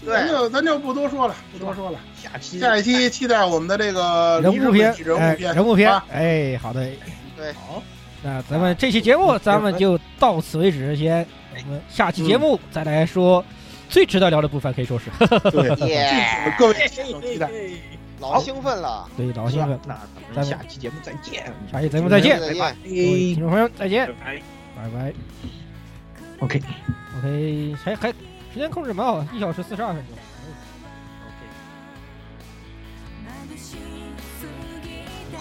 [0.05, 1.99] 咱就咱就不多说了，不多说了。
[2.21, 6.01] 下期下一期期待我们的这个人物篇，人物篇，人物篇。
[6.09, 6.87] 哎，好的。
[7.51, 7.83] 好，
[8.21, 11.25] 那咱们这期节目咱们就到此为止，先
[11.65, 13.43] 我们下期节目再来说
[13.89, 15.09] 最值得聊的部分，可以说是。
[15.51, 15.75] 对，
[16.57, 17.49] 各位期待，
[18.19, 19.79] 老兴奋了，对，老兴奋。
[19.85, 19.99] 那
[20.33, 24.09] 咱们下期节目再见，下期节目再见，再见，听众朋友再见，
[24.75, 25.13] 拜拜。
[26.39, 30.32] OK，OK，还还时间控制蛮好，一小时四十二分钟。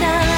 [0.00, 0.37] banana